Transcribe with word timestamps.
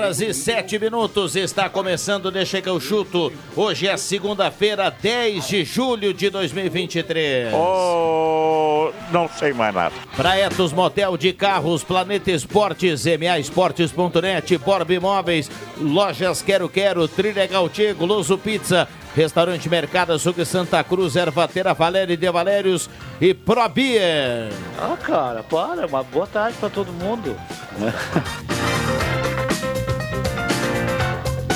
Horas 0.00 0.20
e 0.22 0.32
sete 0.32 0.78
minutos 0.78 1.36
está 1.36 1.68
começando 1.68 2.30
Deixa 2.30 2.62
que 2.62 2.68
eu 2.70 2.80
chuto. 2.80 3.30
Hoje 3.54 3.86
é 3.86 3.98
segunda-feira, 3.98 4.88
10 4.90 5.46
de 5.46 5.62
julho 5.62 6.14
de 6.14 6.30
2023. 6.30 7.52
Oh, 7.52 8.92
não 9.12 9.28
sei 9.28 9.52
mais 9.52 9.74
nada. 9.74 9.94
Praetos 10.16 10.72
Motel 10.72 11.18
de 11.18 11.34
Carros, 11.34 11.84
Planeta 11.84 12.30
Esportes, 12.30 13.04
MA 13.04 13.38
Esportes.net, 13.40 14.56
Borb 14.56 14.90
Imóveis, 14.90 15.50
Lojas 15.76 16.40
Quero 16.40 16.66
Quero, 16.66 17.06
Trilegal 17.06 17.68
Tchê, 17.68 17.92
Goloso 17.92 18.38
Pizza, 18.38 18.88
Restaurante 19.14 19.68
Mercado 19.68 20.14
Açougue 20.14 20.46
Santa 20.46 20.82
Cruz, 20.82 21.14
Ervateira 21.14 21.74
Valéria 21.74 22.16
de 22.16 22.30
Valérios 22.30 22.88
e 23.20 23.34
Probier. 23.34 24.50
Ah, 24.78 24.96
cara, 24.96 25.42
para. 25.42 25.86
Uma 25.86 26.02
boa 26.02 26.26
tarde 26.26 26.56
pra 26.58 26.70
todo 26.70 26.90
mundo. 26.90 27.36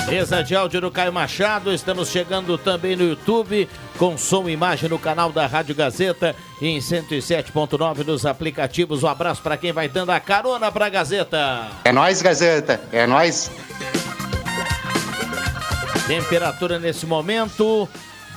Mesa 0.07 0.43
de 0.43 0.55
áudio 0.55 0.81
do 0.81 0.91
Caio 0.91 1.11
Machado, 1.11 1.73
estamos 1.73 2.09
chegando 2.09 2.59
também 2.59 2.95
no 2.95 3.03
YouTube, 3.03 3.67
com 3.97 4.15
som 4.15 4.47
e 4.47 4.51
imagem 4.51 4.87
no 4.87 4.99
canal 4.99 5.31
da 5.31 5.47
Rádio 5.47 5.73
Gazeta 5.73 6.35
e 6.61 6.67
em 6.67 6.77
107.9 6.77 8.05
nos 8.05 8.23
aplicativos. 8.23 9.01
Um 9.01 9.07
abraço 9.07 9.41
para 9.41 9.57
quem 9.57 9.71
vai 9.71 9.89
dando 9.89 10.11
a 10.11 10.19
carona 10.19 10.71
pra 10.71 10.89
Gazeta. 10.89 11.71
É 11.83 11.91
nóis, 11.91 12.21
Gazeta. 12.21 12.79
É 12.91 13.07
nóis. 13.07 13.49
Temperatura 16.05 16.77
nesse 16.77 17.07
momento 17.07 17.89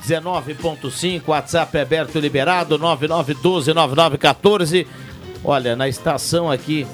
19.5, 0.07 1.21
WhatsApp 1.27 1.77
é 1.77 1.81
aberto 1.81 2.17
e 2.17 2.21
liberado 2.21 2.79
99129914. 2.79 4.87
Olha, 5.43 5.75
na 5.75 5.87
estação 5.87 6.51
aqui 6.51 6.87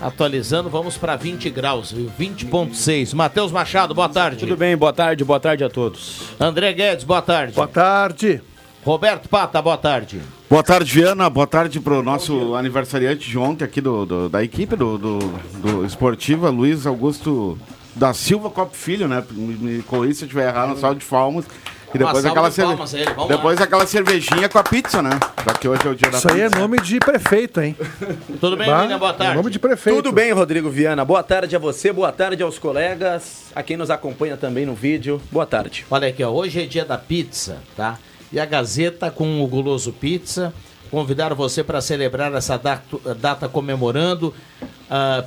atualizando, 0.00 0.68
vamos 0.70 0.96
para 0.96 1.16
20 1.16 1.50
graus, 1.50 1.92
viu? 1.92 2.10
20.6. 2.18 3.14
Matheus 3.14 3.52
Machado, 3.52 3.94
boa 3.94 4.08
tarde. 4.08 4.38
Tudo 4.38 4.56
bem, 4.56 4.76
boa 4.76 4.92
tarde, 4.92 5.24
boa 5.24 5.40
tarde 5.40 5.64
a 5.64 5.68
todos. 5.68 6.22
André 6.38 6.72
Guedes, 6.72 7.04
boa 7.04 7.22
tarde. 7.22 7.54
Boa 7.54 7.68
tarde. 7.68 8.40
Roberto 8.82 9.28
Pata, 9.28 9.60
boa 9.60 9.76
tarde. 9.76 10.20
Boa 10.48 10.62
tarde, 10.62 10.90
Viana. 10.90 11.28
Boa 11.28 11.46
tarde 11.46 11.78
para 11.80 11.92
o 11.98 12.02
nosso 12.02 12.54
aniversariante 12.54 13.28
de 13.28 13.36
ontem 13.38 13.62
aqui 13.64 13.80
do, 13.80 14.06
do- 14.06 14.28
da 14.30 14.42
equipe 14.42 14.74
do, 14.74 14.96
do, 14.96 15.18
do 15.62 15.84
Esportiva, 15.84 16.48
Luiz 16.48 16.86
Augusto 16.86 17.58
da 17.94 18.14
Silva 18.14 18.48
Copo 18.48 18.74
Filho, 18.74 19.06
né? 19.06 19.22
Me, 19.32 19.54
me 19.54 19.82
corrija 19.82 20.14
se 20.14 20.22
eu 20.24 20.26
estiver 20.26 20.48
errado, 20.48 20.78
saldo 20.78 20.98
de 21.00 21.04
palmas. 21.04 21.44
E 21.92 21.98
depois 21.98 22.24
aquela, 22.24 22.48
de 22.48 22.54
cerve- 22.54 22.72
ele, 22.98 23.28
depois 23.28 23.60
aquela 23.60 23.86
cervejinha 23.86 24.48
com 24.48 24.58
a 24.58 24.62
pizza, 24.62 25.02
né? 25.02 25.10
Já 25.44 25.52
que 25.54 25.66
hoje 25.66 25.82
é 25.86 25.90
o 25.90 25.94
dia 25.94 26.10
da 26.10 26.18
Isso 26.18 26.30
aí 26.32 26.40
é 26.40 26.44
pizza. 26.48 26.60
nome 26.60 26.80
de 26.80 26.98
prefeito, 27.00 27.60
hein? 27.60 27.76
Tudo 28.40 28.56
bem, 28.56 28.72
William? 28.72 28.98
Boa 28.98 29.10
é 29.10 29.14
tarde. 29.14 29.36
nome 29.36 29.50
de 29.50 29.58
prefeito. 29.58 29.96
Tudo 29.96 30.12
bem, 30.12 30.32
Rodrigo 30.32 30.70
Viana. 30.70 31.04
Boa 31.04 31.22
tarde 31.22 31.56
a 31.56 31.58
você, 31.58 31.92
boa 31.92 32.12
tarde 32.12 32.42
aos 32.42 32.58
colegas, 32.58 33.46
a 33.54 33.62
quem 33.62 33.76
nos 33.76 33.90
acompanha 33.90 34.36
também 34.36 34.64
no 34.64 34.74
vídeo. 34.74 35.20
Boa 35.32 35.46
tarde. 35.46 35.84
Olha 35.90 36.06
aqui, 36.08 36.22
ó, 36.22 36.30
hoje 36.30 36.62
é 36.62 36.66
dia 36.66 36.84
da 36.84 36.96
pizza, 36.96 37.58
tá? 37.76 37.98
E 38.32 38.38
a 38.38 38.46
Gazeta 38.46 39.10
com 39.10 39.42
o 39.42 39.46
Guloso 39.48 39.92
Pizza 39.92 40.54
convidaram 40.92 41.34
você 41.34 41.64
para 41.64 41.80
celebrar 41.80 42.32
essa 42.34 42.56
data, 42.56 43.14
data 43.16 43.48
comemorando 43.48 44.32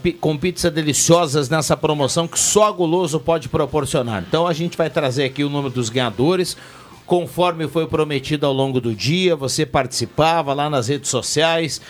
pi- 0.01 0.13
com 0.13 0.37
pizzas 0.37 0.71
deliciosas 0.71 1.49
nessa 1.49 1.75
promoção 1.77 2.27
que 2.27 2.37
só 2.39 2.67
a 2.67 2.71
Guloso 2.71 3.19
pode 3.19 3.47
proporcionar. 3.49 4.23
Então 4.27 4.45
a 4.45 4.53
gente 4.53 4.77
vai 4.77 4.89
trazer 4.89 5.23
aqui 5.23 5.43
o 5.43 5.49
nome 5.49 5.69
dos 5.69 5.89
ganhadores. 5.89 6.57
Conforme 7.05 7.67
foi 7.67 7.85
prometido 7.87 8.45
ao 8.45 8.53
longo 8.53 8.79
do 8.79 8.93
dia, 8.95 9.35
você 9.35 9.65
participava 9.65 10.53
lá 10.53 10.69
nas 10.69 10.87
redes 10.87 11.09
sociais. 11.09 11.81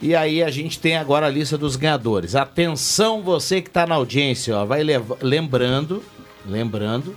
E 0.00 0.14
aí 0.14 0.42
a 0.42 0.50
gente 0.50 0.78
tem 0.80 0.96
agora 0.96 1.26
a 1.26 1.30
lista 1.30 1.56
dos 1.56 1.76
ganhadores. 1.76 2.34
Atenção 2.34 3.22
você 3.22 3.60
que 3.62 3.68
está 3.68 3.86
na 3.86 3.94
audiência, 3.94 4.56
ó, 4.56 4.64
vai 4.64 4.82
lembrando, 5.20 6.02
lembrando 6.46 7.14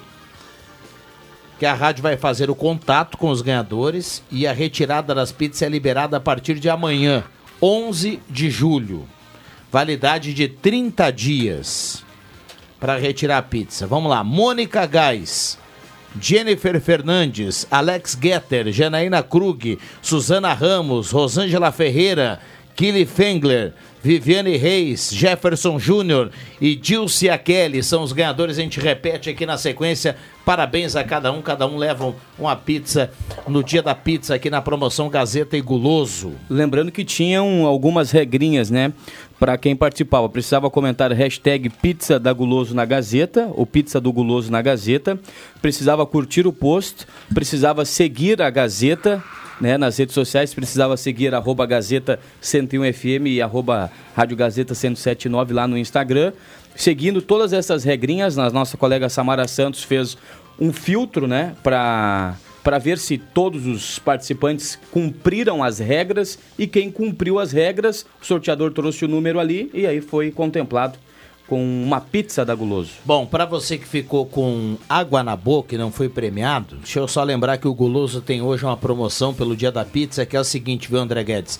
que 1.58 1.66
a 1.66 1.74
rádio 1.74 2.04
vai 2.04 2.16
fazer 2.18 2.50
o 2.50 2.56
contato 2.56 3.18
com 3.18 3.30
os 3.30 3.42
ganhadores 3.42 4.22
e 4.30 4.46
a 4.46 4.52
retirada 4.54 5.16
das 5.16 5.32
pizzas 5.32 5.62
é 5.64 5.70
liberada 5.70 6.18
a 6.18 6.20
partir 6.20 6.60
de 6.60 6.70
amanhã, 6.70 7.24
11 7.62 8.20
de 8.30 8.50
julho. 8.50 9.08
Validade 9.76 10.34
de 10.34 10.48
30 10.48 11.12
dias 11.12 12.02
para 12.80 12.96
retirar 12.96 13.40
a 13.40 13.42
pizza. 13.42 13.86
Vamos 13.86 14.10
lá, 14.10 14.24
Mônica 14.24 14.86
Gás, 14.86 15.60
Jennifer 16.18 16.80
Fernandes, 16.80 17.68
Alex 17.70 18.18
Getter, 18.18 18.72
Janaína 18.72 19.22
Krug, 19.22 19.78
Suzana 20.02 20.54
Ramos, 20.54 21.12
Rosângela 21.12 21.74
Ferreira, 21.74 22.40
Kili 22.74 23.06
Fengler, 23.06 23.74
Viviane 24.06 24.56
Reis, 24.56 25.10
Jefferson 25.12 25.80
Júnior 25.80 26.30
e 26.62 26.76
Dilcia 26.76 27.36
Kelly 27.40 27.82
são 27.82 28.04
os 28.04 28.12
ganhadores. 28.12 28.60
A 28.60 28.62
gente 28.62 28.80
repete 28.80 29.32
aqui 29.32 29.48
na 29.48 29.58
sequência. 29.58 30.16
Parabéns 30.46 30.96
a 30.96 31.04
cada 31.04 31.32
um. 31.32 31.42
Cada 31.42 31.66
um 31.66 31.76
leva 31.76 32.14
uma 32.38 32.56
pizza 32.56 33.10
no 33.48 33.64
dia 33.64 33.82
da 33.82 33.96
pizza 33.96 34.36
aqui 34.36 34.48
na 34.48 34.62
promoção 34.62 35.10
Gazeta 35.10 35.58
e 35.58 35.62
Guloso. 35.62 36.34
Lembrando 36.48 36.92
que 36.92 37.04
tinham 37.04 37.66
algumas 37.66 38.12
regrinhas, 38.12 38.70
né? 38.70 38.94
Para 39.40 39.58
quem 39.58 39.76
participava. 39.76 40.30
Precisava 40.30 40.70
comentar 40.70 41.12
hashtag 41.12 41.68
pizza 41.72 42.20
da 42.20 42.32
Guloso 42.32 42.76
na 42.76 42.86
Gazeta, 42.86 43.50
ou 43.56 43.66
pizza 43.66 44.00
do 44.00 44.14
Guloso 44.14 44.52
na 44.52 44.62
Gazeta. 44.62 45.20
Precisava 45.64 46.06
curtir 46.06 46.46
o 46.46 46.54
post, 46.54 47.08
precisava 47.34 47.84
seguir 47.84 48.40
a 48.40 48.52
Gazeta. 48.52 49.24
Né, 49.60 49.78
nas 49.78 49.98
redes 49.98 50.14
sociais 50.14 50.54
precisava 50.54 50.98
seguir 50.98 51.34
arroba 51.34 51.66
Gazeta 51.66 52.20
101FM 52.42 53.28
e 53.28 53.42
arroba 53.42 53.90
Rádio 54.14 54.36
Gazeta 54.36 54.74
1079 54.74 55.54
lá 55.54 55.66
no 55.66 55.78
Instagram. 55.78 56.34
Seguindo 56.76 57.22
todas 57.22 57.54
essas 57.54 57.86
regrinhas, 57.86 58.38
a 58.38 58.50
nossa 58.50 58.76
colega 58.76 59.08
Samara 59.08 59.48
Santos 59.48 59.82
fez 59.82 60.18
um 60.60 60.74
filtro 60.74 61.26
né, 61.26 61.56
para 61.64 62.36
para 62.66 62.80
ver 62.80 62.98
se 62.98 63.20
todos 63.20 63.68
os 63.68 64.00
participantes 64.00 64.80
cumpriram 64.90 65.64
as 65.64 65.78
regras 65.78 66.40
e 66.58 66.66
quem 66.66 66.90
cumpriu 66.90 67.38
as 67.38 67.52
regras, 67.52 68.08
o 68.20 68.26
sorteador 68.26 68.72
trouxe 68.74 69.06
o 69.06 69.08
número 69.08 69.40
ali 69.40 69.70
e 69.72 69.86
aí 69.86 70.02
foi 70.02 70.32
contemplado 70.32 70.98
com 71.48 71.62
uma 71.64 72.02
pizza 72.02 72.44
da 72.44 72.56
Guloso. 72.56 72.92
Bom, 73.06 73.26
para 73.26 73.46
você 73.46 73.78
que 73.78 73.86
ficou 73.88 74.26
com 74.26 74.78
água 74.90 75.24
na 75.24 75.36
boca 75.36 75.76
e 75.76 75.78
não 75.78 75.92
foi 75.92 76.10
premiado, 76.10 76.78
deixa 76.78 77.00
eu 77.00 77.08
só 77.08 77.24
lembrar 77.24 77.58
que 77.58 77.68
o 77.68 77.74
Guloso 77.74 78.22
tem 78.22 78.42
hoje 78.42 78.66
uma 78.66 78.76
promoção 78.78 79.34
pelo 79.34 79.56
dia 79.56 79.72
da 79.72 79.86
pizza, 79.86 80.26
que 80.26 80.36
é 80.36 80.40
o 80.40 80.44
seguinte, 80.44 80.90
viu, 80.90 81.00
André 81.00 81.24
Guedes? 81.24 81.60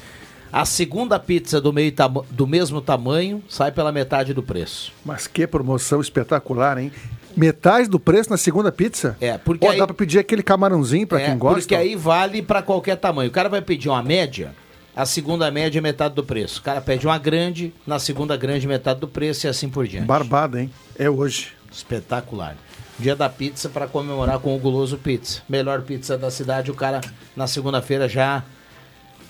A 0.52 0.64
segunda 0.66 1.20
pizza 1.20 1.60
do, 1.60 1.74
meio 1.74 1.94
do 2.32 2.48
mesmo 2.48 2.80
tamanho 2.82 3.44
sai 3.50 3.72
pela 3.72 3.92
metade 3.92 4.34
do 4.34 4.42
preço. 4.42 4.94
Mas 5.04 5.28
que 5.28 5.46
promoção 5.46 6.00
espetacular, 6.00 6.78
hein? 6.78 6.92
Metade 7.36 7.90
do 7.90 8.00
preço 8.00 8.30
na 8.30 8.38
segunda 8.38 8.72
pizza? 8.72 9.18
É, 9.20 9.38
porque 9.38 9.66
Pô, 9.66 9.72
aí- 9.74 9.78
dá 9.78 9.86
pra 9.86 9.94
pedir 9.96 10.20
aquele 10.20 10.42
camarãozinho 10.42 11.06
pra 11.06 11.20
É, 11.20 11.26
quem 11.26 11.38
gosta? 11.38 11.60
Porque 11.60 11.76
aí 11.76 11.96
vale 11.96 12.42
para 12.42 12.62
qualquer 12.62 12.96
tamanho. 12.96 13.30
O 13.30 13.34
cara 13.34 13.50
vai 13.50 13.62
pedir 13.62 13.90
uma 13.90 14.02
média, 14.02 14.56
a 14.96 15.06
segunda 15.06 15.50
média 15.52 15.80
é 15.80 15.82
metade 15.82 16.16
do 16.16 16.24
preço. 16.24 16.60
O 16.60 16.64
cara 16.64 16.80
pede 16.82 17.06
uma 17.06 17.18
grande, 17.18 17.74
na 17.86 18.00
segunda 18.00 18.38
grande 18.38 18.68
metade 18.68 19.00
do 19.00 19.08
preço 19.08 19.46
e 19.46 19.50
assim 19.50 19.70
por 19.70 19.88
diante. 19.88 20.06
Barbada, 20.06 20.62
hein? 20.62 20.72
É 20.98 21.10
hoje. 21.10 21.50
Espetacular. 21.72 22.56
Dia 22.98 23.16
da 23.16 23.28
pizza 23.28 23.68
para 23.68 23.88
comemorar 23.88 24.40
com 24.40 24.56
o 24.56 24.60
Guloso 24.60 24.98
Pizza. 24.98 25.42
Melhor 25.50 25.82
pizza 25.82 26.18
da 26.18 26.32
cidade. 26.32 26.72
O 26.72 26.74
cara 26.74 27.02
na 27.36 27.46
segunda-feira 27.46 28.08
já 28.08 28.44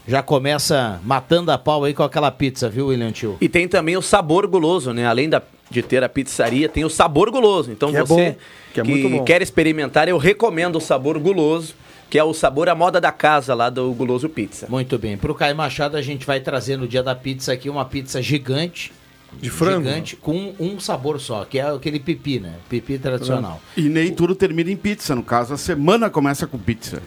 já 0.07 0.21
começa 0.21 0.99
matando 1.03 1.51
a 1.51 1.57
pau 1.57 1.83
aí 1.83 1.91
com 1.91 2.03
aquela 2.03 2.29
pizza, 2.29 2.69
viu, 2.69 2.87
William 2.87 3.11
Tio? 3.11 3.37
E 3.41 3.49
tem 3.49 3.67
também 3.67 3.97
o 3.97 4.03
sabor 4.03 4.45
guloso, 4.45 4.93
né? 4.93 5.03
Além 5.07 5.27
da, 5.27 5.41
de 5.71 5.81
ter 5.81 6.03
a 6.03 6.07
pizzaria, 6.09 6.69
tem 6.69 6.85
o 6.85 6.89
sabor 6.91 7.31
guloso. 7.31 7.71
Então 7.71 7.89
Que 7.89 7.97
é 7.97 8.03
você 8.03 8.29
bom, 8.31 8.35
que 8.71 8.79
é 8.81 8.83
muito 8.83 9.09
bom. 9.09 9.23
quer 9.23 9.41
experimentar, 9.41 10.07
eu 10.07 10.19
recomendo 10.19 10.75
o 10.75 10.79
sabor 10.81 11.17
guloso, 11.17 11.73
que 12.09 12.17
é 12.19 12.23
o 12.23 12.33
sabor 12.33 12.69
à 12.69 12.75
moda 12.75 13.01
da 13.01 13.11
casa 13.11 13.53
lá 13.53 13.69
do 13.69 13.91
Guloso 13.93 14.29
Pizza. 14.29 14.67
Muito 14.69 14.97
bem. 14.97 15.17
Para 15.17 15.31
o 15.31 15.35
Caio 15.35 15.55
Machado, 15.55 15.97
a 15.97 16.01
gente 16.01 16.25
vai 16.25 16.39
trazer 16.39 16.77
no 16.77 16.87
dia 16.87 17.01
da 17.03 17.15
pizza 17.15 17.51
aqui 17.53 17.69
uma 17.69 17.83
pizza 17.85 18.21
gigante, 18.21 18.93
De 19.33 19.49
frango. 19.49 19.83
gigante 19.87 20.15
com 20.15 20.53
um 20.59 20.79
sabor 20.79 21.19
só, 21.19 21.43
que 21.45 21.59
é 21.59 21.63
aquele 21.69 21.99
pipi, 21.99 22.39
né? 22.39 22.53
Pipi 22.69 22.97
tradicional. 22.99 23.59
E 23.75 23.83
nem 23.89 24.13
tudo 24.13 24.35
termina 24.35 24.71
em 24.71 24.77
pizza. 24.77 25.13
No 25.15 25.23
caso, 25.23 25.53
a 25.53 25.57
semana 25.57 26.09
começa 26.09 26.45
com 26.47 26.57
pizza. 26.57 27.01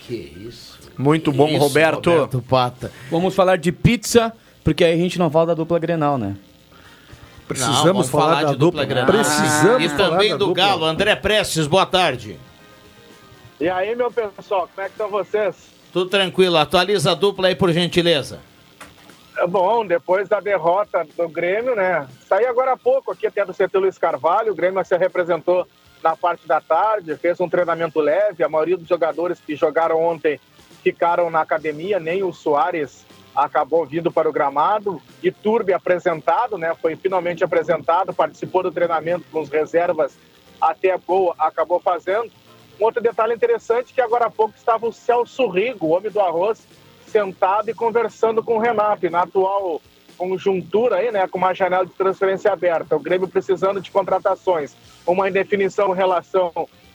Que 0.00 0.14
isso? 0.46 0.74
Muito 0.98 1.32
bom, 1.32 1.48
Isso, 1.48 1.58
Roberto. 1.58 2.10
Roberto 2.10 2.42
Pata. 2.42 2.92
Vamos 3.10 3.34
falar 3.34 3.56
de 3.56 3.72
pizza, 3.72 4.32
porque 4.62 4.84
aí 4.84 4.92
a 4.92 4.96
gente 4.96 5.18
não 5.18 5.28
fala 5.30 5.46
da 5.46 5.54
dupla 5.54 5.78
Grenal, 5.78 6.16
né? 6.18 6.36
Precisamos 7.48 7.78
Não, 7.84 7.92
vamos 7.92 8.08
falar, 8.08 8.42
da 8.44 8.52
dupla. 8.52 8.84
Grenal. 8.84 9.06
Precisamos 9.06 9.84
E 9.84 9.88
falar 9.88 10.10
também 10.10 10.30
da 10.30 10.36
do 10.36 10.46
dupla. 10.46 10.64
Galo, 10.64 10.84
André 10.84 11.14
Prestes, 11.16 11.66
boa 11.66 11.84
tarde. 11.84 12.38
E 13.60 13.68
aí, 13.68 13.94
meu 13.94 14.10
pessoal, 14.10 14.68
como 14.68 14.84
é 14.84 14.84
que 14.84 14.92
estão 14.92 15.08
vocês? 15.08 15.54
Tudo 15.92 16.10
tranquilo, 16.10 16.56
atualiza 16.56 17.12
a 17.12 17.14
dupla 17.14 17.48
aí 17.48 17.54
por 17.54 17.70
gentileza. 17.72 18.40
É 19.36 19.46
bom, 19.46 19.86
depois 19.86 20.28
da 20.28 20.40
derrota 20.40 21.06
do 21.16 21.28
Grêmio, 21.28 21.74
né? 21.74 22.06
Saí 22.28 22.46
agora 22.46 22.72
há 22.72 22.76
pouco 22.76 23.12
aqui 23.12 23.26
até 23.26 23.44
do 23.44 23.54
CT 23.54 23.78
Luiz 23.78 23.98
Carvalho, 23.98 24.52
o 24.52 24.54
Grêmio 24.54 24.84
se 24.84 24.96
representou 24.96 25.66
na 26.02 26.16
parte 26.16 26.46
da 26.46 26.60
tarde, 26.60 27.16
fez 27.16 27.40
um 27.40 27.48
treinamento 27.48 28.00
leve, 28.00 28.44
a 28.44 28.48
maioria 28.48 28.76
dos 28.76 28.88
jogadores 28.88 29.40
que 29.40 29.56
jogaram 29.56 30.02
ontem 30.02 30.38
ficaram 30.82 31.30
na 31.30 31.40
academia, 31.40 31.98
nem 31.98 32.22
o 32.22 32.32
Soares 32.32 33.06
acabou 33.34 33.86
vindo 33.86 34.12
para 34.12 34.28
o 34.28 34.32
gramado, 34.32 35.00
e 35.22 35.30
Turbi 35.32 35.72
apresentado, 35.72 36.58
né? 36.58 36.74
Foi 36.80 36.94
finalmente 36.94 37.42
apresentado, 37.42 38.12
participou 38.12 38.62
do 38.62 38.70
treinamento 38.70 39.24
com 39.32 39.40
os 39.40 39.48
reservas, 39.48 40.16
até 40.60 40.92
a 40.92 40.96
gol 40.96 41.34
acabou 41.38 41.80
fazendo. 41.80 42.30
Um 42.80 42.84
outro 42.84 43.02
detalhe 43.02 43.34
interessante 43.34 43.94
que 43.94 44.00
agora 44.00 44.26
há 44.26 44.30
pouco 44.30 44.54
estava 44.56 44.86
o 44.86 44.92
Celso 44.92 45.46
Rigo, 45.48 45.86
o 45.86 45.90
homem 45.90 46.10
do 46.10 46.20
arroz, 46.20 46.66
sentado 47.06 47.70
e 47.70 47.74
conversando 47.74 48.42
com 48.42 48.56
o 48.56 48.58
Renato. 48.58 49.08
Na 49.08 49.22
atual 49.22 49.80
conjuntura 50.16 50.96
aí, 50.96 51.10
né, 51.10 51.26
com 51.26 51.38
uma 51.38 51.52
janela 51.52 51.84
de 51.84 51.92
transferência 51.92 52.52
aberta, 52.52 52.96
o 52.96 53.00
Grêmio 53.00 53.28
precisando 53.28 53.80
de 53.80 53.90
contratações, 53.90 54.76
uma 55.06 55.28
indefinição 55.28 55.92
em 55.92 55.96
relação 55.96 56.52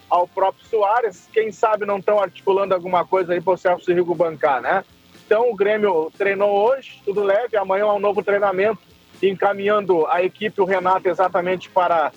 ao 0.10 0.28
próprio 0.28 0.66
Soares, 0.68 1.30
quem 1.32 1.52
sabe 1.52 1.86
não 1.86 1.98
estão 1.98 2.20
articulando 2.20 2.74
alguma 2.74 3.06
coisa 3.06 3.34
aí 3.34 3.42
para 3.42 3.54
o 3.54 3.58
Celso 3.58 3.94
Rigo 3.94 4.16
bancar, 4.16 4.62
né? 4.62 4.84
Então 5.26 5.52
o 5.52 5.56
Grêmio 5.56 6.12
treinou 6.18 6.50
hoje, 6.50 7.02
tudo 7.06 7.22
leve, 7.22 7.56
amanhã 7.56 7.84
é 7.84 7.92
um 7.92 8.00
novo 8.00 8.24
treinamento, 8.24 8.80
encaminhando 9.22 10.08
a 10.08 10.24
equipe, 10.24 10.62
o 10.62 10.66
Renato, 10.66 11.08
exatamente 11.08 11.70
para 11.70 12.12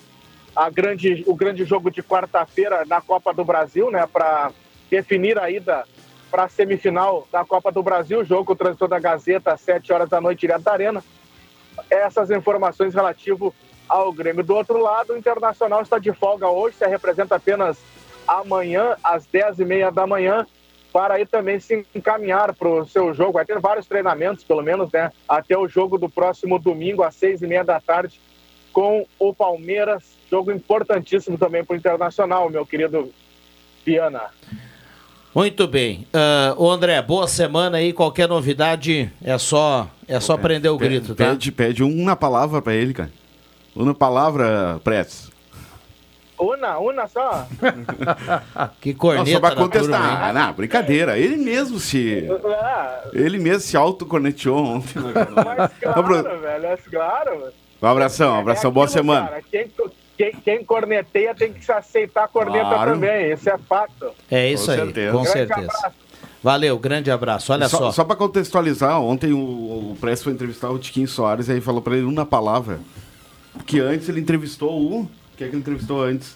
a 0.55 0.69
grande, 0.69 1.23
o 1.27 1.35
grande 1.35 1.65
jogo 1.65 1.89
de 1.89 2.03
quarta-feira 2.03 2.85
na 2.85 3.01
Copa 3.01 3.33
do 3.33 3.43
Brasil, 3.43 3.89
né, 3.89 4.07
para 4.11 4.51
definir 4.89 5.39
a 5.39 5.49
ida 5.49 5.85
para 6.29 6.45
a 6.45 6.49
semifinal 6.49 7.27
da 7.31 7.45
Copa 7.45 7.71
do 7.71 7.83
Brasil, 7.83 8.23
jogo 8.23 8.53
o 8.53 8.55
transtor 8.55 8.87
da 8.87 8.99
Gazeta 8.99 9.53
às 9.53 9.61
7 9.61 9.93
horas 9.93 10.09
da 10.09 10.19
noite 10.19 10.41
direto 10.41 10.63
da 10.63 10.71
Arena. 10.71 11.03
Essas 11.89 12.31
informações 12.31 12.93
relativo 12.93 13.53
ao 13.87 14.11
Grêmio. 14.11 14.43
Do 14.43 14.55
outro 14.55 14.81
lado, 14.81 15.13
o 15.13 15.17
Internacional 15.17 15.81
está 15.81 15.99
de 15.99 16.11
folga 16.11 16.47
hoje, 16.47 16.77
se 16.77 16.87
representa 16.87 17.35
apenas 17.35 17.77
amanhã 18.27 18.95
às 19.03 19.27
10h30 19.27 19.91
da 19.91 20.07
manhã 20.07 20.47
para 20.93 21.15
aí 21.15 21.25
também 21.25 21.59
se 21.59 21.85
encaminhar 21.95 22.53
para 22.53 22.67
o 22.67 22.85
seu 22.85 23.13
jogo. 23.15 23.33
Vai 23.33 23.45
ter 23.45 23.59
vários 23.59 23.87
treinamentos, 23.87 24.43
pelo 24.43 24.61
menos, 24.61 24.91
né? 24.91 25.11
Até 25.27 25.57
o 25.57 25.67
jogo 25.67 25.97
do 25.97 26.07
próximo 26.07 26.59
domingo, 26.59 27.01
às 27.01 27.15
seis 27.15 27.41
e 27.41 27.47
meia 27.47 27.63
da 27.63 27.81
tarde, 27.81 28.21
com 28.73 29.05
o 29.19 29.33
Palmeiras. 29.33 30.03
Jogo 30.29 30.51
importantíssimo 30.51 31.37
também 31.37 31.63
para 31.63 31.75
o 31.75 31.77
Internacional, 31.77 32.49
meu 32.49 32.65
querido 32.65 33.09
Viana. 33.85 34.23
Muito 35.33 35.67
bem. 35.67 36.07
Ah, 36.13 36.53
ô 36.57 36.69
André, 36.69 37.01
boa 37.01 37.27
semana 37.27 37.77
aí. 37.77 37.93
Qualquer 37.93 38.27
novidade 38.27 39.11
é 39.23 39.37
só, 39.37 39.87
é 40.07 40.19
só 40.19 40.35
prender 40.37 40.71
o 40.71 40.77
grito, 40.77 41.15
tá? 41.15 41.29
Pede, 41.29 41.51
pede 41.51 41.83
uma 41.83 42.15
palavra 42.15 42.61
pra 42.61 42.73
ele, 42.73 42.93
cara. 42.93 43.11
Uma 43.75 43.93
palavra, 43.95 44.79
Prestes. 44.83 45.31
Una, 46.39 46.77
una 46.79 47.07
só. 47.07 47.47
Que 48.81 48.91
Não, 48.91 48.97
corneta 48.99 49.31
só 49.31 49.39
pra 49.39 49.49
da 49.49 49.55
turma, 49.55 49.69
contestar. 49.71 50.27
hein? 50.27 50.33
não, 50.33 50.53
brincadeira. 50.53 51.17
Ele 51.17 51.37
mesmo 51.37 51.79
se. 51.79 52.27
Ah, 52.45 53.03
Ele 53.13 53.37
mesmo 53.39 53.61
se 53.61 53.77
autocorneteou 53.77 54.57
ontem. 54.57 54.99
né, 54.99 55.13
cara? 55.13 55.31
mas 55.81 55.95
Não, 55.95 56.03
claro, 56.03 56.39
velho, 56.41 56.65
é 56.65 56.77
claro. 56.77 57.53
Um 57.83 57.87
abração, 57.87 58.35
um 58.35 58.39
abração. 58.39 58.71
É 58.71 58.73
Boa 58.73 58.85
aquilo, 58.85 58.99
semana. 59.03 59.27
cara, 59.27 59.41
Quem, 59.51 59.67
quem, 60.17 60.31
quem 60.43 60.63
corneteia 60.63 61.35
tem 61.35 61.51
que 61.51 61.63
se 61.63 61.71
aceitar 61.71 62.23
a 62.23 62.27
corneta 62.27 62.69
Claro. 62.69 62.93
também, 62.93 63.31
isso 63.33 63.49
é 63.49 63.57
fato. 63.57 64.11
É 64.31 64.49
isso 64.51 64.65
Com 64.65 64.71
aí, 64.71 64.77
certeza. 64.77 65.11
com 65.11 65.23
Grande 65.23 65.31
certeza. 65.31 65.59
abraço. 65.77 65.95
Valeu, 66.41 66.77
grande 66.79 67.09
abraço. 67.11 67.53
Olha 67.53 67.69
só, 67.69 67.77
só. 67.77 67.91
só 67.91 68.03
pra 68.03 68.15
contextualizar, 68.15 68.99
ontem 69.01 69.31
o, 69.33 69.37
o 69.91 69.97
Prestes 69.99 70.23
foi 70.23 70.33
entrevistar 70.33 70.69
o 70.69 70.77
Tiquinho 70.79 71.07
Soares 71.07 71.47
e 71.47 71.53
aí 71.53 71.61
falou 71.61 71.81
pra 71.81 71.95
ele 71.95 72.05
uma 72.05 72.25
palavra. 72.25 72.79
Que 73.65 73.79
antes 73.79 74.09
ele 74.09 74.19
entrevistou 74.19 74.71
o. 74.71 75.09
Quem 75.37 75.47
é 75.47 75.49
que 75.49 75.55
ele 75.55 75.61
entrevistou 75.61 76.01
antes? 76.01 76.35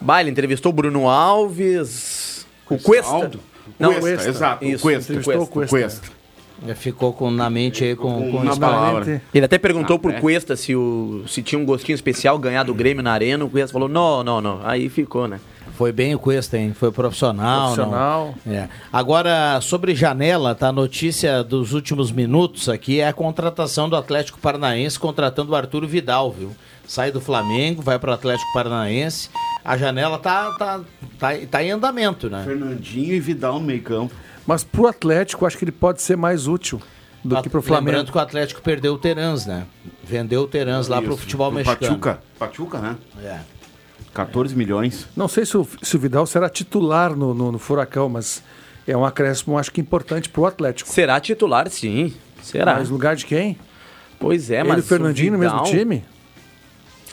Bah, 0.00 0.20
ele 0.20 0.30
entrevistou 0.30 0.70
o 0.70 0.72
Bruno 0.74 1.08
Alves, 1.08 2.46
o 2.68 2.78
Cuesta. 2.78 3.10
Aldo? 3.12 3.40
Não, 3.78 3.90
Cuesta, 3.94 4.08
Cuesta. 4.10 4.28
exato. 4.28 4.64
Isso, 4.64 4.76
o 4.76 4.80
Cuesta. 4.82 5.12
entrevistou 5.12 5.40
o 5.40 5.62
o 5.64 5.68
Cuesta. 5.68 6.08
Ficou 6.76 7.12
com, 7.12 7.30
na 7.30 7.50
mente 7.50 7.84
aí 7.84 7.96
com, 7.96 8.30
com 8.30 8.38
uma 8.38 8.50
isso. 8.52 8.60
palavra. 8.60 9.20
Ele 9.34 9.44
até 9.44 9.58
perguntou 9.58 9.96
Ah, 9.96 9.98
pro 9.98 10.10
é? 10.12 10.20
Cuesta 10.20 10.56
se, 10.56 10.74
o, 10.74 11.24
se 11.26 11.42
tinha 11.42 11.58
um 11.58 11.64
gostinho 11.64 11.94
especial 11.94 12.38
ganhar 12.38 12.62
do 12.62 12.72
Grêmio 12.72 13.02
na 13.02 13.12
arena. 13.12 13.44
O 13.44 13.50
Cuesta 13.50 13.72
falou: 13.72 13.88
não, 13.88 14.22
não, 14.22 14.40
não. 14.40 14.60
Aí 14.64 14.88
ficou, 14.88 15.26
né? 15.28 15.40
Foi 15.76 15.90
bem 15.90 16.14
o 16.14 16.18
Cuesta, 16.18 16.56
hein? 16.56 16.72
Foi 16.72 16.92
profissional. 16.92 17.70
não? 17.70 17.74
Profissional. 17.74 18.34
É. 18.46 18.68
Agora, 18.92 19.60
sobre 19.60 19.94
janela, 19.94 20.54
tá? 20.54 20.68
A 20.68 20.72
notícia 20.72 21.42
dos 21.42 21.72
últimos 21.72 22.12
minutos 22.12 22.68
aqui 22.68 23.00
é 23.00 23.08
a 23.08 23.12
contratação 23.12 23.88
do 23.88 23.96
Atlético 23.96 24.38
Paranaense 24.38 24.98
contratando 24.98 25.50
o 25.52 25.56
Arthur 25.56 25.84
Vidal, 25.86 26.30
viu? 26.30 26.52
Sai 26.86 27.10
do 27.10 27.20
Flamengo, 27.20 27.82
vai 27.82 27.98
para 27.98 28.10
o 28.12 28.14
Atlético 28.14 28.52
Paranaense. 28.52 29.30
A 29.64 29.76
janela 29.76 30.18
tá, 30.18 30.52
tá, 30.52 30.80
tá, 31.18 31.32
tá 31.50 31.64
em 31.64 31.70
andamento, 31.72 32.30
né? 32.30 32.42
Fernandinho 32.44 33.12
e 33.14 33.18
Vidal 33.18 33.54
no 33.54 33.66
meio 33.66 33.82
campo. 33.82 34.14
Mas 34.46 34.62
pro 34.64 34.86
Atlético, 34.86 35.46
acho 35.46 35.56
que 35.56 35.64
ele 35.64 35.72
pode 35.72 36.02
ser 36.02 36.16
mais 36.16 36.46
útil 36.46 36.80
do 37.24 37.40
que 37.42 37.48
pro 37.48 37.62
Flamengo. 37.62 37.90
Lembrando 37.90 38.12
que 38.12 38.18
o 38.18 38.20
Atlético 38.20 38.60
perdeu 38.60 38.94
o 38.94 38.98
Terans, 38.98 39.46
né? 39.46 39.66
Vendeu 40.02 40.42
o 40.42 40.46
Terans 40.46 40.88
lá 40.88 41.00
pro 41.00 41.16
futebol 41.16 41.48
pro 41.50 41.56
mexicano. 41.56 41.98
Pachuca. 41.98 42.22
Pachuca, 42.38 42.78
né? 42.78 42.96
É. 43.22 43.40
14 44.12 44.54
milhões. 44.54 45.08
Não 45.16 45.26
sei 45.26 45.44
se 45.46 45.56
o, 45.56 45.66
se 45.82 45.96
o 45.96 45.98
Vidal 45.98 46.26
será 46.26 46.48
titular 46.48 47.16
no, 47.16 47.34
no, 47.34 47.50
no 47.52 47.58
Furacão, 47.58 48.08
mas 48.08 48.42
é 48.86 48.96
um 48.96 49.04
acréscimo, 49.04 49.58
acho 49.58 49.72
que 49.72 49.80
importante 49.80 50.28
pro 50.28 50.44
Atlético. 50.46 50.88
Será 50.90 51.18
titular, 51.18 51.68
sim. 51.70 52.12
Será? 52.42 52.74
Mas 52.74 52.90
lugar 52.90 53.16
de 53.16 53.24
quem? 53.26 53.58
Pois 54.20 54.50
é, 54.50 54.60
Ele 54.60 54.68
mas. 54.68 54.78
e 54.78 54.80
o 54.80 54.84
Fernandinho 54.84 55.32
no 55.32 55.38
mesmo 55.38 55.64
Vidal- 55.64 55.72
time? 55.72 56.04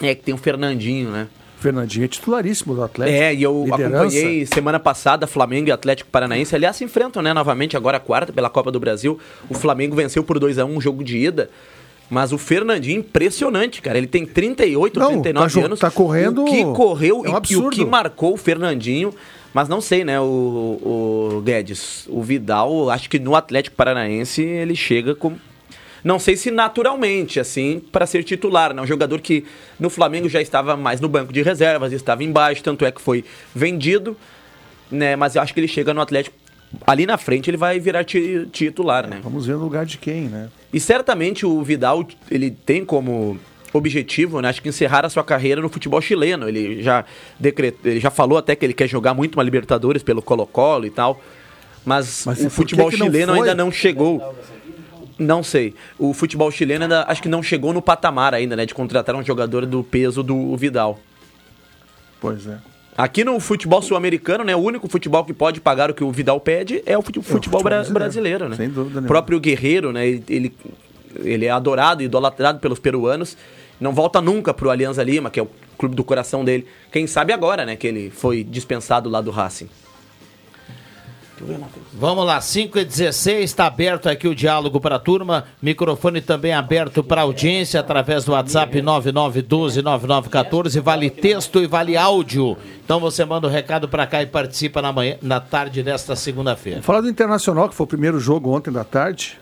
É 0.01 0.13
que 0.13 0.23
tem 0.23 0.33
o 0.33 0.37
Fernandinho, 0.37 1.09
né? 1.11 1.27
Fernandinho 1.61 2.05
é 2.05 2.07
titularíssimo 2.07 2.73
do 2.75 2.83
Atlético. 2.83 3.17
É, 3.17 3.33
e 3.33 3.43
eu 3.43 3.63
Liderança. 3.65 3.97
acompanhei 3.97 4.45
semana 4.45 4.79
passada 4.79 5.27
Flamengo 5.27 5.69
e 5.69 5.71
Atlético 5.71 6.09
Paranaense. 6.09 6.55
Aliás, 6.55 6.75
se 6.75 6.83
enfrentam, 6.83 7.21
né, 7.21 7.33
novamente 7.33 7.77
agora 7.77 7.97
a 7.97 7.99
quarta 7.99 8.33
pela 8.33 8.49
Copa 8.49 8.71
do 8.71 8.79
Brasil. 8.79 9.19
O 9.49 9.53
Flamengo 9.53 9.95
venceu 9.95 10.23
por 10.23 10.39
2 10.39 10.57
a 10.59 10.65
1 10.65 10.75
um 10.75 10.81
jogo 10.81 11.03
de 11.03 11.17
ida. 11.17 11.49
Mas 12.09 12.33
o 12.33 12.37
Fernandinho, 12.37 12.99
impressionante, 12.99 13.81
cara. 13.81 13.97
Ele 13.97 14.07
tem 14.07 14.25
38, 14.25 14.99
Não, 14.99 15.07
39 15.21 15.53
tá 15.61 15.65
anos. 15.65 15.79
tá 15.79 15.89
correndo- 15.91 16.41
O 16.41 16.45
que 16.45 16.63
correu 16.73 17.23
é 17.25 17.29
um 17.29 17.37
e- 17.37 17.53
e, 17.53 17.55
o 17.55 17.69
que 17.69 17.85
marcou 17.85 18.33
o 18.33 18.37
Fernandinho. 18.37 19.13
Mas 19.53 19.69
não 19.69 19.79
sei, 19.81 20.03
né, 20.03 20.19
o, 20.19 20.23
o 20.25 21.41
Guedes. 21.45 22.05
O 22.09 22.21
Vidal, 22.21 22.89
acho 22.89 23.09
que 23.09 23.19
no 23.19 23.35
Atlético 23.35 23.75
Paranaense 23.75 24.41
ele 24.41 24.75
chega 24.75 25.13
com. 25.15 25.33
Não 26.03 26.17
sei 26.17 26.35
se 26.35 26.49
naturalmente, 26.49 27.39
assim, 27.39 27.79
para 27.91 28.05
ser 28.05 28.23
titular, 28.23 28.73
né? 28.73 28.81
Um 28.81 28.87
jogador 28.87 29.21
que 29.21 29.45
no 29.79 29.89
Flamengo 29.89 30.27
já 30.27 30.41
estava 30.41 30.75
mais 30.75 30.99
no 30.99 31.07
banco 31.07 31.31
de 31.31 31.41
reservas, 31.41 31.93
estava 31.93 32.23
embaixo, 32.23 32.63
tanto 32.63 32.85
é 32.85 32.91
que 32.91 33.01
foi 33.01 33.23
vendido, 33.53 34.17
né? 34.89 35.15
Mas 35.15 35.35
eu 35.35 35.41
acho 35.41 35.53
que 35.53 35.59
ele 35.59 35.67
chega 35.67 35.93
no 35.93 36.01
Atlético. 36.01 36.35
Ali 36.87 37.05
na 37.05 37.17
frente 37.17 37.49
ele 37.49 37.57
vai 37.57 37.79
virar 37.79 38.03
ti- 38.03 38.47
titular, 38.51 39.05
né? 39.07 39.19
Vamos 39.23 39.45
ver 39.45 39.53
no 39.53 39.59
lugar 39.63 39.85
de 39.85 39.97
quem, 39.97 40.21
né? 40.23 40.49
E 40.73 40.79
certamente 40.79 41.45
o 41.45 41.61
Vidal, 41.61 42.07
ele 42.29 42.49
tem 42.49 42.83
como 42.85 43.37
objetivo, 43.73 44.41
né, 44.41 44.49
acho 44.49 44.61
que 44.61 44.67
encerrar 44.69 45.05
a 45.05 45.09
sua 45.09 45.23
carreira 45.23 45.61
no 45.61 45.69
futebol 45.69 46.01
chileno. 46.01 46.47
Ele 46.47 46.81
já 46.81 47.05
decretou, 47.39 47.89
ele 47.91 47.99
já 47.99 48.09
falou 48.09 48.37
até 48.37 48.55
que 48.55 48.65
ele 48.65 48.73
quer 48.73 48.87
jogar 48.87 49.13
muito 49.13 49.35
uma 49.35 49.43
Libertadores 49.43 50.01
pelo 50.01 50.21
Colo-Colo 50.21 50.85
e 50.85 50.89
tal. 50.89 51.21
Mas, 51.85 52.23
Mas 52.25 52.39
o 52.39 52.43
que 52.43 52.49
futebol 52.49 52.89
que 52.89 52.97
não 52.97 53.07
chileno 53.07 53.33
foi? 53.35 53.39
ainda 53.49 53.55
não 53.55 53.71
chegou. 53.71 54.35
Não 55.21 55.43
sei. 55.43 55.73
O 55.99 56.13
futebol 56.13 56.49
chileno 56.49 56.83
ainda 56.85 57.03
acho 57.07 57.21
que 57.21 57.29
não 57.29 57.43
chegou 57.43 57.71
no 57.73 57.81
patamar 57.81 58.33
ainda, 58.33 58.55
né, 58.55 58.65
de 58.65 58.73
contratar 58.73 59.15
um 59.15 59.23
jogador 59.23 59.65
do 59.65 59.83
peso 59.83 60.23
do 60.23 60.55
Vidal. 60.57 60.99
Pois 62.19 62.47
é. 62.47 62.57
Aqui 62.97 63.23
no 63.23 63.39
futebol 63.39 63.81
sul-americano, 63.81 64.43
né, 64.43 64.55
o 64.55 64.59
único 64.59 64.87
futebol 64.89 65.23
que 65.23 65.33
pode 65.33 65.61
pagar 65.61 65.89
o 65.89 65.93
que 65.93 66.03
o 66.03 66.11
Vidal 66.11 66.39
pede 66.39 66.83
é 66.85 66.97
o 66.97 67.01
fute- 67.01 67.19
futebol, 67.19 67.35
futebol 67.37 67.63
bra- 67.63 67.77
brasileiro, 67.77 67.99
brasileiro, 67.99 68.49
né? 68.49 68.55
sem 68.55 68.67
dúvida 68.69 68.83
O 68.99 69.01
nenhuma. 69.01 69.07
próprio 69.07 69.39
Guerreiro, 69.39 69.91
né, 69.93 70.07
ele, 70.07 70.23
ele, 70.27 70.55
ele 71.23 71.45
é 71.45 71.49
adorado, 71.51 72.03
idolatrado 72.03 72.59
pelos 72.59 72.79
peruanos. 72.79 73.37
Não 73.79 73.93
volta 73.93 74.21
nunca 74.21 74.53
pro 74.53 74.69
Alianza 74.69 75.01
Lima, 75.03 75.29
que 75.31 75.39
é 75.39 75.43
o 75.43 75.49
clube 75.77 75.95
do 75.95 76.03
coração 76.03 76.43
dele. 76.45 76.67
Quem 76.91 77.07
sabe 77.07 77.31
agora, 77.33 77.65
né, 77.65 77.75
que 77.75 77.87
ele 77.87 78.11
foi 78.11 78.43
dispensado 78.43 79.09
lá 79.09 79.21
do 79.21 79.31
Racing. 79.31 79.69
Vamos 81.93 82.25
lá, 82.25 82.39
5 82.39 82.79
e 82.79 82.85
16 82.85 83.43
está 83.43 83.65
aberto 83.65 84.07
aqui 84.07 84.27
o 84.27 84.35
diálogo 84.35 84.79
para 84.79 84.95
a 84.95 84.99
turma. 84.99 85.45
Microfone 85.61 86.21
também 86.21 86.53
aberto 86.53 87.03
para 87.03 87.21
audiência 87.21 87.79
através 87.79 88.25
do 88.25 88.33
WhatsApp 88.33 88.81
99129914. 88.81 90.81
Vale 90.81 91.09
texto 91.09 91.61
e 91.61 91.67
vale 91.67 91.97
áudio. 91.97 92.57
Então 92.83 92.99
você 92.99 93.25
manda 93.25 93.47
o 93.47 93.49
recado 93.49 93.89
para 93.89 94.05
cá 94.07 94.21
e 94.21 94.25
participa 94.25 94.81
na, 94.81 94.91
manhã, 94.91 95.17
na 95.21 95.39
tarde 95.39 95.83
desta 95.83 96.15
segunda-feira. 96.15 96.81
Falar 96.81 97.01
do 97.01 97.09
Internacional, 97.09 97.69
que 97.69 97.75
foi 97.75 97.83
o 97.85 97.87
primeiro 97.87 98.19
jogo 98.19 98.55
ontem 98.55 98.71
da 98.71 98.83
tarde. 98.83 99.39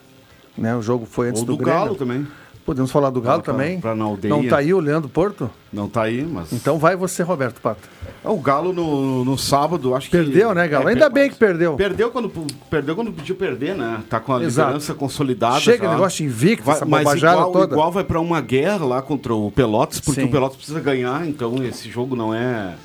Né? 0.58 0.76
O 0.76 0.82
jogo 0.82 1.06
foi 1.06 1.30
antes 1.30 1.42
Ou 1.42 1.48
do, 1.48 1.54
do 1.54 1.64
Grêmio. 1.64 1.80
Galo 1.80 1.96
também. 1.96 2.28
Podemos 2.66 2.92
falar 2.92 3.10
do 3.10 3.20
Galo 3.20 3.42
Pra- 3.42 3.54
também? 3.54 3.80
pra 3.80 3.92
aldeia. 3.92 4.32
Não 4.34 4.48
tá 4.48 4.58
aí 4.58 4.74
o 4.74 4.80
Leandro 4.80 5.10
Porto? 5.10 5.50
Não 5.74 5.90
tá 5.90 6.04
aí, 6.04 6.24
mas. 6.24 6.54
Então 6.54 6.78
vai 6.78 6.96
você, 6.96 7.24
Roberto 7.24 7.60
Pato. 7.60 7.82
O 8.24 8.38
Galo 8.38 8.72
no, 8.74 9.26
no 9.26 9.38
sábado, 9.38 9.96
acho 9.96 10.08
que. 10.10 10.16
Perdeu, 10.18 10.54
né, 10.54 10.68
Galo? 10.68 10.88
É, 10.88 10.92
Ainda 10.92 11.10
bem 11.10 11.30
que 11.32 11.36
perdeu. 11.36 11.76
Perdeu 11.76 12.12
quando, 12.12 12.30
perdeu 12.70 12.96
quando 12.96 13.12
pediu 13.12 13.36
perder, 13.36 13.76
né? 13.76 14.04
Tá 14.10 14.20
com 14.20 14.34
a 14.36 14.44
Exato. 14.44 14.68
liderança 14.68 14.94
consolidada. 14.94 15.60
Chega 15.60 15.86
já. 15.86 15.92
negócio 15.92 16.24
invicto, 16.24 16.64
Vai, 16.66 16.76
essa 16.76 16.86
mas 16.86 17.14
igual, 17.16 17.52
toda. 17.52 17.74
igual 17.74 17.92
vai 17.92 18.04
pra 18.04 18.20
uma 18.20 18.40
guerra 18.42 18.86
lá 18.86 19.02
contra 19.02 19.34
o 19.34 19.50
Pelotas, 19.50 20.00
porque 20.00 20.22
Sim. 20.22 20.28
o 20.28 20.32
Pelotas 20.32 20.58
precisa 20.58 20.80
ganhar, 20.80 21.28
então 21.28 21.64
esse 21.64 21.90
jogo 21.90 22.16
não 22.16 22.34
é. 22.36 22.76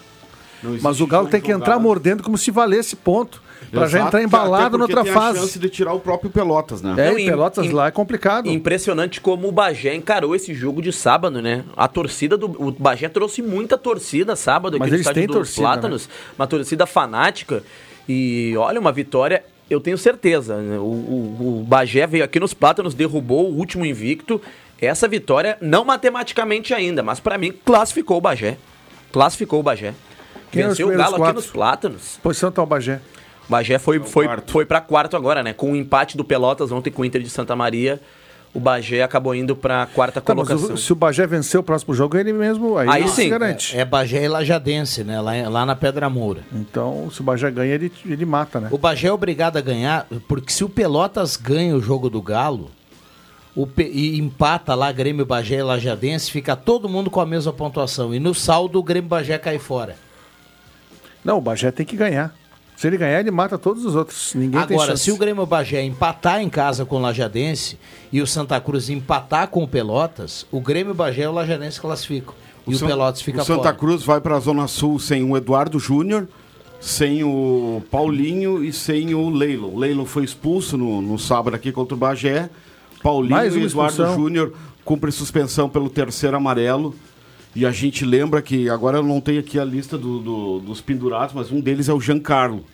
não 0.62 0.78
Mas 0.80 1.00
o 1.00 1.06
Galo 1.06 1.28
tem 1.28 1.40
que 1.42 1.52
entrar 1.52 1.78
mordendo 1.78 2.22
como 2.22 2.38
se 2.38 2.50
valesse 2.50 2.96
ponto. 2.96 3.42
Pra 3.70 3.86
já 3.88 4.00
entrar 4.06 4.22
embalado 4.22 4.78
porque 4.78 4.92
noutra 4.94 5.02
tem 5.02 5.10
a 5.12 5.14
fase. 5.14 5.38
chance 5.40 5.58
de 5.58 5.68
tirar 5.68 5.92
o 5.92 6.00
próprio 6.00 6.30
Pelotas, 6.30 6.80
né? 6.82 6.94
É, 6.96 7.10
Não, 7.10 7.18
em- 7.18 7.26
Pelotas 7.26 7.66
em- 7.66 7.70
lá 7.72 7.86
é 7.88 7.90
complicado. 7.90 8.48
Impressionante 8.48 9.20
como 9.20 9.48
o 9.48 9.52
Bagé 9.52 9.94
encarou 9.94 10.34
esse 10.34 10.54
jogo 10.54 10.80
de 10.82 10.92
sábado, 10.92 11.40
né? 11.42 11.64
A 11.76 11.88
torcida 11.88 12.36
do. 12.36 12.46
O 12.46 12.70
Bagé 12.72 13.08
trouxe 13.08 13.42
muita 13.42 13.76
torcida 13.78 14.36
sábado 14.36 14.78
Mas 14.78 14.82
aqui 14.86 14.90
no 14.90 14.96
eles 14.96 15.00
estádio 15.06 15.20
têm 15.22 15.26
dos 15.26 15.36
torcida, 15.36 15.60
né? 15.62 15.72
Plátanos. 15.72 16.08
Uma 16.38 16.46
torcida 16.46 16.86
fanática. 16.86 17.62
E 18.08 18.54
olha, 18.56 18.78
uma 18.78 18.92
vitória, 18.92 19.42
eu 19.70 19.80
tenho 19.80 19.96
certeza. 19.98 20.56
né? 20.58 20.78
O, 20.78 20.82
o, 20.82 21.60
o 21.60 21.64
Bagé 21.66 22.06
veio 22.06 22.24
aqui 22.24 22.38
nos 22.38 22.52
Plátanos, 22.54 22.94
derrubou 22.94 23.50
o 23.50 23.56
último 23.56 23.84
invicto. 23.86 24.40
Essa 24.80 25.08
vitória, 25.08 25.56
não 25.60 25.84
matematicamente 25.84 26.74
ainda, 26.74 27.02
mas 27.02 27.18
pra 27.20 27.38
mim, 27.38 27.52
classificou 27.64 28.18
o 28.18 28.20
Bagé. 28.20 28.58
Classificou 29.12 29.60
o 29.60 29.62
Bagé. 29.62 29.94
Quem 30.50 30.62
é 30.62 30.68
Venceu 30.68 30.86
o 30.86 30.90
primeiros 30.90 31.04
Galo 31.12 31.14
aqui 31.14 31.22
quatro? 31.22 31.34
nos 31.42 31.46
Plátanos. 31.50 32.18
Posição 32.22 32.52
tá 32.52 32.62
o 32.62 32.66
Bagé. 32.66 33.00
O 33.48 33.50
Bagé 33.50 33.78
foi, 33.78 33.98
foi, 34.00 34.24
quarto. 34.26 34.50
foi 34.52 34.64
para 34.64 34.80
quarto 34.80 35.16
agora, 35.16 35.42
né? 35.42 35.52
Com 35.52 35.72
o 35.72 35.76
empate 35.76 36.16
do 36.16 36.24
Pelotas 36.24 36.72
ontem 36.72 36.90
com 36.90 37.02
o 37.02 37.04
Inter 37.04 37.22
de 37.22 37.28
Santa 37.28 37.54
Maria, 37.54 38.00
o 38.54 38.60
Bagé 38.60 39.02
acabou 39.02 39.34
indo 39.34 39.54
para 39.54 39.84
quarta 39.86 40.20
Tá, 40.20 40.34
mas 40.34 40.46
colocação. 40.48 40.74
o- 40.76 40.78
se 40.78 40.92
o 40.92 40.96
Bagé 40.96 41.26
vencer 41.26 41.58
o 41.58 41.62
próximo 41.62 41.92
jogo, 41.92 42.16
ele 42.16 42.32
mesmo 42.32 42.78
aí, 42.78 42.88
Aí 42.88 43.08
sim. 43.08 43.24
se 43.24 43.28
garante. 43.28 43.76
É 43.76 43.84
Bagé 43.84 44.24
e 44.24 44.28
Lajadense, 44.28 45.04
né? 45.04 45.20
Lá, 45.20 45.32
lá 45.48 45.66
na 45.66 45.74
Pedra 45.76 46.08
Moura. 46.08 46.40
Então, 46.52 47.10
se 47.10 47.20
o 47.20 47.24
Bagé 47.24 47.50
ganha, 47.50 47.74
ele, 47.74 47.92
ele 48.06 48.24
mata, 48.24 48.60
né? 48.60 48.68
O 48.70 48.78
Bagé 48.78 49.08
é 49.08 49.12
obrigado 49.12 49.56
a 49.56 49.60
ganhar, 49.60 50.06
porque 50.28 50.50
se 50.52 50.64
o 50.64 50.68
Pelotas 50.68 51.36
ganha 51.36 51.74
o 51.76 51.80
jogo 51.82 52.08
do 52.08 52.22
Galo 52.22 52.70
o 53.56 53.68
e 53.78 54.18
empata 54.18 54.74
lá 54.74 54.90
Grêmio, 54.90 55.24
Bagé 55.26 55.56
e 55.58 55.62
Lajadense, 55.62 56.30
fica 56.30 56.56
todo 56.56 56.88
mundo 56.88 57.10
com 57.10 57.20
a 57.20 57.26
mesma 57.26 57.52
pontuação. 57.52 58.14
E 58.14 58.18
no 58.18 58.34
saldo 58.34 58.78
o 58.78 58.82
Grêmio 58.82 59.08
Bagé 59.08 59.36
cai 59.38 59.58
fora. 59.58 59.96
Não, 61.24 61.38
o 61.38 61.40
Bagé 61.40 61.70
tem 61.70 61.84
que 61.86 61.96
ganhar. 61.96 62.34
Se 62.84 62.88
ele 62.88 62.98
ganhar, 62.98 63.18
ele 63.20 63.30
mata 63.30 63.56
todos 63.56 63.82
os 63.82 63.94
outros. 63.94 64.34
Ninguém 64.34 64.60
Agora, 64.60 64.94
se 64.94 65.10
o 65.10 65.16
Grêmio 65.16 65.46
Bagé 65.46 65.82
empatar 65.82 66.42
em 66.42 66.50
casa 66.50 66.84
com 66.84 66.96
o 66.96 67.00
Lajadense 67.00 67.78
e 68.12 68.20
o 68.20 68.26
Santa 68.26 68.60
Cruz 68.60 68.90
empatar 68.90 69.48
com 69.48 69.64
o 69.64 69.66
Pelotas, 69.68 70.46
o 70.52 70.60
Grêmio 70.60 70.92
Bagé 70.92 71.22
e 71.22 71.26
o 71.26 71.32
Lajadense 71.32 71.80
classificam. 71.80 72.34
E 72.68 72.74
o, 72.74 72.78
Pelotas 72.78 73.22
fica 73.22 73.40
o 73.40 73.44
Santa 73.44 73.62
fora. 73.62 73.74
Cruz 73.74 74.02
vai 74.02 74.20
para 74.20 74.36
a 74.36 74.38
Zona 74.38 74.68
Sul 74.68 74.98
sem 74.98 75.22
o 75.24 75.34
Eduardo 75.34 75.78
Júnior, 75.78 76.28
sem 76.78 77.24
o 77.24 77.82
Paulinho 77.90 78.62
e 78.62 78.70
sem 78.70 79.14
o 79.14 79.30
Leilo. 79.30 79.72
O 79.74 79.78
Leilo 79.78 80.04
foi 80.04 80.22
expulso 80.22 80.76
no, 80.76 81.00
no 81.00 81.18
sábado 81.18 81.54
aqui 81.54 81.72
contra 81.72 81.94
o 81.94 81.98
Bagé. 81.98 82.50
Paulinho 83.02 83.30
Mais 83.34 83.56
e 83.56 83.60
Eduardo 83.62 83.92
expulsão. 83.94 84.14
Júnior 84.14 84.52
cumprem 84.84 85.10
suspensão 85.10 85.70
pelo 85.70 85.88
terceiro 85.88 86.36
amarelo. 86.36 86.94
E 87.56 87.64
a 87.64 87.70
gente 87.70 88.04
lembra 88.04 88.42
que, 88.42 88.68
agora 88.68 88.98
eu 88.98 89.02
não 89.02 89.22
tenho 89.22 89.40
aqui 89.40 89.58
a 89.58 89.64
lista 89.64 89.96
do- 89.96 90.18
do- 90.18 90.58
dos 90.58 90.80
pendurados, 90.82 91.34
mas 91.34 91.50
um 91.50 91.60
deles 91.60 91.88
é 91.88 91.92
o 91.94 92.00
Giancarlo. 92.00 92.64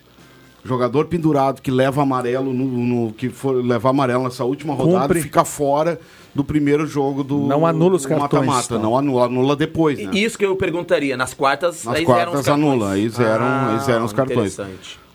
Jogador 0.64 1.06
pendurado 1.06 1.62
que 1.62 1.70
leva 1.70 2.02
amarelo 2.02 2.52
no, 2.52 2.64
no- 2.66 3.12
que 3.12 3.28
for 3.30 3.64
levar 3.64 3.90
amarelo 3.90 4.24
nessa 4.24 4.44
última 4.44 4.74
rodada 4.74 5.02
Cumpre. 5.08 5.22
fica 5.22 5.44
fora 5.44 5.98
do 6.34 6.44
primeiro 6.44 6.86
jogo 6.86 7.24
do 7.24 7.38
Não 7.40 7.64
anula 7.66 7.96
os 7.96 8.04
cartões, 8.06 8.22
mata-mata, 8.44 8.64
então. 8.74 8.78
não 8.82 8.96
anula, 8.96 9.24
anula 9.24 9.56
depois, 9.56 9.98
né? 9.98 10.10
Isso 10.12 10.38
que 10.38 10.44
eu 10.44 10.54
perguntaria. 10.56 11.16
Nas 11.16 11.32
quartas, 11.34 11.84
Nas 11.84 11.94
aí 11.96 12.04
zeram 12.04 12.10
os 12.10 12.24
quartas 12.24 12.44
cartões. 12.46 12.64
anula, 12.72 12.90
aí 12.92 13.08
zeram, 13.08 13.44
Ah, 13.44 13.72
aí 13.78 13.84
zeram 13.84 14.04
os 14.04 14.12
cartões. 14.12 14.56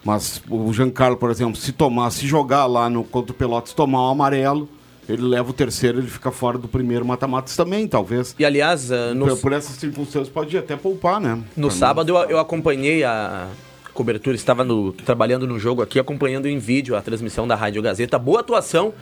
Mas 0.03 0.41
o 0.49 0.71
Giancarlo, 0.73 1.17
por 1.17 1.31
exemplo, 1.31 1.55
se 1.55 1.71
tomar, 1.71 2.09
se 2.11 2.27
jogar 2.27 2.65
lá 2.65 2.89
no 2.89 3.03
contra 3.03 3.31
o 3.31 3.35
Pelotas, 3.35 3.73
tomar 3.73 4.07
um 4.07 4.11
amarelo, 4.11 4.67
ele 5.07 5.21
leva 5.21 5.49
o 5.49 5.53
terceiro, 5.53 5.99
ele 5.99 6.07
fica 6.07 6.31
fora 6.31 6.57
do 6.57 6.67
primeiro 6.67 7.05
mata-mata 7.05 7.51
também, 7.55 7.87
talvez. 7.87 8.35
E 8.37 8.43
aliás, 8.45 8.91
ah, 8.91 9.13
no, 9.13 9.27
Por, 9.27 9.37
por 9.37 9.53
essas 9.53 9.75
circunstâncias 9.77 10.29
pode 10.29 10.57
até 10.57 10.75
poupar, 10.75 11.19
né? 11.21 11.39
no 11.55 11.67
Pra 11.69 11.77
sábado 11.77 12.09
eu, 12.09 12.17
eu 12.31 12.39
acompanhei 12.39 13.03
a 13.03 13.47
cobertura, 13.95 14.35
estava 14.35 14.63
no- 14.63 14.91
trabalhando 14.93 15.47
no 15.47 15.57
jogo 15.57 15.81
aqui, 15.81 15.97
acompanhando 15.97 16.47
em 16.47 16.59
vídeo 16.59 16.95
a 16.95 17.01
transmissão 17.01 17.47
da 17.47 17.55
Rádio 17.55 17.81
Gazeta. 17.81 18.19
Boa 18.19 18.41
atuação 18.41 18.93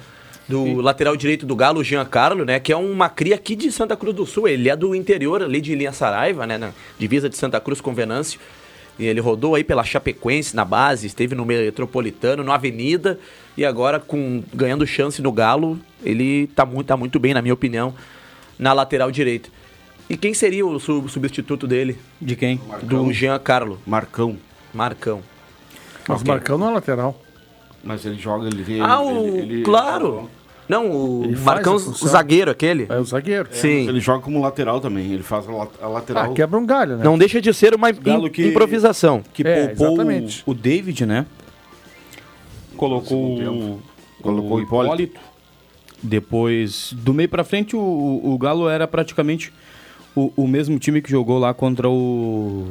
do 0.48 0.76
lateral 0.82 1.16
direito 1.18 1.46
do 1.46 1.56
Galo, 1.56 1.80
o 1.80 1.84
Giancarlo, 1.84 2.46
né? 2.46 2.60
Que 2.60 2.72
é 2.72 2.78
uma 2.78 3.10
cria 3.10 3.36
aqui 3.36 3.56
de 3.56 3.72
Santa 3.72 3.96
Cruz 3.98 4.16
do 4.16 4.26
Sul. 4.26 4.48
Ele 4.48 4.70
é 4.70 4.76
do 4.76 4.94
interior 4.94 5.42
ali 5.42 5.60
de 5.60 5.74
Linha 5.76 5.92
Saraiva, 5.92 6.46
né? 6.46 6.58
Na 6.58 6.72
divisa 7.00 7.28
de 7.28 7.36
Santa 7.36 7.60
Cruz 7.60 7.82
com 7.82 7.94
Venâncio. 7.94 8.40
E 9.00 9.06
ele 9.08 9.20
rodou 9.20 9.56
aí 9.56 9.64
pela 9.64 9.84
Chapecoense 9.84 10.56
na 10.56 10.64
base, 10.64 11.08
esteve 11.08 11.34
no 11.34 11.44
Metropolitano, 11.44 12.44
na 12.44 12.54
Avenida. 12.54 13.18
E 13.58 13.66
agora, 13.66 14.00
com 14.00 14.44
ganhando 14.54 14.86
chance 14.86 15.20
no 15.22 15.32
Galo, 15.32 15.80
ele 16.04 16.46
tá 16.56 16.64
muito, 16.66 16.86
tá 16.88 16.96
muito 16.96 17.20
bem, 17.20 17.34
na 17.34 17.42
minha 17.42 17.54
opinião, 17.56 17.96
na 18.60 18.72
lateral 18.74 19.10
direita. 19.10 19.50
E 20.08 20.16
quem 20.16 20.34
seria 20.36 20.64
o 20.64 20.80
su- 20.80 21.08
substituto 21.10 21.66
dele? 21.66 21.98
De 22.22 22.36
quem? 22.36 22.60
Do 22.84 23.12
Giancarlo. 23.12 23.80
Marcão. 23.88 24.38
Marcão. 24.74 25.22
Mas 26.08 26.22
o 26.22 26.28
Marcão 26.28 26.58
não 26.58 26.70
é 26.70 26.74
lateral. 26.74 27.20
Mas 27.84 28.06
ele 28.06 28.16
joga, 28.20 28.48
ele 28.48 28.64
vê. 28.64 28.80
Ah, 28.82 29.02
o. 29.02 29.28
ele- 29.28 29.38
ele 29.56 29.64
claro! 29.64 30.30
Não, 30.70 30.90
o 30.90 31.26
Ele 31.26 31.36
Marcão, 31.42 31.76
o 31.76 31.80
zagueiro 31.80 32.50
aquele. 32.50 32.88
É 32.90 32.98
o 32.98 33.04
zagueiro. 33.04 33.50
Sim. 33.52 33.88
Ele 33.90 34.00
joga 34.00 34.24
como 34.24 34.42
lateral 34.42 34.80
também, 34.80 35.12
ele 35.12 35.22
faz 35.22 35.48
a, 35.48 35.52
la- 35.52 35.68
a 35.82 35.88
lateral. 35.88 36.32
Ah, 36.32 36.34
quebra 36.34 36.58
um 36.58 36.66
galho, 36.66 36.96
né? 36.96 37.04
Não 37.04 37.18
deixa 37.18 37.42
de 37.42 37.54
ser 37.54 37.76
uma 37.76 37.92
Galo 37.92 38.30
que- 38.30 38.48
improvisação. 38.48 39.22
Que 39.34 39.46
É, 39.46 39.68
poupou 39.68 39.88
exatamente. 39.96 40.42
o, 40.46 40.52
o 40.52 40.54
David, 40.54 41.06
né? 41.06 41.26
Colocou 42.78 43.38
o, 43.40 43.82
Colocou 44.22 44.58
o 44.58 44.62
Hipólito. 44.62 45.20
Depois, 46.02 46.94
do 46.94 47.14
meio 47.14 47.30
pra 47.30 47.44
frente, 47.44 47.76
o, 47.76 47.80
o 48.24 48.38
Galo 48.38 48.68
era 48.70 48.88
praticamente 48.88 49.54
o, 50.16 50.32
o 50.36 50.48
mesmo 50.48 50.80
time 50.80 51.02
que 51.02 51.10
jogou 51.12 51.40
lá 51.40 51.54
contra 51.54 51.90
o 51.90 52.68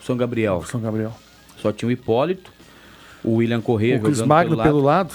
São 0.00 0.16
Gabriel. 0.16 0.62
São 0.66 0.80
Gabriel. 0.80 1.12
Só 1.64 1.72
tinha 1.72 1.88
o 1.88 1.90
Hipólito, 1.90 2.52
o 3.24 3.36
William 3.36 3.62
Corrêa 3.62 3.96
O 3.96 4.02
Cris 4.02 4.20
Magno 4.20 4.50
pelo 4.50 4.56
lado. 4.58 4.66
pelo 4.68 4.80
lado. 4.82 5.14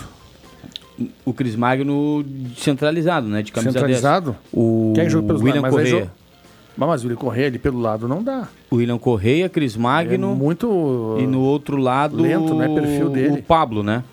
O 1.24 1.32
Cris 1.32 1.56
Magno 1.56 2.26
centralizado, 2.58 3.28
né? 3.28 3.44
De 3.44 3.52
camisa 3.52 3.74
Centralizado? 3.74 4.32
10. 4.32 4.38
O 4.52 4.94
Quem 4.96 5.08
joga 5.08 5.28
pelos 5.28 5.44
William 5.44 5.62
lados? 5.62 5.78
Mas 5.78 5.86
aí 5.86 5.92
Corrêa. 5.94 6.12
Mas, 6.76 7.02
o 7.02 7.04
William 7.04 7.20
Correia 7.20 7.48
ali 7.50 7.60
pelo 7.60 7.80
lado 7.80 8.08
não 8.08 8.24
dá. 8.24 8.48
O 8.72 8.78
William 8.78 8.98
Correia, 8.98 9.48
Cris 9.48 9.76
É 9.76 9.80
Magno. 9.80 10.34
muito. 10.34 11.18
E 11.20 11.28
no 11.28 11.40
outro 11.42 11.78
lado, 11.78 12.18
lento, 12.20 12.56
né? 12.56 12.68
Perfil 12.68 13.10
dele. 13.12 13.40
o 13.42 13.44
Pablo, 13.44 13.84
né? 13.84 14.04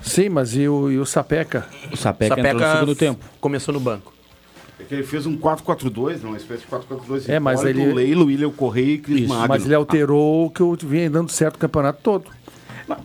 Sim, 0.00 0.30
mas 0.30 0.56
e 0.56 0.66
o, 0.66 0.90
e 0.90 0.98
o 0.98 1.04
Sapeca? 1.04 1.66
O 1.92 1.96
Sapeca, 1.98 2.40
entrou 2.40 2.54
no 2.54 2.72
segundo 2.72 2.94
tempo. 2.94 3.22
começou 3.38 3.74
no 3.74 3.80
banco. 3.80 4.14
É 4.90 4.94
que 4.94 4.94
ele 4.96 5.02
fez 5.04 5.24
um 5.24 5.36
4-4-2, 5.36 6.20
não, 6.22 6.30
uma 6.30 6.36
espécie 6.36 6.62
de 6.62 6.66
4-4-2. 6.68 7.28
É, 7.28 7.38
mas 7.38 7.60
Hipólito, 7.60 7.80
ele- 7.80 7.92
Leilo, 7.94 8.24
William 8.26 8.50
Correia 8.50 8.94
e 8.94 8.98
Cris 8.98 9.20
Isso, 9.20 9.28
Magno. 9.28 9.48
Mas 9.48 9.64
ele 9.64 9.74
alterou 9.74 10.46
o 10.46 10.50
que 10.50 10.60
eu 10.60 10.76
vinha 10.82 11.08
dando 11.08 11.30
certo 11.30 11.56
o 11.56 11.58
campeonato 11.58 12.00
todo. 12.02 12.24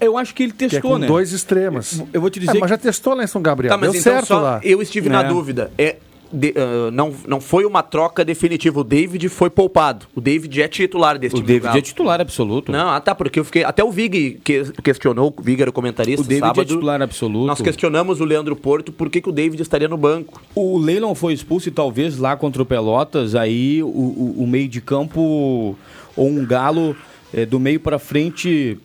Eu 0.01 0.18
acho 0.18 0.34
que 0.34 0.42
ele 0.44 0.51
Que 0.51 0.65
é 0.65 0.70
testou, 0.70 0.92
com 0.94 0.98
né? 0.98 1.06
dois 1.06 1.32
extremas. 1.32 2.01
Eu 2.12 2.20
vou 2.20 2.32
te 2.32 2.39
dizer 2.39 2.58
É, 2.58 2.60
mas 2.60 2.70
já 2.72 2.77
testou 2.77 3.13
lá 3.13 3.24
em 3.24 3.27
São 3.27 3.39
Gabriel. 3.39 3.72
Tá, 3.72 3.77
mas 3.77 3.92
Deu 3.92 4.00
então 4.01 4.13
certo 4.13 4.25
só 4.25 4.39
lá. 4.39 4.60
eu 4.63 4.82
estive 4.82 5.10
na 5.10 5.22
É. 5.24 5.27
dúvida. 5.27 5.72
É, 5.77 5.98
de- 6.36 6.54
ah, 6.56 6.92
não, 6.92 7.13
não 7.27 7.39
foi 7.42 7.65
uma 7.65 7.82
troca 7.82 8.24
definitiva. 8.25 8.80
O 8.80 8.84
David 8.84 9.27
foi 9.30 9.50
poupado. 9.50 10.06
O 10.13 10.22
David 10.22 10.62
é 10.62 10.68
titular 10.68 11.18
desse 11.18 11.34
O 11.36 11.38
time. 11.38 11.46
do 11.46 11.48
David 11.48 11.63
Galo. 11.65 11.77
é 11.77 11.82
titular 11.82 12.22
absoluto. 12.22 12.72
Não, 12.72 12.89
ah, 12.89 13.00
tá, 13.00 13.15
porque 13.15 13.39
eu 13.39 13.44
fiquei. 13.46 13.63
Até 13.63 13.84
o 13.84 13.92
Vig 13.92 14.39
que, 14.44 14.63
questionou, 14.84 15.34
o 15.38 15.42
Vig 15.42 15.62
era 15.62 15.70
o 15.70 15.74
comentarista. 15.74 16.22
o 16.22 16.25
David 16.27 16.42
sábado, 16.42 16.62
é 16.62 16.65
titular 16.65 17.01
absoluto. 17.01 17.48
Nós 17.48 17.62
questionamos 17.62 18.20
o 18.22 18.25
Leandro 18.25 18.56
Porto 18.56 18.92
por 18.92 19.10
que, 19.10 19.22
que 19.22 19.30
o 19.30 19.32
David 19.32 19.62
estaria 19.62 19.88
no 19.88 19.98
banco. 19.98 20.42
O 20.54 20.77
Leilon 20.77 21.15
foi 21.15 21.34
expulso 21.34 21.70
e 21.70 21.72
talvez 21.72 22.18
lá 22.18 22.36
contra 22.36 22.62
o 22.62 22.65
Pelotas, 22.65 23.34
aí 23.36 23.82
o, 23.82 23.88
o- 23.88 24.36
o 24.44 24.48
meio 24.48 24.68
de 24.68 24.82
campo 24.82 25.75
ou 26.15 26.27
um 26.30 26.46
galo 26.46 26.96
eh, 27.34 27.46
do 27.46 27.60
meio 27.60 27.80
pra 27.80 27.98
frente 28.00 28.77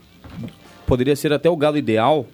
poderia 0.87 1.14
ser 1.16 1.33
até 1.33 1.49
o 1.49 1.57
galo 1.57 1.76
ideal 1.76 2.26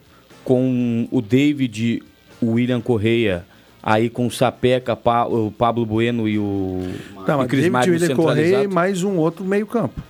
com 0.45 1.09
o 1.11 1.21
David, 1.21 2.03
o 2.41 2.53
William 2.53 2.81
Correia, 2.81 3.45
aí 3.88 4.11
com 4.11 4.26
o 4.26 4.31
Sapeca, 4.33 4.97
Pa- 4.97 5.26
o 5.26 5.52
Pablo 5.52 5.87
Bueno 5.87 6.28
e 6.28 6.37
o, 6.40 6.81
Tá, 7.25 7.35
e 7.35 7.37
mas 7.37 7.47
Cris 7.47 7.69
Magno 7.69 7.93
William 7.93 8.16
Correia 8.16 8.64
e 8.64 8.66
mais 8.66 9.05
um 9.05 9.16
outro 9.16 9.45
meio 9.45 9.64
campo. 9.64 10.02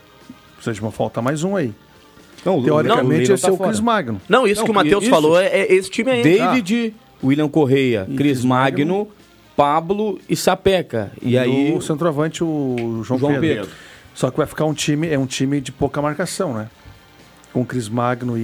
Ou 0.56 0.62
seja, 0.62 0.80
vai 0.80 0.90
faltar 0.90 1.23
mais 1.23 1.45
um 1.45 1.54
aí. 1.54 1.75
Não, 2.42 2.62
Teoricamente, 2.62 3.28
não, 3.28 3.35
esse 3.35 3.45
Leilon 3.45 3.49
é 3.49 3.54
o 3.54 3.59
tá 3.59 3.64
Chris 3.66 3.78
fora. 3.78 3.85
Magno. 3.85 4.21
Não, 4.28 4.47
isso 4.47 4.61
Não, 4.61 4.64
que 4.64 4.71
o 4.71 4.75
Matheus 4.75 5.06
falou 5.09 5.38
é, 5.38 5.47
é 5.49 5.75
esse 5.75 5.90
time 5.90 6.11
aí. 6.11 6.23
David, 6.23 6.95
William 7.23 7.49
Correia, 7.49 8.06
E 8.09 8.14
Cris 8.16 8.38
Cris 8.38 8.45
Magno, 8.45 9.09
Pablo 9.54 10.18
e 10.28 10.35
Sapeca. 10.35 11.12
E, 11.21 11.37
aí 11.37 11.75
o 11.75 11.80
centroavante, 11.83 12.42
o 12.42 13.02
João, 13.04 13.18
João 13.18 13.33
Pedro. 13.40 13.49
Pedro. 13.64 13.71
Só 14.14 14.30
que 14.30 14.38
vai 14.38 14.47
ficar 14.47 14.64
um 14.64 14.73
time, 14.73 15.09
é 15.09 15.18
um 15.18 15.26
time 15.26 15.61
de 15.61 15.71
pouca 15.71 16.00
marcação, 16.00 16.54
né? 16.54 16.68
Com 17.57 17.65
Cris 17.65 17.89
Magno 17.89 18.37
e, 18.37 18.41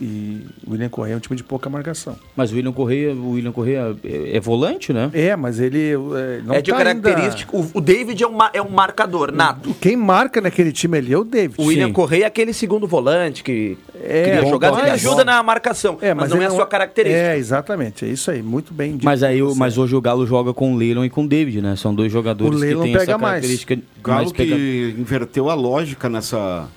e 0.00 0.46
William 0.70 0.88
Correia 0.88 1.14
é 1.14 1.16
um 1.16 1.20
time 1.20 1.34
de 1.36 1.42
pouca 1.42 1.68
marcação. 1.68 2.16
Mas 2.36 2.52
o 2.52 2.54
William 2.54 2.70
Correia, 2.70 3.12
o 3.12 3.30
William 3.32 3.50
Correia 3.50 3.96
é, 4.04 4.36
é 4.36 4.40
volante, 4.40 4.92
né? 4.92 5.10
É, 5.12 5.34
mas 5.34 5.58
ele 5.58 5.94
é, 5.94 6.40
não 6.44 6.54
é 6.54 6.62
de 6.62 6.70
tá 6.70 6.76
característico. 6.78 7.56
O, 7.58 7.70
o 7.78 7.80
David 7.80 8.22
é 8.22 8.26
um, 8.28 8.38
é 8.52 8.62
um 8.62 8.68
marcador 8.70 9.32
nato. 9.32 9.66
ainda- 9.66 9.78
Quem 9.80 9.96
marca 9.96 10.40
naquele 10.40 10.70
time 10.70 10.96
ali 10.98 11.12
é 11.12 11.18
o 11.18 11.24
David. 11.24 11.60
O 11.60 11.64
William 11.66 11.88
Sim. 11.88 11.92
Correia 11.92 12.22
é 12.22 12.26
aquele 12.28 12.52
segundo 12.52 12.86
volante 12.86 13.42
que 13.42 13.76
É, 14.00 14.22
cria 14.22 14.42
bom, 14.42 14.50
jogadas. 14.50 14.76
bom, 14.78 14.82
Ele 14.84 14.90
é 14.90 14.94
ajuda 14.94 15.16
bom. 15.16 15.24
na 15.24 15.42
marcação, 15.42 15.98
É, 16.00 16.14
mas, 16.14 16.30
não 16.30 16.36
ele 16.36 16.44
é 16.44 16.46
a 16.46 16.50
sua 16.52 16.66
característica. 16.66 17.20
É, 17.32 17.36
exatamente. 17.36 18.04
É 18.04 18.08
isso 18.08 18.30
aí. 18.30 18.42
Muito 18.42 18.72
bem 18.72 18.92
dito. 18.92 19.04
Mas 19.04 19.24
aí, 19.24 19.42
mas 19.56 19.76
hoje 19.76 19.96
o 19.96 20.00
Galo 20.00 20.24
joga 20.24 20.54
com 20.54 20.72
o 20.72 20.76
Leilon 20.76 21.04
e 21.04 21.10
com 21.10 21.24
o 21.24 21.28
David, 21.28 21.60
né? 21.60 21.74
São 21.74 21.92
dois 21.92 22.12
jogadores 22.12 22.56
O 22.56 22.60
Leilon 22.60 22.82
que 22.82 22.90
têm 22.90 22.92
pega 22.92 23.10
essa 23.10 23.18
mais. 23.18 23.32
característica 23.44 23.74
O 23.74 24.02
Galo 24.02 24.18
mais 24.20 24.32
pega- 24.32 24.54
que 24.54 24.94
inverteu 24.98 25.50
a 25.50 25.54
lógica 25.54 26.08
nessa, 26.08 26.68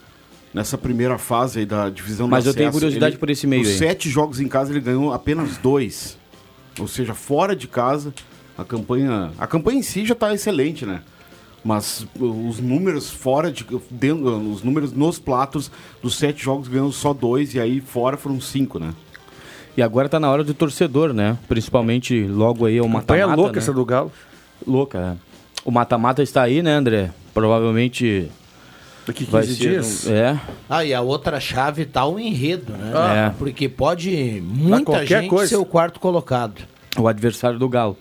nessa 0.53 0.77
primeira 0.77 1.17
fase 1.17 1.59
aí 1.59 1.65
da 1.65 1.89
divisão 1.89 2.27
Mas 2.27 2.45
eu 2.45 2.53
tenho 2.53 2.69
acesso. 2.69 2.79
curiosidade 2.79 3.13
Ele- 3.13 3.19
por 3.19 3.29
esse 3.29 3.45
meio 3.47 3.61
Os 3.61 3.67
aí. 3.69 3.77
sete 3.77 4.09
jogos 4.09 4.39
em 4.39 4.47
casa 4.47 4.71
ele 4.71 4.79
ganhou 4.79 5.13
apenas 5.13 5.57
dois. 5.57 6.17
Ou 6.79 6.87
seja, 6.87 7.13
fora 7.13 7.55
de 7.55 7.67
casa, 7.67 8.13
a 8.57 8.63
campanha. 8.63 9.31
A 9.37 9.45
campanha 9.45 9.79
em 9.79 9.83
si 9.83 10.05
já 10.05 10.13
está 10.13 10.33
excelente, 10.33 10.85
né? 10.85 11.01
Mas 11.63 12.07
os 12.17 12.59
números 12.59 13.09
fora 13.09 13.51
de. 13.51 13.65
Dentro, 13.91 14.37
os 14.49 14.63
números 14.63 14.93
nos 14.93 15.19
platos 15.19 15.69
dos 16.01 16.15
sete 16.15 16.41
jogos 16.41 16.69
ganhou 16.69 16.89
só 16.91 17.13
dois, 17.13 17.53
e 17.53 17.59
aí 17.59 17.81
fora 17.81 18.15
foram 18.15 18.39
cinco, 18.39 18.79
né? 18.79 18.93
E 19.75 19.81
agora 19.81 20.07
tá 20.07 20.19
na 20.21 20.31
hora 20.31 20.43
do 20.43 20.53
torcedor, 20.53 21.13
né? 21.13 21.37
Principalmente 21.49 22.23
logo 22.23 22.65
aí 22.65 22.77
é 22.77 22.81
o 22.81 22.85
Campanha 22.85 23.27
mata-mata. 23.27 23.35
louca 23.41 23.51
né? 23.53 23.57
essa 23.59 23.73
do 23.73 23.85
Galo. 23.85 24.11
Louca, 24.65 24.97
é. 24.99 25.29
O 25.65 25.71
mata-mata 25.71 26.23
está 26.23 26.43
aí, 26.43 26.61
né, 26.63 26.71
André? 26.73 27.11
Provavelmente 27.33 28.31
Daqui 29.09 29.25
15 29.25 29.31
vai 29.31 29.43
ser. 29.43 29.53
dias. 29.55 30.07
É. 30.07 30.39
Ah, 30.69 30.85
e 30.85 30.93
a 30.93 31.01
outra 31.01 31.39
chave 31.39 31.83
tá 31.85 32.05
o 32.05 32.19
enredo, 32.19 32.73
né? 32.73 32.91
Ah. 32.93 33.33
Porque 33.37 33.67
pode 33.67 34.41
muita 34.45 35.05
gente 35.05 35.27
coisa. 35.27 35.47
ser 35.49 35.55
o 35.57 35.65
quarto 35.65 35.99
colocado. 35.99 36.61
O 36.97 37.07
adversário 37.07 37.57
do 37.57 37.67
Galo. 37.67 37.97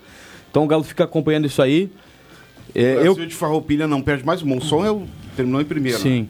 Então 0.51 0.63
o 0.63 0.67
Galo 0.67 0.83
fica 0.83 1.03
acompanhando 1.03 1.45
isso 1.47 1.61
aí. 1.61 1.91
É, 2.75 2.95
O 2.97 2.99
eu. 2.99 3.03
Brasil 3.15 3.25
de 3.27 3.35
Farroupilha 3.35 3.87
não 3.87 4.01
perde 4.01 4.23
mais. 4.23 4.41
O 4.43 4.47
Monson 4.47 4.85
é 4.85 4.91
o, 4.91 5.07
terminou 5.35 5.59
em 5.59 5.65
primeiro. 5.65 5.97
Sim. 5.97 6.27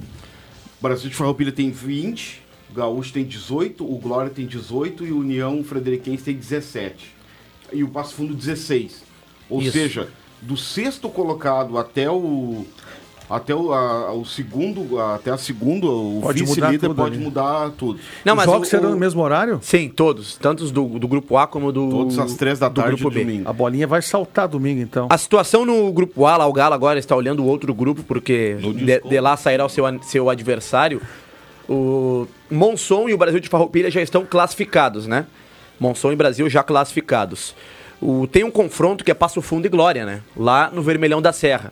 O 0.79 0.81
Brasil 0.81 1.09
de 1.09 1.15
Farroupilha 1.15 1.51
tem 1.51 1.69
20, 1.71 2.41
o 2.71 2.74
Gaúcho 2.74 3.12
tem 3.12 3.25
18, 3.25 3.83
o 3.83 3.98
Glória 3.98 4.29
tem 4.31 4.45
18 4.45 5.05
e 5.05 5.12
o 5.12 5.19
União 5.19 5.62
Frederiquense 5.62 6.24
tem 6.24 6.36
17. 6.36 7.13
E 7.74 7.83
o 7.83 7.89
Passo 7.89 8.13
Fundo 8.13 8.33
16. 8.33 9.03
Ou 9.50 9.62
Isso. 9.62 9.74
seja, 9.74 10.07
do 10.41 10.55
sexto 10.55 11.09
colocado 11.09 11.77
até 11.77 12.09
o 12.09 12.65
até 13.29 13.53
o, 13.53 13.71
a- 13.74 14.12
o 14.13 14.25
segundo, 14.25 15.00
até 15.00 15.29
a 15.31 15.38
segunda, 15.38 15.86
o 15.88 16.19
Pode 16.21 16.41
mudar 16.41 16.50
vice-líder 16.55 16.79
tudo 16.88 16.95
pode 16.95 17.15
ali. 17.15 17.24
mudar 17.24 17.69
tudo. 17.77 18.00
Não, 18.25 18.33
Os 18.33 18.38
mas 18.38 18.45
jogos 18.45 18.67
o- 18.67 18.71
serão 18.71 18.89
o- 18.89 18.91
no 18.93 18.98
mesmo 18.98 19.21
horário? 19.21 19.59
Sim, 19.62 19.88
todos. 19.89 20.36
Tanto 20.38 20.63
os 20.63 20.71
do, 20.71 20.86
do 21.00 21.07
grupo 21.07 21.38
A 21.38 21.45
como 21.48 21.71
do. 21.71 21.89
Todas 21.89 22.17
às 22.19 22.33
três 22.36 22.57
da 22.59 22.67
do 22.69 22.75
tarde 22.81 22.95
grupo 23.01 23.13
B. 23.13 23.24
domingo. 23.24 23.50
A 23.50 23.53
bolinha 23.53 23.86
vai 23.86 24.01
saltar 24.01 24.48
domingo, 24.48 24.81
então. 24.81 25.07
A 25.09 25.17
situação 25.17 25.65
no 25.65 25.91
grupo 25.91 26.25
A, 26.25 26.38
lá 26.38 26.48
o 26.48 26.53
Galo 26.53 26.74
agora 26.74 26.98
está 26.98 27.15
olhando 27.15 27.43
o 27.43 27.45
outro 27.45 27.74
grupo, 27.74 28.01
porque 28.03 28.55
de, 28.55 29.00
de 29.07 29.19
lá 29.21 29.38
sairá 29.38 29.65
o 29.65 29.69
seu, 29.69 29.83
seu 30.03 30.29
adversário. 30.29 31.01
O 31.67 32.27
Monson 32.50 33.07
e 33.09 33.13
o 33.13 33.17
Brasil 33.17 33.39
de 33.39 33.48
Farroupilha 33.48 33.91
já 33.91 34.01
estão 34.01 34.25
classificados, 34.25 35.05
né? 35.05 35.25
Monson 35.79 36.12
e 36.12 36.15
Brasil 36.15 36.50
já 36.50 36.63
classificados. 36.63 37.55
O, 38.01 38.25
tem 38.27 38.43
um 38.43 38.50
confronto 38.51 39.03
que 39.03 39.12
é 39.12 39.13
Passo 39.13 39.41
Fundo 39.41 39.65
e 39.65 39.69
Glória, 39.69 40.05
né? 40.05 40.21
Lá 40.36 40.71
no 40.74 40.81
Vermelhão 40.81 41.21
da 41.21 41.31
Serra. 41.31 41.71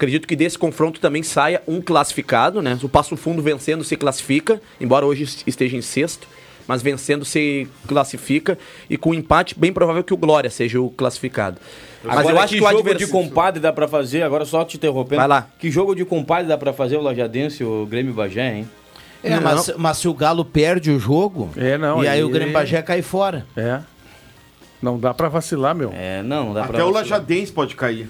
Acredito 0.00 0.26
que 0.26 0.34
desse 0.34 0.58
confronto 0.58 0.98
também 0.98 1.22
saia 1.22 1.60
um 1.68 1.78
classificado, 1.78 2.62
né? 2.62 2.78
O 2.82 2.88
Passo 2.88 3.18
Fundo 3.18 3.42
vencendo 3.42 3.84
se 3.84 3.98
classifica, 3.98 4.58
embora 4.80 5.04
hoje 5.04 5.24
esteja 5.46 5.76
em 5.76 5.82
sexto, 5.82 6.26
mas 6.66 6.80
vencendo 6.80 7.22
se 7.22 7.68
classifica 7.86 8.56
e 8.88 8.96
com 8.96 9.12
empate 9.12 9.54
bem 9.60 9.70
provável 9.74 10.02
que 10.02 10.14
o 10.14 10.16
Glória 10.16 10.48
seja 10.48 10.80
o 10.80 10.88
classificado. 10.88 11.60
Mas 12.02 12.16
Agora, 12.16 12.34
eu 12.34 12.40
acho 12.40 12.54
que, 12.54 12.60
o 12.60 12.64
jogo 12.64 12.78
adversário 12.78 13.06
de 13.06 13.12
compadre 13.12 13.60
dá 13.60 13.74
pra 13.74 13.86
fazer, 13.86 14.22
agora 14.22 14.46
só 14.46 14.64
te 14.64 14.78
interrompendo. 14.78 15.16
Vai 15.18 15.28
lá. 15.28 15.46
Que 15.58 15.70
jogo 15.70 15.94
de 15.94 16.06
compadre 16.06 16.48
dá 16.48 16.56
pra 16.56 16.72
fazer 16.72 16.96
o 16.96 17.02
Lajadense, 17.02 17.62
o 17.62 17.84
Grêmio 17.84 18.14
Bagé, 18.14 18.54
hein? 18.56 18.70
É, 19.22 19.38
mas, 19.38 19.70
mas 19.76 19.98
se 19.98 20.08
o 20.08 20.14
Galo 20.14 20.46
perde 20.46 20.90
o 20.90 20.98
jogo, 20.98 21.50
É, 21.58 21.76
não, 21.76 22.02
e 22.02 22.08
aí 22.08 22.20
aí- 22.20 22.24
o 22.24 22.30
Grêmio 22.30 22.54
Bagé 22.54 22.80
cai 22.80 23.02
fora. 23.02 23.44
É. 23.54 23.80
Não 24.80 24.98
dá 24.98 25.12
pra 25.12 25.28
vacilar, 25.28 25.74
meu. 25.74 25.92
É, 25.94 26.22
não, 26.22 26.46
não 26.46 26.54
dá 26.54 26.62
pra 26.64 26.78
Até 26.78 26.84
o 26.84 26.90
vacilar. 26.90 27.20
Lajadense 27.20 27.52
pode 27.52 27.76
cair. 27.76 28.08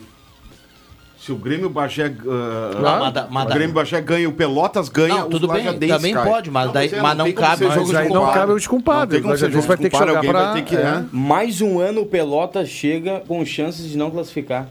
Se 1.20 1.30
o 1.30 1.36
Grêmio 1.36 1.68
Bagé, 1.68 2.08
Não, 2.08 3.28
mas 3.28 3.44
o 3.44 3.48
Grêmio 3.54 3.74
Bagé 3.74 4.00
ganha, 4.00 4.26
o 4.26 4.32
Pelotas 4.32 4.88
ganha, 4.88 5.16
Não, 5.16 5.26
o 5.26 5.30
tudo 5.30 5.46
bem, 5.48 5.58
Lajadense 5.66 5.92
também 5.94 6.14
cai. 6.14 6.24
pode, 6.26 6.50
mas 6.50 6.72
daí- 6.72 6.88
é, 6.90 7.02
mas 7.02 7.18
não 7.18 7.24
como 7.26 7.36
cabe 7.46 7.64
Mas 7.66 7.74
jogo 7.74 7.96
aí 7.96 8.08
não 8.08 8.32
cabe 8.32 8.52
o 8.52 8.58
de 8.58 8.68
compadre. 8.68 9.02
Não 9.02 9.10
tem 9.10 9.20
como 9.20 9.30
Mas 9.32 9.40
ser 9.40 9.44
a 9.46 9.48
gente 9.48 9.56
jogo 9.56 9.68
vai 9.68 9.76
ter 9.76 9.90
que 9.90 9.98
jogar 9.98 10.16
alguém 10.16 10.30
pra... 10.30 10.44
vai 10.52 10.54
ter 10.54 10.62
que... 10.62 10.76
é. 10.76 10.82
né? 10.82 11.06
Mais 11.12 11.60
um 11.60 11.78
ano 11.78 12.00
o 12.00 12.06
Pelotas 12.06 12.70
chega 12.70 13.20
com 13.28 13.44
chances 13.44 13.86
de 13.86 13.98
não 13.98 14.10
classificar. 14.10 14.66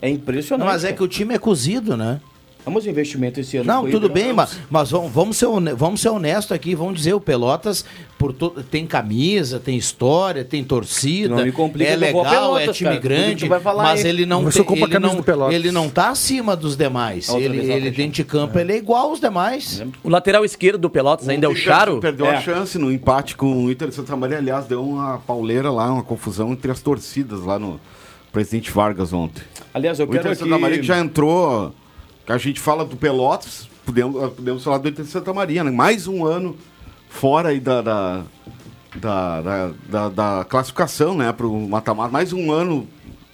É 0.00 0.08
impressionante. 0.08 0.66
Mas 0.66 0.84
é 0.84 0.92
que 0.94 1.02
o 1.02 1.08
time 1.08 1.34
é 1.34 1.38
cozido, 1.38 1.94
né? 1.94 2.20
Vamos 2.68 2.86
investimento 2.86 3.40
esse 3.40 3.56
ano. 3.56 3.66
Não, 3.66 3.90
tudo 3.90 4.08
bem, 4.08 4.32
mas, 4.32 4.58
mas 4.70 4.90
vamos, 4.90 5.10
vamos, 5.12 5.36
ser 5.36 5.46
vamos 5.76 6.00
ser 6.00 6.08
honestos 6.10 6.52
aqui, 6.52 6.74
vamos 6.74 6.94
dizer, 6.94 7.14
o 7.14 7.20
Pelotas 7.20 7.84
por 8.18 8.32
to- 8.32 8.50
tem 8.70 8.84
camisa, 8.86 9.60
tem 9.60 9.76
história, 9.76 10.44
tem 10.44 10.62
torcida, 10.64 11.36
Não 11.36 11.44
me 11.44 11.52
complica 11.52 11.90
é 11.90 11.96
legal, 11.96 12.24
Pelotas, 12.24 12.68
é 12.68 12.72
time 12.72 12.90
cara. 12.90 13.00
Grande, 13.00 13.44
tu 13.44 13.48
vai 13.48 13.60
falar 13.60 13.82
mas 13.84 14.04
aí. 14.04 14.10
ele 14.10 14.26
não 14.26 14.40
a 14.46 14.50
ele 14.50 14.98
não, 14.98 15.50
ele 15.52 15.72
não 15.72 15.88
tá 15.88 16.10
acima 16.10 16.54
dos 16.56 16.76
demais. 16.76 17.28
Ele, 17.28 17.58
ele 17.72 17.90
dentro 17.90 18.12
de 18.14 18.24
campo, 18.24 18.58
ele 18.58 18.72
é 18.72 18.76
igual 18.76 19.10
aos 19.10 19.20
demais. 19.20 19.82
O 20.02 20.08
lateral 20.08 20.44
esquerdo 20.44 20.78
do 20.78 20.90
Pelotas 20.90 21.28
ainda 21.28 21.46
é 21.46 21.48
o 21.48 21.52
Inter 21.52 21.62
Charo. 21.64 22.00
Perdeu 22.00 22.26
É. 22.26 22.36
a 22.36 22.40
chance 22.40 22.76
no 22.78 22.90
empate 22.92 23.36
com 23.36 23.64
o 23.64 23.70
Inter 23.70 23.88
de 23.88 23.94
Santa 23.94 24.16
Maria. 24.16 24.38
Aliás, 24.38 24.66
deu 24.66 24.82
uma 24.84 25.18
pauleira 25.18 25.70
lá, 25.70 25.90
uma 25.92 26.02
confusão 26.02 26.52
entre 26.52 26.70
as 26.70 26.80
torcidas 26.80 27.40
lá 27.40 27.58
no 27.58 27.80
Presidente 28.32 28.70
Vargas 28.70 29.12
ontem. 29.12 29.42
Aliás, 29.72 29.98
eu 30.00 30.06
O 30.06 30.08
Inter 30.08 30.22
quero 30.22 30.34
de 30.34 30.40
aqui... 30.42 30.50
Santa 30.50 30.60
Maria 30.60 30.78
que 30.78 30.86
já 30.86 30.98
entrou. 30.98 31.72
A 32.28 32.36
gente 32.38 32.60
fala 32.60 32.84
do 32.84 32.96
Pelotas, 32.96 33.68
podemos, 33.86 34.32
podemos 34.34 34.62
falar 34.62 34.78
do 34.78 34.90
de 34.90 35.04
Santa 35.06 35.32
Maria, 35.32 35.64
né? 35.64 35.70
Mais 35.70 36.06
um 36.06 36.26
ano 36.26 36.56
fora 37.08 37.48
aí 37.48 37.58
da, 37.60 37.80
da, 37.80 38.22
da, 38.96 39.40
da, 39.40 39.70
da- 39.88 40.08
da 40.10 40.44
classificação, 40.44 41.16
né? 41.16 41.32
Pro 41.32 41.52
mata-mata. 41.60 42.10
Mais 42.12 42.32
um 42.32 42.52
ano. 42.52 42.86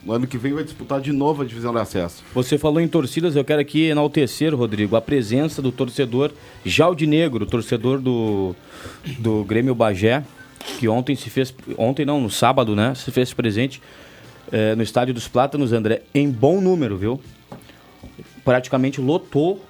O 0.07 0.13
ano 0.13 0.27
que 0.27 0.37
vem 0.37 0.53
vai 0.53 0.63
disputar 0.63 1.01
de 1.01 1.13
novo 1.13 1.41
a 1.43 1.47
divisão 1.47 1.73
de 1.73 1.79
acesso. 1.81 2.23
Você 2.35 2.59
falou 2.59 2.79
em 2.79 2.87
torcidas, 2.87 3.35
eu 3.37 3.43
quero 3.45 3.63
aqui 3.63 3.85
enaltecer, 3.87 4.55
Rodrigo, 4.55 4.97
a 4.97 5.01
presença 5.01 5.63
do 5.63 5.73
torcedor 5.73 6.31
Jaldinegro, 6.63 7.47
torcedor 7.47 7.99
do, 7.99 8.55
do 9.19 9.43
Grêmio 9.45 9.75
Bagé, 9.75 10.23
que 10.79 10.87
ontem 10.89 11.17
se 11.17 11.31
fez, 11.31 11.55
ontem 11.79 12.05
não, 12.05 12.21
no 12.21 12.29
sábado, 12.29 12.77
né, 12.77 12.95
se 12.95 13.11
fez 13.11 13.33
presente 13.33 13.81
eh, 14.53 14.75
no 14.75 14.83
Estádio 14.83 15.15
dos 15.15 15.27
Plátanos, 15.27 15.73
André, 15.73 16.03
em 16.15 16.31
bom 16.31 16.61
número, 16.61 16.99
viu? 16.99 17.19
Praticamente 18.45 19.01
lotou 19.01 19.65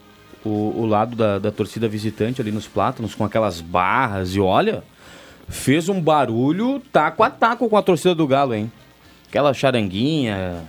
o, 0.45 0.75
o 0.77 0.87
lado 0.87 1.17
da, 1.17 1.39
da 1.39 1.51
torcida 1.51 1.89
visitante 1.89 2.41
ali 2.41 2.53
nos 2.53 2.67
Plátanos, 2.67 3.15
com 3.15 3.25
aquelas 3.25 3.61
barras, 3.61 4.35
e 4.35 4.41
olha, 4.41 4.85
fez 5.49 5.89
um 5.89 6.01
barulho 6.01 6.83
taco 6.93 7.23
a 7.23 7.31
taco 7.31 7.69
com 7.69 7.77
a 7.77 7.83
torcida 7.83 8.15
do 8.15 8.27
Galo, 8.27 8.55
hein? 8.55 8.71
Aquela 9.29 9.55
charanguinha 9.55 10.63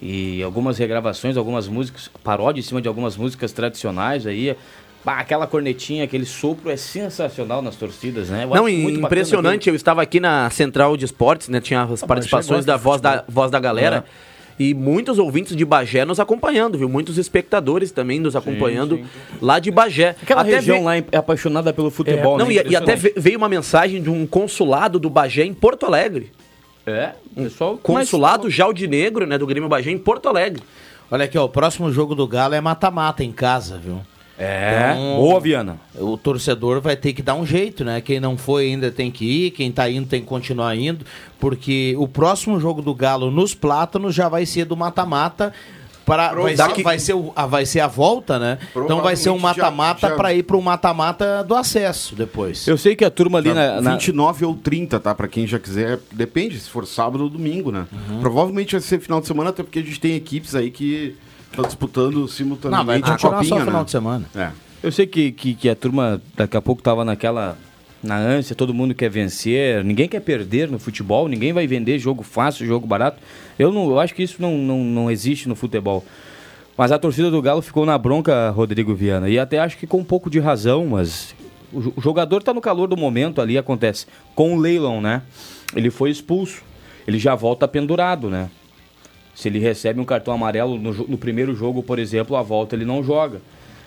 e 0.00 0.42
algumas 0.42 0.78
regravações, 0.78 1.36
algumas 1.36 1.68
músicas, 1.68 2.10
paródia 2.22 2.60
em 2.60 2.64
cima 2.64 2.80
de 2.80 2.88
algumas 2.88 3.16
músicas 3.16 3.52
tradicionais 3.52 4.26
aí. 4.26 4.56
Bah, 5.02 5.18
aquela 5.18 5.46
cornetinha, 5.46 6.04
aquele 6.04 6.26
sopro 6.26 6.70
é 6.70 6.76
sensacional 6.76 7.62
nas 7.62 7.74
torcidas, 7.74 8.28
né? 8.28 8.44
Eu 8.44 8.54
Não, 8.54 8.68
impressionante. 8.68 9.68
Eu 9.68 9.74
estava 9.74 10.02
aqui 10.02 10.20
na 10.20 10.50
Central 10.50 10.94
de 10.94 11.06
Esportes, 11.06 11.48
né? 11.48 11.58
Tinha 11.58 11.84
as 11.84 12.02
participações 12.02 12.66
gosta 12.66 12.72
da 12.72 12.76
voz, 12.76 13.00
da 13.00 13.24
voz 13.26 13.50
da 13.50 13.58
galera. 13.58 14.04
É. 14.06 14.29
E 14.62 14.74
muitos 14.74 15.18
ouvintes 15.18 15.56
de 15.56 15.64
Bagé 15.64 16.04
nos 16.04 16.20
acompanhando, 16.20 16.76
viu? 16.76 16.86
Muitos 16.86 17.16
espectadores 17.16 17.90
também 17.90 18.20
nos 18.20 18.36
acompanhando 18.36 18.96
sim. 18.98 19.04
lá 19.40 19.58
de 19.58 19.70
Bagé. 19.70 20.14
Aquela 20.22 20.42
Até 20.42 20.56
região 20.56 20.80
ve- 20.80 20.84
lá 20.84 20.96
é 20.98 21.04
apaixonada 21.16 21.72
pelo 21.72 21.90
futebol, 21.90 22.36
Não, 22.36 22.46
né? 22.46 22.56
e, 22.66 22.72
e 22.72 22.76
até 22.76 22.94
veio 22.94 23.38
uma 23.38 23.48
mensagem 23.48 24.02
de 24.02 24.10
um 24.10 24.26
consulado 24.26 24.98
do 24.98 25.08
Bagé 25.08 25.44
em 25.46 25.54
Porto 25.54 25.86
Alegre. 25.86 26.30
É, 26.86 27.12
o 27.34 27.44
pessoal... 27.44 27.78
Consulado 27.78 28.50
Jaldinegro, 28.50 29.26
né? 29.26 29.38
Do 29.38 29.46
Grêmio 29.46 29.66
Bagé 29.66 29.92
em 29.92 29.98
Porto 29.98 30.28
Alegre. 30.28 30.62
Olha 31.10 31.24
aqui, 31.24 31.38
ó, 31.38 31.46
o 31.46 31.48
próximo 31.48 31.90
jogo 31.90 32.14
do 32.14 32.28
Galo 32.28 32.54
é 32.54 32.60
mata-mata 32.60 33.24
em 33.24 33.32
casa, 33.32 33.78
viu? 33.78 34.00
É, 34.42 34.92
Então, 34.94 35.16
boa, 35.16 35.38
Viana. 35.38 35.76
O 35.98 36.16
torcedor 36.16 36.80
vai 36.80 36.96
ter 36.96 37.12
que 37.12 37.20
dar 37.22 37.34
um 37.34 37.44
jeito, 37.44 37.84
né? 37.84 38.00
Quem 38.00 38.18
não 38.18 38.36
foi 38.38 38.68
ainda 38.68 38.90
tem 38.90 39.10
que 39.10 39.24
ir, 39.46 39.50
quem 39.50 39.70
tá 39.70 39.88
indo 39.90 40.08
tem 40.08 40.20
que 40.22 40.26
continuar 40.26 40.74
indo, 40.76 41.04
porque 41.38 41.94
o 41.98 42.08
próximo 42.08 42.58
jogo 42.58 42.80
do 42.80 42.94
Galo 42.94 43.30
nos 43.30 43.54
Plátanos 43.54 44.14
já 44.14 44.28
vai 44.28 44.46
ser 44.46 44.64
do 44.64 44.76
mata-mata. 44.76 45.52
Pra, 46.06 46.32
vai, 46.34 46.54
Daqui- 46.56 46.76
ser, 46.76 46.82
vai, 46.82 46.98
ser 46.98 47.12
o- 47.14 47.32
a, 47.36 47.46
vai 47.46 47.64
ser 47.66 47.78
a 47.80 47.86
volta, 47.86 48.36
né? 48.38 48.58
Então 48.74 49.00
vai 49.00 49.14
ser 49.14 49.30
um 49.30 49.38
mata-mata 49.38 50.10
pra 50.16 50.34
ir 50.34 50.42
pro 50.42 50.60
mata-mata 50.60 51.44
do 51.44 51.54
acesso 51.54 52.16
depois. 52.16 52.66
Eu 52.66 52.76
sei 52.76 52.96
que 52.96 53.04
a 53.04 53.10
turma 53.10 53.38
ali 53.38 53.52
na, 53.52 53.80
na- 53.80 53.90
29 53.92 54.44
ou 54.44 54.56
30, 54.56 54.98
tá? 54.98 55.14
Pra 55.14 55.28
quem 55.28 55.46
já 55.46 55.58
quiser. 55.58 56.00
Depende, 56.10 56.58
se 56.58 56.68
for 56.68 56.84
sábado 56.86 57.22
ou 57.22 57.30
domingo, 57.30 57.70
né? 57.70 57.86
Uhum. 57.92 58.20
Provavelmente 58.20 58.72
vai 58.72 58.80
ser 58.80 58.98
final 58.98 59.20
de 59.20 59.26
semana, 59.28 59.50
até 59.50 59.62
porque 59.62 59.78
a 59.78 59.82
gente 59.82 60.00
tem 60.00 60.16
equipes 60.16 60.54
aí 60.56 60.70
que 60.72 61.14
estão 61.50 61.64
disputando 61.64 62.14
Não, 62.14 62.20
vai 62.20 62.28
simultaneamente 62.28 63.10
a 63.10 63.18
copinha, 63.18 63.44
só 63.44 63.58
final 63.58 63.80
né? 63.80 63.84
de 63.84 63.90
semana. 63.90 64.26
É. 64.34 64.50
Eu 64.82 64.90
sei 64.90 65.06
que, 65.06 65.32
que, 65.32 65.54
que 65.54 65.68
a 65.68 65.76
turma 65.76 66.20
daqui 66.36 66.56
a 66.56 66.62
pouco 66.62 66.82
tava 66.82 67.04
naquela. 67.04 67.56
Na 68.02 68.16
ânsia, 68.16 68.56
todo 68.56 68.72
mundo 68.72 68.94
quer 68.94 69.10
vencer, 69.10 69.84
ninguém 69.84 70.08
quer 70.08 70.20
perder 70.20 70.70
no 70.70 70.78
futebol, 70.78 71.28
ninguém 71.28 71.52
vai 71.52 71.66
vender 71.66 71.98
jogo 71.98 72.22
fácil, 72.22 72.64
jogo 72.64 72.86
barato. 72.86 73.18
Eu, 73.58 73.70
não, 73.70 73.90
eu 73.90 74.00
acho 74.00 74.14
que 74.14 74.22
isso 74.22 74.40
não, 74.40 74.56
não, 74.56 74.78
não 74.78 75.10
existe 75.10 75.46
no 75.46 75.54
futebol. 75.54 76.02
Mas 76.78 76.92
a 76.92 76.98
torcida 76.98 77.30
do 77.30 77.42
Galo 77.42 77.60
ficou 77.60 77.84
na 77.84 77.98
bronca, 77.98 78.48
Rodrigo 78.48 78.94
Viana, 78.94 79.28
e 79.28 79.38
até 79.38 79.58
acho 79.58 79.76
que 79.76 79.86
com 79.86 79.98
um 79.98 80.04
pouco 80.04 80.30
de 80.30 80.38
razão, 80.38 80.86
mas 80.86 81.34
o, 81.70 81.92
o 81.94 82.00
jogador 82.00 82.42
tá 82.42 82.54
no 82.54 82.60
calor 82.62 82.88
do 82.88 82.96
momento 82.96 83.38
ali, 83.42 83.58
acontece. 83.58 84.06
Com 84.34 84.56
o 84.56 84.58
Leilon, 84.58 85.02
né? 85.02 85.20
Ele 85.76 85.90
foi 85.90 86.08
expulso, 86.08 86.62
ele 87.06 87.18
já 87.18 87.34
volta 87.34 87.68
pendurado, 87.68 88.30
né? 88.30 88.48
Se 89.40 89.48
ele 89.48 89.58
recebe 89.58 89.98
um 89.98 90.04
cartão 90.04 90.34
amarelo 90.34 90.76
no, 90.78 90.92
no 90.92 91.16
primeiro 91.16 91.54
jogo, 91.54 91.82
por 91.82 91.98
exemplo, 91.98 92.36
a 92.36 92.42
volta 92.42 92.76
ele 92.76 92.84
não 92.84 93.02
joga. 93.02 93.40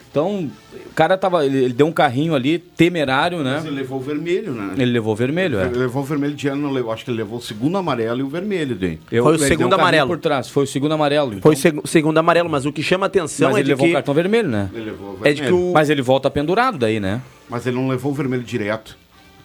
Então, 0.10 0.50
o 0.74 0.94
cara 0.96 1.18
tava. 1.18 1.44
Ele, 1.46 1.58
ele 1.66 1.74
deu 1.74 1.88
um 1.88 1.92
carrinho 1.92 2.36
ali, 2.36 2.58
temerário, 2.60 3.39
né? 3.44 3.56
Mas 3.56 3.66
ele 3.66 3.76
levou 3.76 3.98
o 3.98 4.02
vermelho, 4.02 4.52
né? 4.54 4.74
Ele 4.78 4.92
levou 4.92 5.16
vermelho, 5.16 5.60
é. 5.60 5.66
Ele 5.66 5.76
levou 5.78 6.02
o 6.04 6.06
vermelho 6.06 6.36
de 6.36 6.48
ano, 6.48 6.62
não 6.63 6.72
levou. 6.72 6.92
Acho 6.92 7.04
que 7.06 7.10
ele 7.12 7.18
levou 7.18 7.38
o 7.38 7.42
segundo 7.42 7.78
amarelo 7.78 8.20
e 8.20 8.24
o 8.24 8.28
vermelho. 8.30 8.78
Eu- 9.12 9.24
Foi 9.24 9.34
o 9.34 9.36
ele 9.36 9.46
segundo 9.48 9.72
um 9.72 9.76
amarelo. 9.76 10.08
por 10.10 10.20
trás, 10.20 10.50
foi 10.50 10.63
o 10.63 10.68
segundo 10.68 10.92
amarelo. 10.94 11.30
então. 11.32 11.42
Foi 11.42 11.54
o 11.56 11.58
seg- 11.58 11.82
segundo 11.86 12.18
amarelo, 12.18 12.48
mas 12.50 12.66
o 12.66 12.72
que 12.72 12.82
chama 12.84 13.06
atenção 13.08 13.50
Mas 13.50 13.58
é 13.58 13.60
ele 13.60 13.63
de 13.66 13.70
levou 13.72 13.86
que... 13.88 13.92
o 13.92 13.96
cartão 13.96 14.13
vermelho, 14.13 14.50
né? 14.50 14.70
Ele 14.74 14.86
levou 14.86 15.18
o 15.20 15.28
É 15.28 15.34
de 15.34 15.42
vermelho. 15.42 15.63
que 15.66 15.70
o... 15.70 15.74
Mas 15.74 15.89
ele 15.89 16.02
volta 16.04 16.30
pendurado 16.30 16.78
daí, 16.78 17.00
né? 17.00 17.20
Mas 17.50 17.66
ele 17.66 17.76
não 17.76 17.88
levou 17.88 18.12
o 18.12 18.16
vermelho 18.16 18.44
direto. 18.44 18.96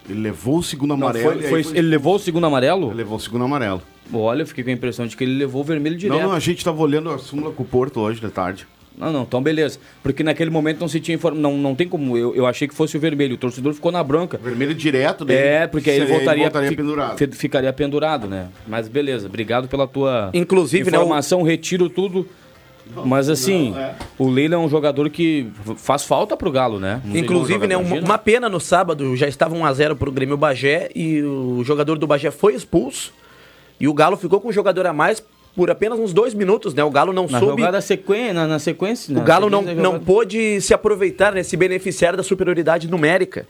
Ele 0.07 0.21
levou 0.21 0.59
o 0.59 0.62
segundo 0.62 0.90
Não, 0.97 0.97
amarelo. 1.07 1.33
foi- 1.33 1.40
e 1.40 1.44
aí 1.44 1.51
foi- 1.51 1.62
foi- 1.64 1.79
Ele 1.79 1.88
levou 1.88 2.16
o 2.16 2.18
segundo 2.18 2.47
amarelo? 2.47 2.88
Ele 2.88 2.94
levou 2.94 3.16
o 3.16 3.21
segundo 3.21 3.44
amarelo. 3.44 3.83
Olha, 4.12 4.42
eu 4.42 4.47
fiquei 4.47 4.64
com 4.64 4.71
a 4.71 4.73
impressão 4.73 5.07
de 5.07 5.16
que 5.16 5.25
ele 5.25 5.35
levou 5.37 5.61
o 5.61 5.64
vermelho 5.64 5.97
direto. 5.97 6.18
Não, 6.18 6.29
não, 6.29 6.33
a 6.35 6.40
gente 6.40 6.64
tava 6.64 6.81
olhando 6.83 7.11
a 7.11 7.18
súmula 7.18 7.53
com 7.53 7.62
o 7.62 7.66
Porto 7.66 8.01
hoje 8.01 8.21
de 8.21 8.29
tarde. 8.31 8.66
Não, 8.97 9.12
não, 9.12 9.23
então 9.23 9.40
beleza. 9.40 9.79
Porque 10.03 10.25
naquele 10.25 10.51
momento 10.51 10.81
não 10.81 10.88
se 10.88 10.99
tinha 10.99 11.14
informação. 11.14 11.40
Não, 11.53 11.57
não 11.57 11.75
tem 11.75 11.87
como. 11.88 12.18
Eu, 12.18 12.35
eu 12.35 12.47
achei 12.47 12.66
que 12.66 12.75
fosse 12.75 12.97
o 12.97 13.01
vermelho. 13.01 13.35
O 13.35 13.38
torcedor 13.38 13.73
ficou 13.73 13.92
na 13.92 14.03
branca. 14.03 14.38
Vermelho 14.42 14.75
direto 14.75 15.25
dele. 15.25 15.38
É, 15.40 15.66
porque 15.68 15.88
aí 15.88 15.97
ele 15.99 16.07
voltaria, 16.07 16.44
voltaria 16.44 16.68
fi- 16.68 16.77
pendurado. 16.77 17.16
fi- 17.16 17.31
ficaria 17.33 17.73
pendurado, 17.73 18.27
né? 18.27 18.49
Mas 18.66 18.88
beleza, 18.88 19.29
obrigado 19.29 19.68
pela 19.68 19.87
tua 19.87 20.31
Inclusive, 20.35 20.90
né, 20.90 20.97
informação, 20.97 21.42
retiro 21.44 21.88
tudo. 21.88 22.27
Mas 23.05 23.29
assim, 23.29 23.77
é. 23.77 23.94
o 24.18 24.29
Leila 24.31 24.55
é 24.55 24.59
um 24.59 24.68
jogador 24.68 25.11
que 25.11 25.47
faz 25.77 26.05
falta 26.05 26.37
pro 26.37 26.51
Galo, 26.51 26.81
né? 26.81 27.03
Não 27.05 27.16
Inclusive, 27.18 27.66
né, 27.66 27.77
uma, 27.77 27.97
uma 27.97 28.18
pena 28.18 28.49
no 28.49 28.59
sábado, 28.59 29.14
já 29.14 29.29
estava 29.29 29.55
1x0 29.55 29.94
pro 29.94 30.11
Grêmio 30.11 30.38
Bagé 30.38 30.90
e 30.94 31.23
o 31.23 31.62
jogador 31.62 31.99
do 31.99 32.07
Bagé 32.07 32.31
foi 32.31 32.55
expulso. 32.55 33.12
E 33.80 33.86
o 33.88 33.94
Galo 33.94 34.16
ficou 34.16 34.40
com 34.40 34.48
um 34.48 34.52
jogador 34.52 34.86
a 34.86 34.92
mais 34.92 35.22
por 35.54 35.70
apenas 35.70 35.98
uns 35.98 36.12
dois 36.12 36.34
minutos, 36.34 36.72
né? 36.74 36.84
O 36.84 36.90
Galo 36.90 37.12
não 37.12 37.26
Na 37.26 37.40
soube. 37.40 37.60
jogada 37.60 37.80
sequência, 37.80 38.32
na, 38.32 38.46
na 38.46 38.58
sequência. 38.58 39.12
O 39.12 39.18
na 39.18 39.24
Galo 39.24 39.50
não, 39.50 39.62
não 39.62 39.98
pôde 39.98 40.60
se 40.60 40.72
aproveitar, 40.72 41.32
né, 41.32 41.42
se 41.42 41.56
beneficiar 41.56 42.16
da 42.16 42.22
superioridade 42.22 42.88
numérica. 42.88 43.46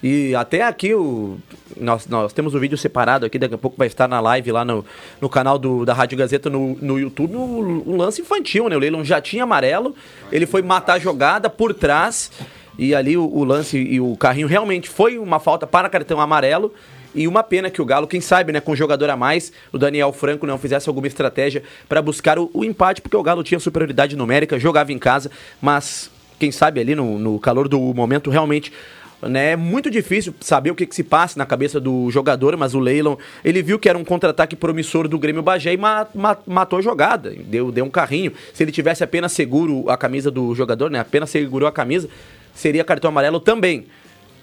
E 0.00 0.32
até 0.36 0.62
aqui 0.62 0.94
o, 0.94 1.38
nós, 1.76 2.06
nós 2.06 2.32
temos 2.32 2.54
o 2.54 2.60
vídeo 2.60 2.78
separado 2.78 3.26
aqui, 3.26 3.36
daqui 3.36 3.54
a 3.54 3.58
pouco 3.58 3.76
vai 3.76 3.88
estar 3.88 4.06
na 4.06 4.20
live 4.20 4.52
lá 4.52 4.64
no, 4.64 4.84
no 5.20 5.28
canal 5.28 5.58
do, 5.58 5.84
da 5.84 5.92
Rádio 5.92 6.16
Gazeta 6.16 6.48
no, 6.48 6.78
no 6.80 7.00
YouTube, 7.00 7.34
um, 7.34 7.82
um 7.84 7.96
lance 7.96 8.20
infantil, 8.20 8.68
né? 8.68 8.76
O 8.76 8.78
Leilon 8.78 9.02
já 9.02 9.20
tinha 9.20 9.42
amarelo, 9.42 9.96
ele 10.30 10.46
foi 10.46 10.62
matar 10.62 10.94
a 10.94 10.98
jogada 11.00 11.50
por 11.50 11.74
trás, 11.74 12.30
e 12.78 12.94
ali 12.94 13.16
o, 13.16 13.24
o 13.24 13.42
lance 13.42 13.76
e 13.76 14.00
o 14.00 14.16
carrinho 14.16 14.46
realmente 14.46 14.88
foi 14.88 15.18
uma 15.18 15.40
falta 15.40 15.66
para 15.66 15.88
cartão 15.88 16.20
amarelo. 16.20 16.72
E 17.14 17.26
uma 17.26 17.42
pena 17.42 17.70
que 17.70 17.80
o 17.80 17.84
Galo, 17.84 18.06
quem 18.06 18.20
sabe, 18.20 18.52
né, 18.52 18.60
com 18.60 18.72
um 18.72 18.76
jogador 18.76 19.08
a 19.10 19.16
mais, 19.16 19.52
o 19.72 19.78
Daniel 19.78 20.12
Franco 20.12 20.46
não 20.46 20.58
fizesse 20.58 20.88
alguma 20.88 21.06
estratégia 21.06 21.62
para 21.88 22.02
buscar 22.02 22.38
o, 22.38 22.50
o 22.52 22.64
empate, 22.64 23.00
porque 23.00 23.16
o 23.16 23.22
Galo 23.22 23.42
tinha 23.42 23.58
superioridade 23.58 24.14
numérica, 24.14 24.58
jogava 24.58 24.92
em 24.92 24.98
casa, 24.98 25.30
mas 25.60 26.10
quem 26.38 26.52
sabe 26.52 26.80
ali 26.80 26.94
no, 26.94 27.18
no 27.18 27.38
calor 27.38 27.66
do 27.66 27.80
momento 27.94 28.30
realmente 28.30 28.72
né, 29.20 29.52
é 29.52 29.56
muito 29.56 29.90
difícil 29.90 30.32
saber 30.40 30.70
o 30.70 30.74
que, 30.76 30.86
que 30.86 30.94
se 30.94 31.02
passa 31.02 31.36
na 31.38 31.44
cabeça 31.44 31.80
do 31.80 32.08
jogador, 32.10 32.56
mas 32.56 32.74
o 32.74 32.78
Leilon, 32.78 33.16
ele 33.44 33.62
viu 33.62 33.78
que 33.78 33.88
era 33.88 33.98
um 33.98 34.04
contra-ataque 34.04 34.54
promissor 34.54 35.08
do 35.08 35.18
Grêmio 35.18 35.42
Bagé 35.42 35.72
e 35.72 35.76
ma- 35.76 36.06
ma- 36.14 36.38
matou 36.46 36.78
a 36.78 36.82
jogada, 36.82 37.30
deu, 37.30 37.72
deu 37.72 37.84
um 37.84 37.90
carrinho. 37.90 38.32
Se 38.54 38.62
ele 38.62 38.70
tivesse 38.70 39.02
apenas 39.02 39.32
seguro 39.32 39.90
a 39.90 39.96
camisa 39.96 40.30
do 40.30 40.54
jogador, 40.54 40.88
né, 40.90 41.00
apenas 41.00 41.30
segurou 41.30 41.68
a 41.68 41.72
camisa, 41.72 42.08
seria 42.54 42.84
cartão 42.84 43.08
amarelo 43.08 43.40
também. 43.40 43.86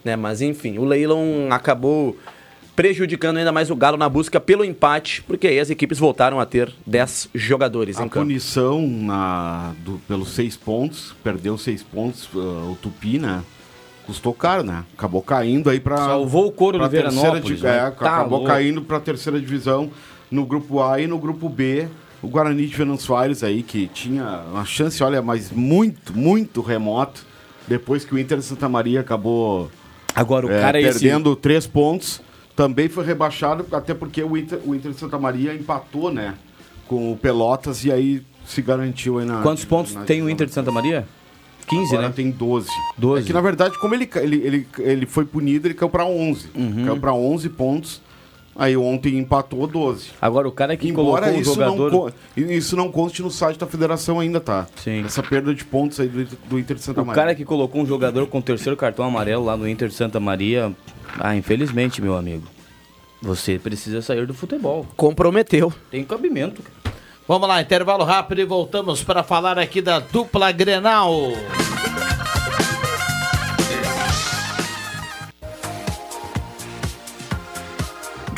Né, 0.03 0.15
mas 0.15 0.41
enfim, 0.41 0.77
o 0.77 0.83
Leilon 0.83 1.49
acabou 1.51 2.17
prejudicando 2.75 3.37
ainda 3.37 3.51
mais 3.51 3.69
o 3.71 3.75
Galo 3.75 3.97
na 3.97 4.09
busca 4.09 4.39
pelo 4.39 4.63
empate, 4.65 5.21
porque 5.23 5.47
aí 5.47 5.59
as 5.59 5.69
equipes 5.69 5.97
voltaram 5.97 6.39
a 6.39 6.45
ter 6.45 6.71
10 6.85 7.29
jogadores 7.33 7.97
A 7.97 8.05
em 8.05 8.09
campo. 8.09 8.25
punição 8.25 8.85
na, 8.87 9.73
do- 9.83 9.99
pelos 10.07 10.29
seis 10.29 10.57
pontos, 10.57 11.15
perdeu 11.23 11.57
seis 11.57 11.81
pontos, 11.81 12.27
uh, 12.33 12.71
o 12.71 12.77
Tupi, 12.81 13.17
né? 13.19 13.41
Custou 14.05 14.33
caro, 14.33 14.61
né? 14.63 14.83
Acabou 14.95 15.21
caindo 15.21 15.67
aí 15.69 15.79
pra. 15.79 15.97
Salvou 15.97 16.45
o 16.47 16.51
couro 16.51 16.77
do 16.77 16.87
terceira 16.89 17.09
Veranópolis, 17.11 17.57
di- 17.59 17.63
né? 17.63 17.75
é, 17.77 17.79
Tá 17.79 17.87
acabou 17.87 18.39
louco. 18.39 18.45
caindo 18.53 18.81
pra 18.83 18.99
terceira 18.99 19.39
divisão 19.39 19.89
no 20.29 20.45
grupo 20.45 20.81
A 20.83 20.99
e 21.01 21.07
no 21.07 21.17
grupo 21.17 21.49
B. 21.49 21.87
O 22.21 22.27
Guarani 22.27 22.67
de 22.67 22.75
Venâncio 22.75 23.15
Aires 23.15 23.43
aí, 23.43 23.63
que 23.63 23.87
tinha 23.87 24.41
uma 24.51 24.63
chance, 24.65 25.03
olha, 25.03 25.21
mas 25.21 25.51
muito, 25.51 26.15
muito 26.15 26.61
remoto. 26.61 27.25
Depois 27.67 28.05
que 28.05 28.13
o 28.13 28.19
Inter 28.19 28.37
de 28.37 28.43
Santa 28.45 28.69
Maria 28.69 28.99
acabou 28.99 29.71
Agora 30.13 30.45
o 30.45 30.51
é, 30.51 30.59
cara 30.61 30.79
é 30.79 30.83
esse. 30.83 30.99
perdendo 30.99 31.35
três 31.35 31.65
pontos, 31.65 32.21
também 32.55 32.87
foi 32.87 33.05
rebaixado, 33.05 33.65
até 33.71 33.93
porque 33.93 34.23
o 34.23 34.37
Inter, 34.37 34.59
o 34.65 34.73
Inter 34.73 34.91
de 34.91 34.99
Santa 34.99 35.19
Maria 35.19 35.53
empatou, 35.53 36.11
né? 36.11 36.35
Com 36.87 37.11
o 37.11 37.17
Pelotas 37.17 37.83
e 37.83 37.91
aí 37.91 38.21
se 38.45 38.61
garantiu 38.61 39.19
aí 39.19 39.25
na. 39.25 39.41
Quantos 39.41 39.65
pontos 39.65 39.93
na- 39.93 40.03
tem 40.03 40.21
o 40.21 40.29
Inter 40.29 40.47
de 40.47 40.53
Santa 40.53 40.71
Maria? 40.71 41.07
15, 41.67 41.93
Agora 41.93 42.09
né? 42.09 42.13
tem 42.15 42.29
12. 42.29 42.67
12. 42.97 43.23
É 43.23 43.25
que 43.25 43.33
na 43.33 43.41
verdade, 43.41 43.77
como 43.79 43.95
ele, 43.95 44.07
ele, 44.17 44.35
ele, 44.37 44.67
ele 44.77 45.05
foi 45.07 45.25
punido, 45.25 45.67
ele 45.67 45.73
caiu 45.73 45.89
pra 45.89 46.05
11. 46.05 46.49
Uhum. 46.55 46.85
Caiu 46.85 46.99
pra 46.99 47.13
11 47.13 47.49
pontos. 47.49 48.01
Aí 48.57 48.77
ontem 48.77 49.17
empatou 49.17 49.67
12. 49.67 50.11
Agora 50.21 50.47
o 50.47 50.51
cara 50.51 50.77
que 50.77 50.87
Embora 50.87 51.25
colocou 51.25 51.41
o 51.41 51.43
jogador. 51.43 52.13
não, 52.37 52.51
isso 52.51 52.77
não 52.77 52.89
conste 52.89 53.21
no 53.21 53.29
site 53.29 53.59
da 53.59 53.67
federação 53.67 54.19
ainda, 54.19 54.39
tá? 54.39 54.65
Sim. 54.77 55.03
Essa 55.03 55.21
perda 55.21 55.53
de 55.53 55.65
pontos 55.65 55.99
aí 55.99 56.07
do, 56.07 56.23
do 56.47 56.57
Inter 56.57 56.77
de 56.77 56.81
Santa 56.83 57.01
O 57.01 57.05
Maria. 57.05 57.21
cara 57.21 57.35
que 57.35 57.43
colocou 57.43 57.81
um 57.81 57.85
jogador 57.85 58.27
com 58.27 58.39
o 58.39 58.41
terceiro 58.41 58.77
cartão 58.77 59.03
amarelo 59.05 59.43
lá 59.43 59.57
no 59.57 59.67
Inter 59.67 59.89
de 59.89 59.93
Santa 59.95 60.21
Maria. 60.21 60.71
Ah, 61.19 61.35
infelizmente, 61.35 62.01
meu 62.01 62.15
amigo. 62.15 62.43
Você 63.21 63.59
precisa 63.59 64.01
sair 64.01 64.25
do 64.25 64.33
futebol. 64.33 64.85
Comprometeu. 64.95 65.73
Tem 65.91 66.03
cabimento. 66.05 66.61
cara. 66.63 66.95
Vamos 67.27 67.47
lá, 67.49 67.59
intervalo 67.59 68.03
rápido 68.03 68.39
e 68.39 68.45
voltamos 68.45 69.03
para 69.03 69.23
falar 69.23 69.57
aqui 69.59 69.81
da 69.81 69.99
dupla 69.99 70.51
Grenal. 70.51 71.11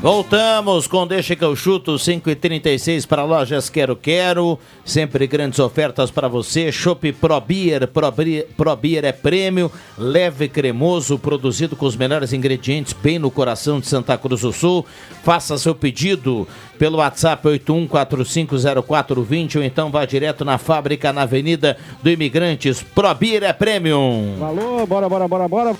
Voltamos 0.00 0.86
com 0.86 1.04
Deixa 1.04 1.34
que 1.34 1.44
eu 1.44 1.56
chuto 1.56 1.98
5 1.98 2.30
e 2.30 2.36
36 2.36 3.04
para 3.04 3.24
lojas 3.24 3.68
Quero 3.68 3.96
Quero. 3.96 4.56
Sempre 4.84 5.26
grandes 5.26 5.58
ofertas 5.58 6.08
para 6.08 6.28
você. 6.28 6.70
Chopp 6.70 7.12
Pro 7.14 7.40
Beer, 7.40 7.88
Pro 7.88 8.76
Beer, 8.76 9.04
é 9.04 9.10
prêmio, 9.10 9.72
leve 9.98 10.48
cremoso, 10.48 11.18
produzido 11.18 11.74
com 11.74 11.84
os 11.84 11.96
melhores 11.96 12.32
ingredientes, 12.32 12.92
bem 12.92 13.18
no 13.18 13.28
coração 13.28 13.80
de 13.80 13.88
Santa 13.88 14.16
Cruz 14.16 14.42
do 14.42 14.52
Sul. 14.52 14.86
Faça 15.24 15.58
seu 15.58 15.74
pedido 15.74 16.46
pelo 16.78 16.98
WhatsApp 16.98 17.48
81450420 17.48 19.56
ou 19.56 19.64
então 19.64 19.90
vá 19.90 20.04
direto 20.04 20.44
na 20.44 20.58
fábrica 20.58 21.12
na 21.12 21.22
Avenida 21.22 21.76
do 22.04 22.08
Imigrantes. 22.08 22.84
Pro 22.94 23.12
Beer 23.14 23.42
é 23.42 23.52
Premium. 23.52 24.36
Alô, 24.40 24.86
bora, 24.86 25.08
bora, 25.08 25.26
bora, 25.26 25.48
bora. 25.48 25.76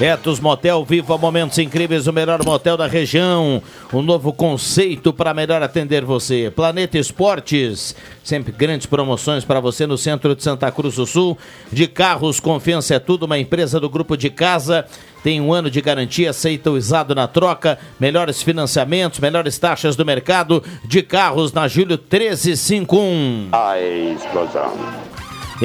Etos 0.00 0.40
Motel, 0.40 0.84
viva 0.84 1.16
momentos 1.16 1.56
incríveis, 1.58 2.08
o 2.08 2.12
melhor 2.12 2.44
motel 2.44 2.76
da 2.76 2.88
região. 2.88 3.62
Um 3.92 4.02
novo 4.02 4.32
conceito 4.32 5.12
para 5.12 5.32
melhor 5.32 5.62
atender 5.62 6.04
você. 6.04 6.50
Planeta 6.50 6.98
Esportes, 6.98 7.94
sempre 8.22 8.50
grandes 8.50 8.86
promoções 8.86 9.44
para 9.44 9.60
você 9.60 9.86
no 9.86 9.96
centro 9.96 10.34
de 10.34 10.42
Santa 10.42 10.70
Cruz 10.72 10.96
do 10.96 11.06
Sul. 11.06 11.38
De 11.70 11.86
carros, 11.86 12.40
confiança 12.40 12.96
é 12.96 12.98
tudo, 12.98 13.24
uma 13.24 13.38
empresa 13.38 13.78
do 13.78 13.88
grupo 13.88 14.16
de 14.16 14.30
casa. 14.30 14.84
Tem 15.22 15.40
um 15.40 15.52
ano 15.52 15.70
de 15.70 15.80
garantia, 15.80 16.30
aceita 16.30 16.72
o 16.72 16.74
usado 16.74 17.14
na 17.14 17.28
troca, 17.28 17.78
melhores 17.98 18.42
financiamentos, 18.42 19.20
melhores 19.20 19.56
taxas 19.58 19.94
do 19.94 20.04
mercado. 20.04 20.60
De 20.84 21.02
carros 21.02 21.52
na 21.52 21.68
Júlio 21.68 21.96
1351. 21.96 23.50
A 23.52 23.80
explosão. 23.80 25.13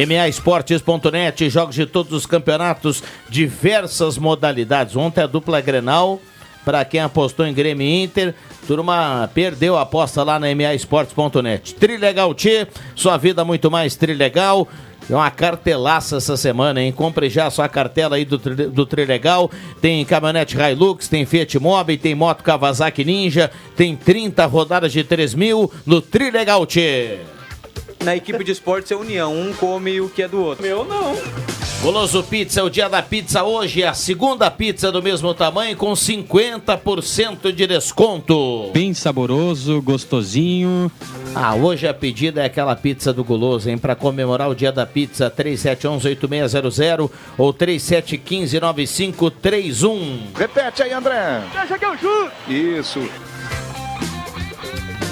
MAEsportes.net, 0.05 1.49
jogos 1.49 1.75
de 1.75 1.85
todos 1.85 2.13
os 2.13 2.25
campeonatos, 2.25 3.03
diversas 3.27 4.17
modalidades. 4.17 4.95
Ontem 4.95 5.21
a 5.21 5.27
dupla 5.27 5.59
Grenal, 5.59 6.21
para 6.63 6.85
quem 6.85 7.01
apostou 7.01 7.45
em 7.45 7.53
Grêmio 7.53 7.87
Inter, 7.87 8.33
turma 8.67 9.29
perdeu 9.33 9.77
a 9.77 9.81
aposta 9.81 10.23
lá 10.23 10.39
na 10.39 10.53
MAEsportes.net. 10.53 11.75
Trilegal 11.75 12.33
T, 12.33 12.67
sua 12.95 13.17
vida 13.17 13.43
muito 13.43 13.69
mais 13.69 13.95
trilegal. 13.95 14.67
É 15.09 15.15
uma 15.15 15.31
cartelaça 15.31 16.17
essa 16.17 16.37
semana, 16.37 16.81
hein? 16.81 16.91
Compre 16.91 17.29
já 17.29 17.47
a 17.47 17.51
sua 17.51 17.67
cartela 17.67 18.15
aí 18.15 18.25
do, 18.25 18.37
do 18.37 18.85
Trilegal. 18.85 19.49
Tem 19.81 20.05
caminhonete 20.05 20.55
Hilux, 20.55 21.07
tem 21.07 21.25
Fiat 21.25 21.57
Mobi, 21.57 21.97
tem 21.97 22.13
moto 22.13 22.43
Kawasaki 22.43 23.03
Ninja, 23.03 23.49
tem 23.75 23.95
30 23.95 24.45
rodadas 24.45 24.91
de 24.91 25.03
3 25.03 25.33
mil 25.33 25.71
no 25.83 25.99
Trilegal 25.99 26.63
T. 26.67 27.17
Na 28.03 28.15
equipe 28.15 28.43
de 28.43 28.51
esportes 28.51 28.91
é 28.91 28.95
união, 28.95 29.33
um 29.33 29.51
come 29.53 29.99
o 29.99 30.07
que 30.09 30.21
é 30.23 30.27
do 30.27 30.41
outro. 30.41 30.63
Meu 30.63 30.85
não. 30.85 31.15
Goloso 31.81 32.21
Pizza, 32.23 32.59
é 32.59 32.63
o 32.63 32.69
dia 32.69 32.89
da 32.89 33.01
pizza 33.01 33.41
hoje, 33.43 33.85
a 33.85 33.93
segunda 33.93 34.51
pizza 34.51 34.91
do 34.91 35.01
mesmo 35.01 35.33
tamanho 35.33 35.77
com 35.77 35.93
50% 35.93 37.53
de 37.53 37.65
desconto. 37.65 38.69
Bem 38.73 38.93
saboroso, 38.93 39.81
gostosinho. 39.81 40.91
Ah, 41.33 41.55
hoje 41.55 41.87
a 41.87 41.93
pedida 41.93 42.41
é 42.41 42.45
aquela 42.45 42.75
pizza 42.75 43.13
do 43.13 43.23
Goloso, 43.23 43.69
hein? 43.69 43.77
Para 43.77 43.95
comemorar 43.95 44.49
o 44.49 44.55
dia 44.55 44.73
da 44.73 44.85
pizza, 44.85 45.31
3711-8600 45.31 47.09
ou 47.37 47.53
3715-9531. 47.53 50.19
Repete 50.35 50.83
aí, 50.83 50.91
André. 50.91 51.43
Deixa 51.53 51.79
que 51.79 51.85
eu 51.85 51.97
juro. 51.97 52.29
Isso. 52.49 52.99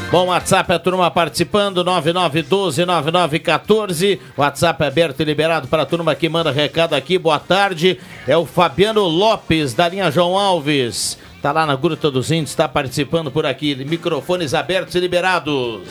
Bom, 0.10 0.28
WhatsApp, 0.28 0.72
a 0.72 0.80
turma 0.80 1.12
participando, 1.12 1.84
9912-9914. 1.84 4.18
WhatsApp 4.38 4.86
aberto 4.86 5.20
e 5.20 5.26
liberado 5.26 5.68
para 5.68 5.84
a 5.84 5.86
turma 5.86 6.16
que 6.16 6.30
manda 6.30 6.50
recado 6.50 6.94
aqui. 6.94 7.18
Boa 7.18 7.38
tarde. 7.38 8.00
É 8.26 8.38
o 8.38 8.46
Fabiano 8.46 9.02
Lopes, 9.02 9.74
da 9.74 9.90
linha 9.90 10.10
João 10.10 10.38
Alves. 10.38 11.18
Tá 11.42 11.52
lá 11.52 11.66
na 11.66 11.76
Gruta 11.76 12.10
dos 12.10 12.32
Índios, 12.32 12.52
está 12.52 12.70
participando 12.70 13.30
por 13.30 13.46
aqui. 13.46 13.76
Microfones 13.84 14.54
abertos 14.54 14.96
e 14.96 15.00
liberados. 15.02 15.90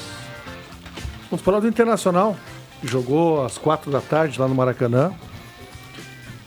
Vamos 1.30 1.44
falar 1.44 1.60
do 1.60 1.68
Internacional. 1.68 2.34
Jogou 2.82 3.44
às 3.44 3.58
quatro 3.58 3.90
da 3.90 4.00
tarde 4.00 4.40
lá 4.40 4.48
no 4.48 4.54
Maracanã. 4.54 5.12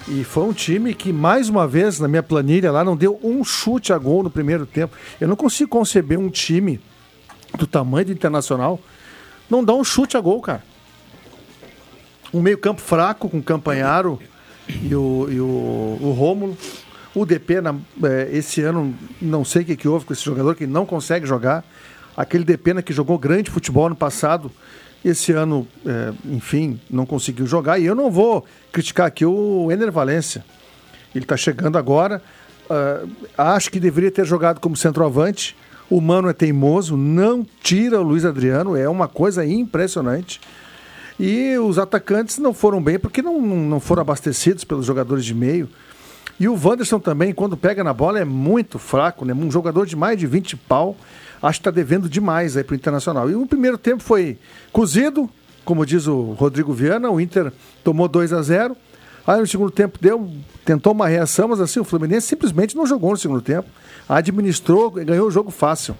E 0.08 0.23
foi 0.23 0.45
um 0.45 0.53
time 0.53 0.95
que, 0.95 1.13
mais 1.13 1.49
uma 1.49 1.67
vez, 1.67 1.99
na 1.99 2.08
minha 2.08 2.23
planilha 2.23 2.71
lá, 2.71 2.84
não 2.84 2.97
deu 2.97 3.19
um 3.23 3.43
chute 3.43 3.93
a 3.93 3.97
gol 3.99 4.23
no 4.23 4.32
primeiro 4.32 4.65
tempo. 4.65 4.97
Eu 5.21 5.27
não 5.27 5.36
consigo 5.36 5.69
conceber 5.69 6.17
um 6.17 6.32
time 6.32 6.82
do 7.57 7.65
tamanho 7.67 8.05
do 8.07 8.12
Internacional 8.12 8.79
não 9.49 9.63
dar 9.63 9.73
um 9.73 9.83
chute 9.83 10.15
a 10.15 10.19
gol, 10.19 10.41
cara. 10.41 10.63
Um 12.33 12.41
meio-campo 12.41 12.79
fraco 12.81 13.27
com 13.29 13.39
o 13.39 13.43
Campanharo 13.43 14.19
e 14.67 14.93
o, 14.93 15.27
e 15.31 15.39
o, 15.41 15.97
o 16.01 16.12
Rômulo. 16.17 16.55
O 17.15 17.25
DP, 17.25 17.59
na- 17.59 17.75
eh, 18.03 18.29
esse 18.33 18.62
ano, 18.62 18.93
não 19.19 19.43
sei 19.43 19.63
o 19.63 19.65
que, 19.65 19.75
que 19.75 19.88
houve 19.88 20.05
com 20.05 20.13
esse 20.13 20.23
jogador 20.23 20.53
que 20.55 20.67
não 20.67 20.85
consegue 20.85 21.25
jogar. 21.25 21.65
Aquele 22.15 22.43
Depena 22.43 22.83
que 22.83 22.93
jogou 22.93 23.17
grande 23.17 23.49
futebol 23.49 23.89
no 23.89 23.95
passado, 23.95 24.51
esse 25.03 25.31
ano, 25.31 25.67
eh, 25.83 26.13
enfim, 26.25 26.79
não 26.88 27.05
conseguiu 27.07 27.47
jogar. 27.47 27.79
E 27.79 27.85
eu 27.85 27.95
não 27.95 28.12
vou 28.12 28.45
criticar 28.71 29.07
aqui 29.07 29.25
o 29.25 29.71
Ener 29.71 29.91
Valência. 29.91 30.45
Ele 31.15 31.25
está 31.25 31.35
chegando 31.35 31.77
agora. 31.79 32.21
ah, 33.35 33.53
acho 33.55 33.71
que 33.71 33.79
deveria 33.79 34.12
ter 34.12 34.23
jogado 34.25 34.59
como 34.59 34.75
centroavante. 34.77 35.55
O 35.89 35.99
Mano 35.99 36.30
é 36.30 36.34
teimoso, 36.34 36.95
não 36.95 37.45
tira 37.63 37.99
o 37.99 38.04
Luiz 38.04 38.23
Adriano, 38.23 38.75
é 38.75 38.88
uma 38.88 39.08
coisa 39.08 39.45
impressionante. 39.45 40.39
E 41.19 41.58
os 41.58 41.80
atacantes 41.80 42.38
não 42.38 42.54
foram 42.54 42.82
bem 42.82 42.99
porque 42.99 43.21
não, 43.21 43.41
não 43.41 43.80
foram 43.80 44.02
abastecidos 44.02 44.63
pelos 44.63 44.86
jogadores 44.86 45.25
de 45.25 45.34
meio. 45.34 45.67
E 46.39 46.47
o 46.47 46.54
Wanderson 46.54 46.99
também, 46.99 47.34
quando 47.34 47.58
pega 47.58 47.84
na 47.84 47.93
bola, 47.93 48.19
é 48.19 48.25
muito 48.25 48.80
fraco, 48.80 49.25
né? 49.25 49.34
Um 49.34 49.52
jogador 49.52 49.86
de 49.86 49.95
mais 49.95 50.17
de 50.17 50.25
20 50.25 50.56
pau. 50.56 50.95
Acho 51.41 51.60
que 51.60 51.62
está 51.62 51.71
devendo 51.71 52.08
demais 52.08 52.56
aí 52.56 52.63
pro 52.63 52.75
Internacional. 52.75 53.30
E 53.30 53.36
o 53.36 53.45
primeiro 53.45 53.78
tempo 53.78 54.02
foi 54.02 54.38
cozido, 54.71 55.30
como 55.65 55.86
diz 55.86 56.08
o 56.08 56.32
Rodrigo 56.32 56.71
Viana, 56.71 57.10
o 57.10 57.19
Inter 57.19 57.52
tomou 57.84 58.08
2 58.08 58.32
a 58.32 58.41
0 58.41 58.78
Aí 59.29 59.39
no 59.39 59.45
segundo 59.45 59.69
tempo 59.69 59.99
deu, 60.01 60.27
tentou 60.65 60.91
uma 60.91 61.07
reação, 61.07 61.49
mas 61.49 61.61
assim, 61.61 61.79
o 61.79 61.83
Fluminense 61.83 62.25
simplesmente 62.25 62.75
não 62.75 62.87
jogou 62.87 63.11
no 63.11 63.17
segundo 63.17 63.43
tempo. 63.43 63.69
Administrou, 64.07 64.89
ganhou 64.89 65.27
o 65.27 65.29
jogo 65.29 65.51
fácil. 65.51 65.95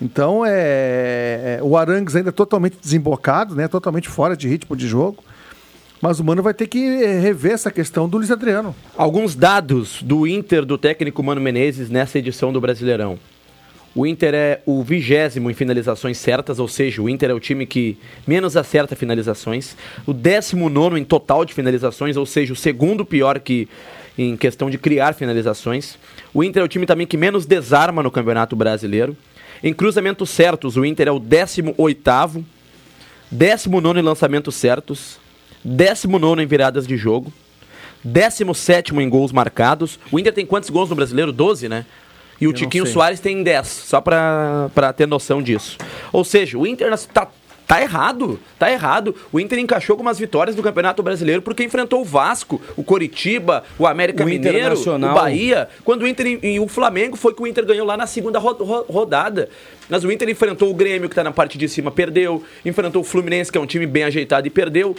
Então 0.00 0.46
é, 0.46 1.58
é- 1.58 1.60
o 1.64 1.76
Arangues 1.76 2.14
ainda 2.14 2.30
totalmente 2.30 2.76
desembocado, 2.80 3.56
né? 3.56 3.66
Totalmente 3.66 4.08
fora 4.08 4.36
de 4.36 4.46
ritmo 4.46 4.76
de 4.76 4.86
jogo. 4.86 5.24
Mas 6.00 6.20
o 6.20 6.24
Mano 6.24 6.44
vai 6.44 6.54
ter 6.54 6.68
que 6.68 6.78
eh, 6.78 7.18
rever 7.18 7.50
essa 7.50 7.72
questão 7.72 8.08
do 8.08 8.18
Luiz 8.18 8.30
Adriano. 8.30 8.72
Alguns 8.96 9.34
dados 9.34 10.00
do 10.00 10.24
Inter 10.24 10.64
do 10.64 10.78
técnico 10.78 11.24
Mano 11.24 11.40
Menezes 11.40 11.90
nessa 11.90 12.20
edição 12.20 12.52
do 12.52 12.60
Brasileirão. 12.60 13.18
O 13.94 14.04
Inter 14.04 14.34
é 14.34 14.60
o 14.66 14.82
vigésimo 14.82 15.48
em 15.50 15.54
finalizações 15.54 16.18
certas, 16.18 16.58
ou 16.58 16.66
seja, 16.66 17.00
o 17.00 17.08
Inter 17.08 17.30
é 17.30 17.34
o 17.34 17.38
time 17.38 17.64
que 17.64 17.96
menos 18.26 18.56
acerta 18.56 18.96
finalizações. 18.96 19.76
O 20.04 20.12
décimo 20.12 20.68
nono 20.68 20.98
em 20.98 21.04
total 21.04 21.44
de 21.44 21.54
finalizações, 21.54 22.16
ou 22.16 22.26
seja, 22.26 22.52
o 22.52 22.56
segundo 22.56 23.04
pior 23.04 23.38
que 23.38 23.68
em 24.18 24.36
questão 24.36 24.68
de 24.68 24.78
criar 24.78 25.12
finalizações. 25.12 25.96
O 26.32 26.42
Inter 26.42 26.62
é 26.62 26.64
o 26.64 26.68
time 26.68 26.86
também 26.86 27.06
que 27.06 27.16
menos 27.16 27.46
desarma 27.46 28.02
no 28.02 28.10
Campeonato 28.10 28.56
Brasileiro. 28.56 29.16
Em 29.62 29.72
cruzamentos 29.72 30.30
certos, 30.30 30.76
o 30.76 30.84
Inter 30.84 31.08
é 31.08 31.12
o 31.12 31.18
décimo 31.18 31.74
oitavo. 31.76 32.44
Décimo 33.30 33.80
nono 33.80 33.98
em 33.98 34.02
lançamentos 34.02 34.54
certos. 34.56 35.18
Décimo 35.64 36.18
nono 36.18 36.42
em 36.42 36.46
viradas 36.46 36.86
de 36.86 36.96
jogo. 36.96 37.32
Décimo 38.02 38.54
sétimo 38.54 39.00
em 39.00 39.08
gols 39.08 39.32
marcados. 39.32 39.98
O 40.12 40.18
Inter 40.18 40.32
tem 40.32 40.44
quantos 40.44 40.68
gols 40.68 40.90
no 40.90 40.96
Brasileiro? 40.96 41.32
12, 41.32 41.68
né? 41.68 41.86
E 42.40 42.46
o 42.46 42.50
Eu 42.50 42.54
Tiquinho. 42.54 42.86
Soares 42.86 43.20
tem 43.20 43.42
10, 43.42 43.66
só 43.66 44.00
pra, 44.00 44.70
pra 44.74 44.92
ter 44.92 45.06
noção 45.06 45.42
disso. 45.42 45.78
Ou 46.12 46.24
seja, 46.24 46.58
o 46.58 46.66
Inter 46.66 46.92
tá, 47.12 47.28
tá 47.66 47.80
errado, 47.80 48.38
tá 48.58 48.70
errado. 48.70 49.14
O 49.32 49.38
Inter 49.40 49.58
encaixou 49.58 49.96
com 49.96 50.02
umas 50.02 50.18
vitórias 50.18 50.54
do 50.56 50.62
Campeonato 50.62 51.02
Brasileiro 51.02 51.40
porque 51.42 51.62
enfrentou 51.64 52.00
o 52.02 52.04
Vasco, 52.04 52.60
o 52.76 52.82
Coritiba, 52.84 53.64
o 53.78 53.86
América 53.86 54.22
O 54.22 54.26
Mineiro, 54.26 54.74
o 55.12 55.14
Bahia. 55.14 55.68
Quando 55.84 56.02
o 56.02 56.08
Inter 56.08 56.38
e 56.42 56.60
o 56.60 56.68
Flamengo 56.68 57.16
foi 57.16 57.32
que 57.34 57.42
o 57.42 57.46
Inter 57.46 57.64
ganhou 57.64 57.86
lá 57.86 57.96
na 57.96 58.06
segunda 58.06 58.38
ro- 58.38 58.52
ro- 58.64 58.84
rodada. 58.88 59.48
Mas 59.88 60.02
o 60.04 60.10
Inter 60.10 60.28
enfrentou 60.28 60.70
o 60.70 60.74
Grêmio, 60.74 61.08
que 61.08 61.14
tá 61.14 61.22
na 61.24 61.30
parte 61.32 61.56
de 61.56 61.68
cima, 61.68 61.90
perdeu. 61.90 62.42
Enfrentou 62.64 63.02
o 63.02 63.04
Fluminense, 63.04 63.50
que 63.52 63.58
é 63.58 63.60
um 63.60 63.66
time 63.66 63.86
bem 63.86 64.04
ajeitado 64.04 64.46
e 64.46 64.50
perdeu. 64.50 64.94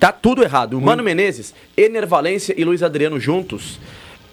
Tá 0.00 0.12
tudo 0.12 0.42
errado. 0.44 0.78
O 0.78 0.80
Mano 0.80 1.02
Menezes, 1.02 1.52
Ener 1.76 2.06
Valência 2.06 2.54
e 2.56 2.64
Luiz 2.64 2.82
Adriano 2.84 3.18
juntos. 3.18 3.80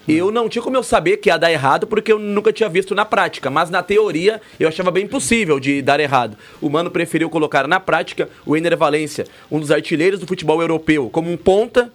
Eu 0.08 0.32
não 0.32 0.48
tinha 0.48 0.62
como 0.62 0.78
eu 0.78 0.84
saber 0.84 1.18
que 1.18 1.30
ia 1.30 1.38
dar 1.38 1.52
errado 1.52 1.88
porque 1.88 2.12
eu 2.12 2.20
nunca 2.20 2.54
tinha 2.54 2.70
visto 2.70 2.94
na 2.94 3.04
prática, 3.06 3.50
mas 3.50 3.70
na 3.70 3.82
teoria 3.82 4.40
eu 4.60 4.68
achava 4.68 4.92
bem 4.92 5.08
possível 5.08 5.60
de 5.60 5.82
dar 5.82 6.00
errado. 6.00 6.38
O 6.62 6.70
Mano 6.70 6.92
preferiu 6.92 7.30
colocar 7.30 7.68
na 7.68 7.80
prática 7.80 8.30
o 8.46 8.56
Ener 8.56 8.78
Valência, 8.78 9.26
um 9.52 9.60
dos 9.60 9.72
artilheiros 9.72 10.20
do 10.20 10.28
futebol 10.28 10.62
europeu, 10.62 11.10
como 11.12 11.32
um 11.32 11.38
ponta, 11.38 11.92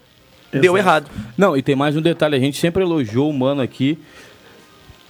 deu 0.53 0.77
errado. 0.77 1.09
Não, 1.39 1.57
e 1.57 1.63
tem 1.63 1.77
mais 1.77 1.97
um 1.97 2.03
detalhe, 2.03 2.35
a 2.35 2.41
gente 2.41 2.59
sempre 2.59 2.83
elogiou 2.83 3.31
o 3.31 3.33
Mano 3.33 3.63
aqui 3.63 3.97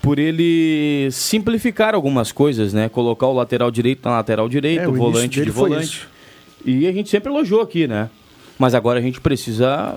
por 0.02 0.18
ele 0.18 1.08
simplificar 1.10 1.94
algumas 1.94 2.32
coisas, 2.32 2.72
né? 2.72 2.88
Colocar 2.88 3.26
o 3.26 3.32
lateral 3.34 3.70
direito 3.70 4.08
na 4.08 4.16
lateral 4.16 4.48
direita, 4.48 4.84
É, 4.84 4.88
o 4.88 4.92
o 4.92 4.94
volante 4.94 5.42
de 5.42 5.50
volante. 5.50 6.08
E 6.64 6.86
a 6.86 6.92
gente 6.92 7.08
sempre 7.08 7.30
elogiou 7.30 7.60
aqui, 7.60 7.86
né? 7.86 8.10
Mas 8.58 8.74
agora 8.74 8.98
a 8.98 9.02
gente 9.02 9.20
precisa 9.20 9.96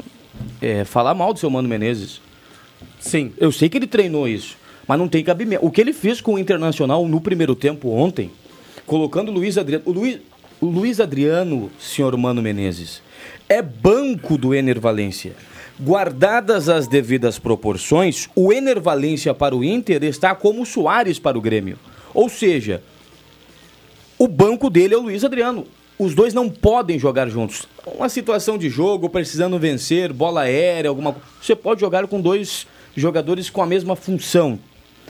é, 0.62 0.84
falar 0.86 1.14
mal 1.14 1.34
do 1.34 1.40
seu 1.40 1.50
Mano 1.50 1.68
Menezes. 1.68 2.22
Sim. 3.04 3.34
Eu 3.38 3.52
sei 3.52 3.68
que 3.68 3.78
ele 3.78 3.86
treinou 3.86 4.28
isso, 4.28 4.58
mas 4.88 4.98
não 4.98 5.10
tem 5.10 5.24
cabimento. 5.24 5.66
O 5.66 5.70
que 5.70 5.82
ele 5.82 5.92
fez 5.92 6.22
com 6.22 6.36
o 6.36 6.40
Internacional 6.40 7.06
no 7.06 7.20
primeiro 7.20 7.54
tempo 7.54 7.90
ontem, 7.90 8.32
colocando 8.86 9.30
o 9.30 9.34
Luiz 9.34 9.58
Adriano. 9.58 9.84
O 9.86 9.92
Luiz, 9.92 10.20
o 10.62 10.66
Luiz 10.68 11.02
Adriano, 11.02 11.70
senhor 11.78 12.16
Mano 12.16 12.42
Menezes, 12.42 13.02
é 13.50 13.62
banco 13.62 14.38
do 14.38 14.56
Ener 14.56 14.80
Valência. 14.80 15.36
Guardadas 15.80 16.70
as 16.70 16.88
devidas 16.88 17.38
proporções, 17.38 18.30
o 18.36 18.54
Ener 18.54 18.80
Valência 18.80 19.34
para 19.34 19.56
o 19.56 19.64
Inter 19.64 20.04
está 20.04 20.34
como 20.34 20.62
o 20.62 20.66
Soares 20.66 21.20
para 21.20 21.38
o 21.38 21.42
Grêmio. 21.42 21.78
Ou 22.14 22.30
seja, 22.30 22.82
o 24.18 24.30
banco 24.30 24.70
dele 24.70 24.94
é 24.94 24.98
o 24.98 25.02
Luiz 25.02 25.26
Adriano. 25.26 25.66
Os 26.00 26.16
dois 26.16 26.34
não 26.34 26.50
podem 26.50 26.98
jogar 26.98 27.28
juntos. 27.28 27.68
Uma 27.86 28.08
situação 28.08 28.58
de 28.58 28.70
jogo, 28.70 29.10
precisando 29.10 29.60
vencer, 29.60 30.14
bola 30.14 30.42
aérea, 30.42 30.90
alguma 30.90 31.12
coisa. 31.12 31.28
Você 31.42 31.56
pode 31.56 31.82
jogar 31.82 32.08
com 32.08 32.22
dois 32.22 32.66
jogadores 32.96 33.50
com 33.50 33.62
a 33.62 33.66
mesma 33.66 33.96
função. 33.96 34.60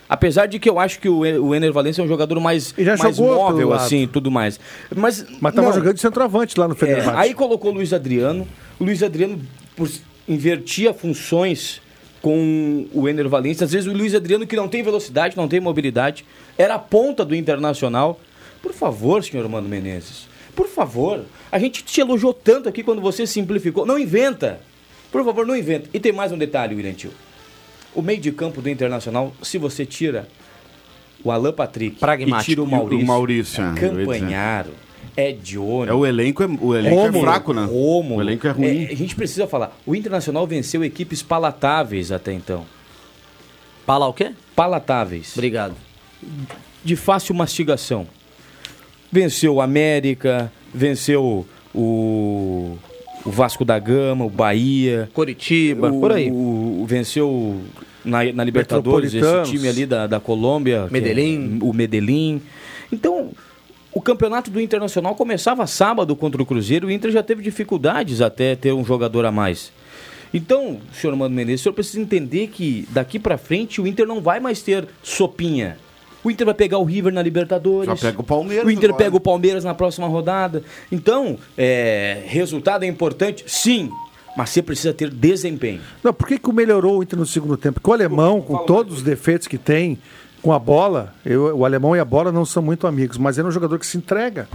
Apesar 0.09 0.45
de 0.45 0.59
que 0.59 0.69
eu 0.69 0.79
acho 0.79 0.99
que 0.99 1.07
o, 1.09 1.19
o 1.19 1.55
Ener 1.55 1.71
Valencia 1.71 2.01
é 2.01 2.05
um 2.05 2.07
jogador 2.07 2.39
mais, 2.39 2.73
mais 2.99 3.17
móvel, 3.17 3.73
assim, 3.73 4.03
e 4.03 4.07
tudo 4.07 4.29
mais. 4.29 4.59
Mas, 4.95 5.25
Mas 5.39 5.55
tava 5.55 5.67
não. 5.67 5.73
jogando 5.73 5.95
de 5.95 6.01
centroavante 6.01 6.59
lá 6.59 6.67
no 6.67 6.73
É, 6.73 6.77
Fenerbahçe. 6.77 7.17
aí 7.17 7.33
colocou 7.33 7.71
o 7.71 7.73
Luiz 7.75 7.93
Adriano. 7.93 8.47
O 8.79 8.83
Luiz 8.83 9.01
Adriano 9.01 9.39
por, 9.75 9.89
invertia 10.27 10.93
funções 10.93 11.81
com 12.21 12.85
o 12.93 13.07
Ener 13.09 13.27
Valencia. 13.27 13.65
Às 13.65 13.71
vezes 13.71 13.87
o 13.91 13.93
Luiz 13.95 14.13
Adriano, 14.13 14.45
que 14.45 14.55
não 14.55 14.67
tem 14.67 14.83
velocidade, 14.83 15.35
não 15.37 15.47
tem 15.47 15.59
mobilidade, 15.59 16.25
era 16.57 16.75
a 16.75 16.79
ponta 16.79 17.25
do 17.25 17.33
Internacional. 17.35 18.19
Por 18.61 18.73
favor, 18.73 19.23
senhor 19.23 19.47
Mano 19.49 19.67
Menezes, 19.67 20.27
por 20.55 20.67
favor. 20.67 21.25
A 21.51 21.59
gente 21.59 21.83
te 21.83 21.99
elogiou 21.99 22.33
tanto 22.33 22.69
aqui 22.69 22.83
quando 22.83 23.01
você 23.01 23.25
simplificou. 23.25 23.85
Não 23.85 23.97
inventa. 23.97 24.59
Por 25.11 25.23
favor, 25.23 25.45
não 25.45 25.55
inventa. 25.55 25.89
E 25.93 25.99
tem 25.99 26.11
mais 26.11 26.31
um 26.31 26.37
detalhe, 26.37 26.75
William 26.75 26.93
Tio. 26.93 27.11
O 27.95 28.01
meio 28.01 28.19
de 28.19 28.31
campo 28.31 28.61
do 28.61 28.69
Internacional, 28.69 29.33
se 29.41 29.57
você 29.57 29.85
tira 29.85 30.27
o 31.23 31.31
Alan 31.31 31.53
Patrick 31.53 31.97
Pragmático. 31.97 32.41
e 32.41 32.45
tira 32.45 32.61
o 32.61 32.65
E 32.65 32.67
o 32.67 32.71
Maurício, 32.71 33.07
Maurício, 33.07 33.63
é. 33.63 33.73
Campanharo, 33.79 34.71
Edione, 35.15 35.89
É, 35.91 35.93
o 35.93 36.05
elenco 36.05 36.43
é, 36.43 36.47
o 36.59 36.75
elenco 36.75 37.17
é 37.17 37.21
fraco, 37.21 37.53
né? 37.53 37.65
Rômulo. 37.65 38.17
O 38.17 38.21
elenco 38.21 38.47
é 38.47 38.51
ruim. 38.51 38.85
a 38.85 38.95
gente 38.95 39.15
precisa 39.15 39.47
falar. 39.47 39.77
O 39.85 39.95
Internacional 39.95 40.45
venceu 40.47 40.83
equipes 40.83 41.21
palatáveis 41.21 42.11
até 42.11 42.33
então. 42.33 42.65
Pala 43.85 44.07
o 44.07 44.13
quê? 44.13 44.31
Palatáveis. 44.55 45.33
Obrigado. 45.33 45.75
De 46.83 46.95
fácil 46.95 47.35
mastigação. 47.35 48.07
Venceu 49.11 49.55
o 49.55 49.61
América, 49.61 50.51
venceu 50.73 51.45
o, 51.75 52.77
o 53.25 53.31
Vasco 53.31 53.63
da 53.63 53.79
Gama, 53.79 54.25
o 54.25 54.29
Bahia. 54.29 55.09
Curitiba, 55.13 55.91
o, 55.91 55.99
por 55.99 56.11
aí. 56.11 56.29
O, 56.31 56.85
venceu 56.87 57.61
na, 58.03 58.23
na 58.31 58.43
Libertadores 58.43 59.13
esse 59.13 59.43
time 59.43 59.67
ali 59.67 59.85
da, 59.85 60.07
da 60.07 60.19
Colômbia. 60.19 60.87
é 60.87 60.91
Medellín. 60.91 61.59
o 61.61 61.73
Medellín. 61.73 62.41
Então, 62.91 63.31
o 63.91 64.01
campeonato 64.01 64.49
do 64.49 64.59
Internacional 64.59 65.15
começava 65.15 65.65
sábado 65.67 66.15
contra 66.15 66.41
o 66.41 66.45
Cruzeiro. 66.45 66.87
O 66.87 66.91
Inter 66.91 67.11
já 67.11 67.23
teve 67.23 67.41
dificuldades 67.41 68.21
até 68.21 68.55
ter 68.55 68.73
um 68.73 68.83
jogador 68.83 69.25
a 69.25 69.31
mais. 69.31 69.71
Então, 70.33 70.79
senhor 70.91 71.15
Mano 71.15 71.35
Menezes, 71.35 71.61
o 71.61 71.63
senhor 71.63 71.73
precisa 71.73 72.01
entender 72.01 72.47
que 72.47 72.87
daqui 72.89 73.19
pra 73.19 73.37
frente 73.37 73.79
o 73.79 73.85
Inter 73.85 74.07
não 74.07 74.19
vai 74.19 74.39
mais 74.39 74.63
ter 74.63 74.87
sopinha. 75.03 75.77
O 76.23 76.31
Inter 76.31 76.45
vai 76.45 76.53
pegar 76.55 76.77
o 76.77 76.83
River 76.83 77.11
na 77.13 77.21
Libertadores. 77.21 77.87
Já 77.99 78.07
pega 78.09 78.21
o 78.21 78.23
Palmeiras 78.23 78.65
O 78.65 78.71
Inter 78.71 78.89
agora. 78.91 79.03
pega 79.03 79.15
o 79.17 79.19
Palmeiras 79.19 79.63
na 79.63 79.73
próxima 79.73 80.07
rodada. 80.07 80.63
Então, 80.91 81.37
é, 81.57 82.23
resultado 82.25 82.83
é 82.83 82.87
importante? 82.87 83.43
Sim. 83.47 83.89
Mas 84.37 84.49
você 84.49 84.61
precisa 84.61 84.93
ter 84.93 85.09
desempenho. 85.11 85.81
Não, 86.03 86.11
por 86.13 86.27
que, 86.27 86.39
que 86.39 86.51
melhorou 86.51 86.99
o 86.99 87.03
Inter 87.03 87.19
no 87.19 87.25
segundo 87.25 87.55
tempo? 87.57 87.75
Porque 87.79 87.89
o 87.89 87.93
alemão, 87.93 88.41
com 88.41 88.57
todos 88.65 88.97
os 88.97 89.03
defeitos 89.03 89.47
que 89.47 89.57
tem 89.57 89.97
com 90.41 90.51
a 90.51 90.57
bola, 90.59 91.13
eu- 91.25 91.55
o 91.57 91.65
alemão 91.65 91.95
e 91.95 91.99
a 91.99 92.05
bola 92.05 92.31
não 92.31 92.43
são 92.45 92.63
muito 92.63 92.87
amigos, 92.87 93.17
mas 93.17 93.37
ele 93.37 93.45
é 93.45 93.49
um 93.49 93.51
jogador 93.51 93.77
que 93.77 93.85
se 93.85 93.97
entrega. 93.97 94.47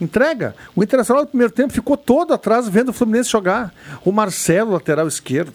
Entrega. 0.00 0.54
O 0.74 0.82
Internacional 0.82 1.22
no 1.24 1.28
primeiro 1.28 1.52
tempo 1.52 1.72
ficou 1.72 1.96
todo 1.96 2.32
atrás 2.32 2.68
vendo 2.68 2.88
o 2.88 2.92
Fluminense 2.92 3.30
jogar. 3.30 3.72
O 4.04 4.10
Marcelo, 4.12 4.72
lateral 4.72 5.06
esquerdo, 5.06 5.52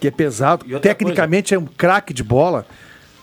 que 0.00 0.06
é 0.08 0.10
pesado, 0.10 0.64
tecnicamente 0.80 1.54
é 1.54 1.58
um 1.58 1.64
craque 1.66 2.12
de 2.12 2.22
bola, 2.22 2.66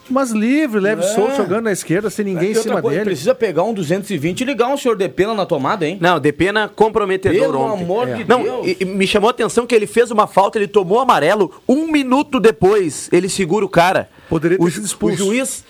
mas 0.09 0.31
livre, 0.31 0.79
leve, 0.79 1.01
É. 1.03 1.07
solto, 1.07 1.35
jogando 1.37 1.63
na 1.65 1.71
esquerda 1.71 2.09
sem 2.09 2.25
ninguém 2.25 2.49
em 2.49 2.53
E 2.53 2.57
outra 2.57 2.63
cima 2.71 2.81
coisa, 2.81 2.97
dele. 2.99 3.09
Precisa 3.09 3.35
pegar 3.35 3.63
um 3.63 3.73
220 3.73 4.41
e 4.41 4.43
ligar 4.45 4.67
um 4.67 4.77
senhor 4.77 4.95
de 4.95 5.07
pena 5.09 5.33
na 5.33 5.45
tomada, 5.45 5.85
hein? 5.87 5.97
Não, 6.01 6.19
Depena 6.19 6.67
comprometedor 6.67 7.39
Pelo 7.39 7.59
ontem. 7.59 7.83
amor 7.83 8.07
de 8.07 8.23
Não, 8.25 8.43
Deus. 8.43 8.67
e- 8.67 8.77
e 8.81 8.85
me 8.85 9.05
chamou 9.07 9.27
a 9.27 9.31
atenção 9.31 9.65
que 9.65 9.73
ele 9.75 9.87
fez 9.87 10.11
uma 10.11 10.27
falta, 10.27 10.57
ele 10.57 10.67
tomou 10.67 10.99
amarelo. 10.99 11.51
Um 11.67 11.87
minuto 11.91 12.39
depois, 12.39 13.09
ele 13.11 13.29
segura 13.29 13.65
o 13.65 13.69
cara. 13.69 14.09
Poderia 14.29 14.57
ter 14.57 14.63
o, 14.63 14.69
sido 14.71 14.85
expulso. 14.85 15.15
o 15.15 15.17
juiz 15.27 15.63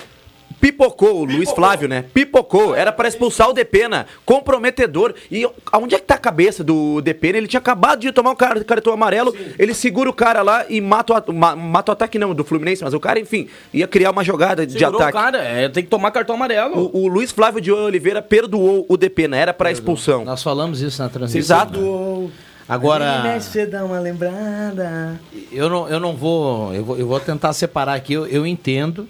pipocou, 0.59 1.21
o 1.21 1.25
Luiz 1.25 1.51
Flávio, 1.51 1.87
né? 1.87 2.03
Pipocou. 2.13 2.75
Era 2.75 2.91
pra 2.91 3.07
expulsar 3.07 3.49
o 3.49 3.53
Depena. 3.53 4.05
Comprometedor. 4.25 5.13
E 5.31 5.47
aonde 5.71 5.95
é 5.95 5.99
que 5.99 6.05
tá 6.05 6.15
a 6.15 6.19
cabeça 6.19 6.63
do 6.63 7.01
Depena? 7.01 7.37
Ele 7.37 7.47
tinha 7.47 7.59
acabado 7.59 7.99
de 7.99 8.11
tomar 8.11 8.31
um 8.31 8.35
car- 8.35 8.63
cartão 8.65 8.93
amarelo. 8.93 9.35
Ele 9.59 9.73
segura 9.73 10.09
o 10.09 10.13
cara 10.13 10.41
lá 10.41 10.65
e 10.69 10.79
mata 10.81 11.13
o, 11.13 11.15
at- 11.15 11.29
ma- 11.29 11.55
mata 11.55 11.91
o 11.91 11.93
ataque, 11.93 12.17
não, 12.17 12.33
do 12.33 12.43
Fluminense. 12.43 12.83
Mas 12.83 12.93
o 12.93 12.99
cara, 12.99 13.19
enfim, 13.19 13.47
ia 13.73 13.87
criar 13.87 14.11
uma 14.11 14.23
jogada 14.23 14.65
de 14.65 14.73
Segurou 14.73 15.01
ataque. 15.01 15.17
o 15.17 15.21
cara, 15.21 15.37
é, 15.43 15.69
tem 15.69 15.83
que 15.83 15.89
tomar 15.89 16.11
cartão 16.11 16.35
amarelo. 16.35 16.89
O, 16.93 17.03
o 17.03 17.07
Luiz 17.07 17.31
Flávio 17.31 17.61
de 17.61 17.71
Oliveira 17.71 18.21
perdoou 18.21 18.85
o 18.89 18.97
Depena. 18.97 19.37
Era 19.37 19.53
pra 19.53 19.71
expulsão. 19.71 20.25
Nós 20.25 20.41
falamos 20.41 20.81
isso 20.81 21.01
na 21.01 21.09
transmissão. 21.09 21.39
Exato. 21.39 22.31
Agora, 22.67 23.39
você 23.39 23.65
dá 23.67 23.85
uma 23.85 23.99
lembrada. 23.99 25.19
eu 25.51 25.69
não, 25.69 25.87
eu 25.87 25.99
não 25.99 26.15
vou 26.15 26.73
eu, 26.73 26.83
vou. 26.83 26.97
eu 26.97 27.07
vou 27.07 27.19
tentar 27.19 27.53
separar 27.53 27.93
aqui. 27.93 28.13
Eu, 28.13 28.25
eu 28.25 28.45
entendo 28.45 29.07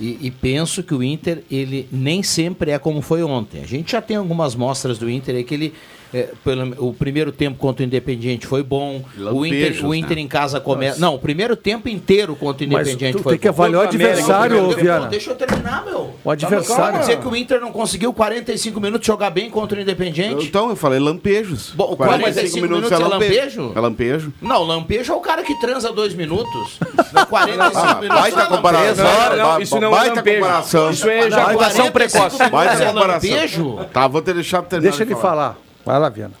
e, 0.00 0.18
e 0.22 0.30
penso 0.30 0.82
que 0.82 0.94
o 0.94 1.02
Inter, 1.02 1.44
ele 1.50 1.86
nem 1.92 2.22
sempre 2.22 2.70
é 2.70 2.78
como 2.78 3.02
foi 3.02 3.22
ontem. 3.22 3.62
A 3.62 3.66
gente 3.66 3.92
já 3.92 4.00
tem 4.00 4.16
algumas 4.16 4.54
mostras 4.54 4.98
do 4.98 5.10
Inter 5.10 5.36
aí 5.36 5.44
que 5.44 5.54
ele. 5.54 5.74
É, 6.12 6.28
pelo, 6.44 6.88
o 6.88 6.92
primeiro 6.92 7.30
tempo 7.32 7.56
contra 7.58 7.82
o 7.84 7.86
Independiente 7.86 8.46
foi 8.46 8.62
bom. 8.62 8.96
O 9.16 9.44
Inter, 9.46 9.58
Lampejos, 9.68 9.82
o 9.84 9.94
Inter 9.94 10.16
né? 10.16 10.22
em 10.22 10.28
casa 10.28 10.60
começa. 10.60 10.98
Não, 11.00 11.14
o 11.14 11.18
primeiro 11.18 11.54
tempo 11.56 11.88
inteiro 11.88 12.34
contra 12.34 12.64
o 12.64 12.66
Independiente 12.66 13.22
foi 13.22 13.32
tem 13.32 13.38
que 13.40 13.48
bom. 13.48 13.54
avaliar 13.62 13.84
o 13.84 13.88
América, 13.88 14.08
adversário, 14.10 14.50
Primeiro 14.50 14.68
tempo- 14.70 14.80
Viana. 14.82 15.00
Pô, 15.04 15.10
Deixa 15.10 15.30
eu 15.30 15.36
terminar, 15.36 15.84
meu. 15.84 16.10
O 16.24 16.30
adversário. 16.30 16.92
Quer 16.94 17.00
dizer 17.00 17.16
que 17.20 17.28
o 17.28 17.36
Inter 17.36 17.60
não 17.60 17.72
conseguiu 17.72 18.12
45 18.12 18.80
minutos 18.80 19.06
jogar 19.06 19.30
bem 19.30 19.48
contra 19.50 19.78
o 19.78 19.82
Independiente? 19.82 20.46
Então, 20.46 20.68
eu 20.70 20.76
falei 20.76 20.98
lampejos. 20.98 21.72
Bom, 21.74 21.94
45 21.96 22.60
minutos 22.60 22.90
é 22.92 22.98
lampejo? 22.98 23.72
É 23.74 23.80
lampejo. 23.80 24.32
Não, 24.42 24.62
lampejo 24.64 25.12
é 25.12 25.16
o 25.16 25.20
cara 25.20 25.42
que 25.42 25.54
transa 25.60 25.92
dois 25.92 26.14
minutos. 26.14 26.78
Não, 27.12 27.26
45 27.26 27.78
Ah, 27.86 27.94
minutos. 28.00 28.20
baita 28.20 28.36
não 28.36 28.44
é 28.44 28.48
comparação. 28.48 29.04
lampejo. 29.04 29.36
Não, 29.36 29.52
não, 29.52 29.60
isso 29.60 29.80
não 29.80 29.88
é 29.88 29.90
baita 29.90 30.14
lampejo. 30.16 30.40
comparação. 30.40 30.90
Isso 30.90 31.08
é 31.08 31.20
Baita- 31.20 31.26
ejaculação 31.36 31.90
45 31.90 31.92
precoce. 31.92 32.50
Baita 32.50 32.82
é 32.82 32.86
comparação. 32.92 33.30
lampejo? 33.30 33.78
Tá, 33.92 34.08
vou 34.08 34.22
ter 34.22 34.34
deixado 34.34 34.66
terminar. 34.66 34.90
Deixa 34.90 35.04
de 35.06 35.12
ele 35.12 35.20
falar. 35.20 35.56
Vai 35.84 35.98
lá, 35.98 36.08
Viana. 36.08 36.34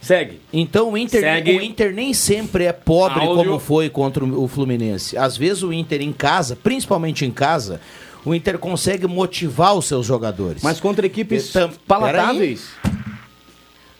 Segue. 0.00 0.40
Então 0.52 0.92
o 0.92 0.96
Inter, 0.98 1.20
Segue. 1.20 1.56
o 1.56 1.60
Inter 1.62 1.92
nem 1.92 2.14
sempre 2.14 2.64
é 2.64 2.72
pobre 2.72 3.20
Áudio. 3.24 3.44
como 3.44 3.58
foi 3.58 3.90
contra 3.90 4.24
o 4.24 4.46
Fluminense. 4.46 5.16
Às 5.18 5.36
vezes 5.36 5.62
o 5.64 5.72
Inter 5.72 6.00
em 6.00 6.12
casa, 6.12 6.54
principalmente 6.54 7.24
em 7.24 7.30
casa, 7.32 7.80
o 8.24 8.32
Inter 8.32 8.56
consegue 8.58 9.06
motivar 9.08 9.74
os 9.74 9.86
seus 9.86 10.06
jogadores. 10.06 10.62
Mas 10.62 10.78
contra 10.78 11.04
equipes 11.06 11.50
Tam- 11.52 11.72
palatáveis. 11.88 12.68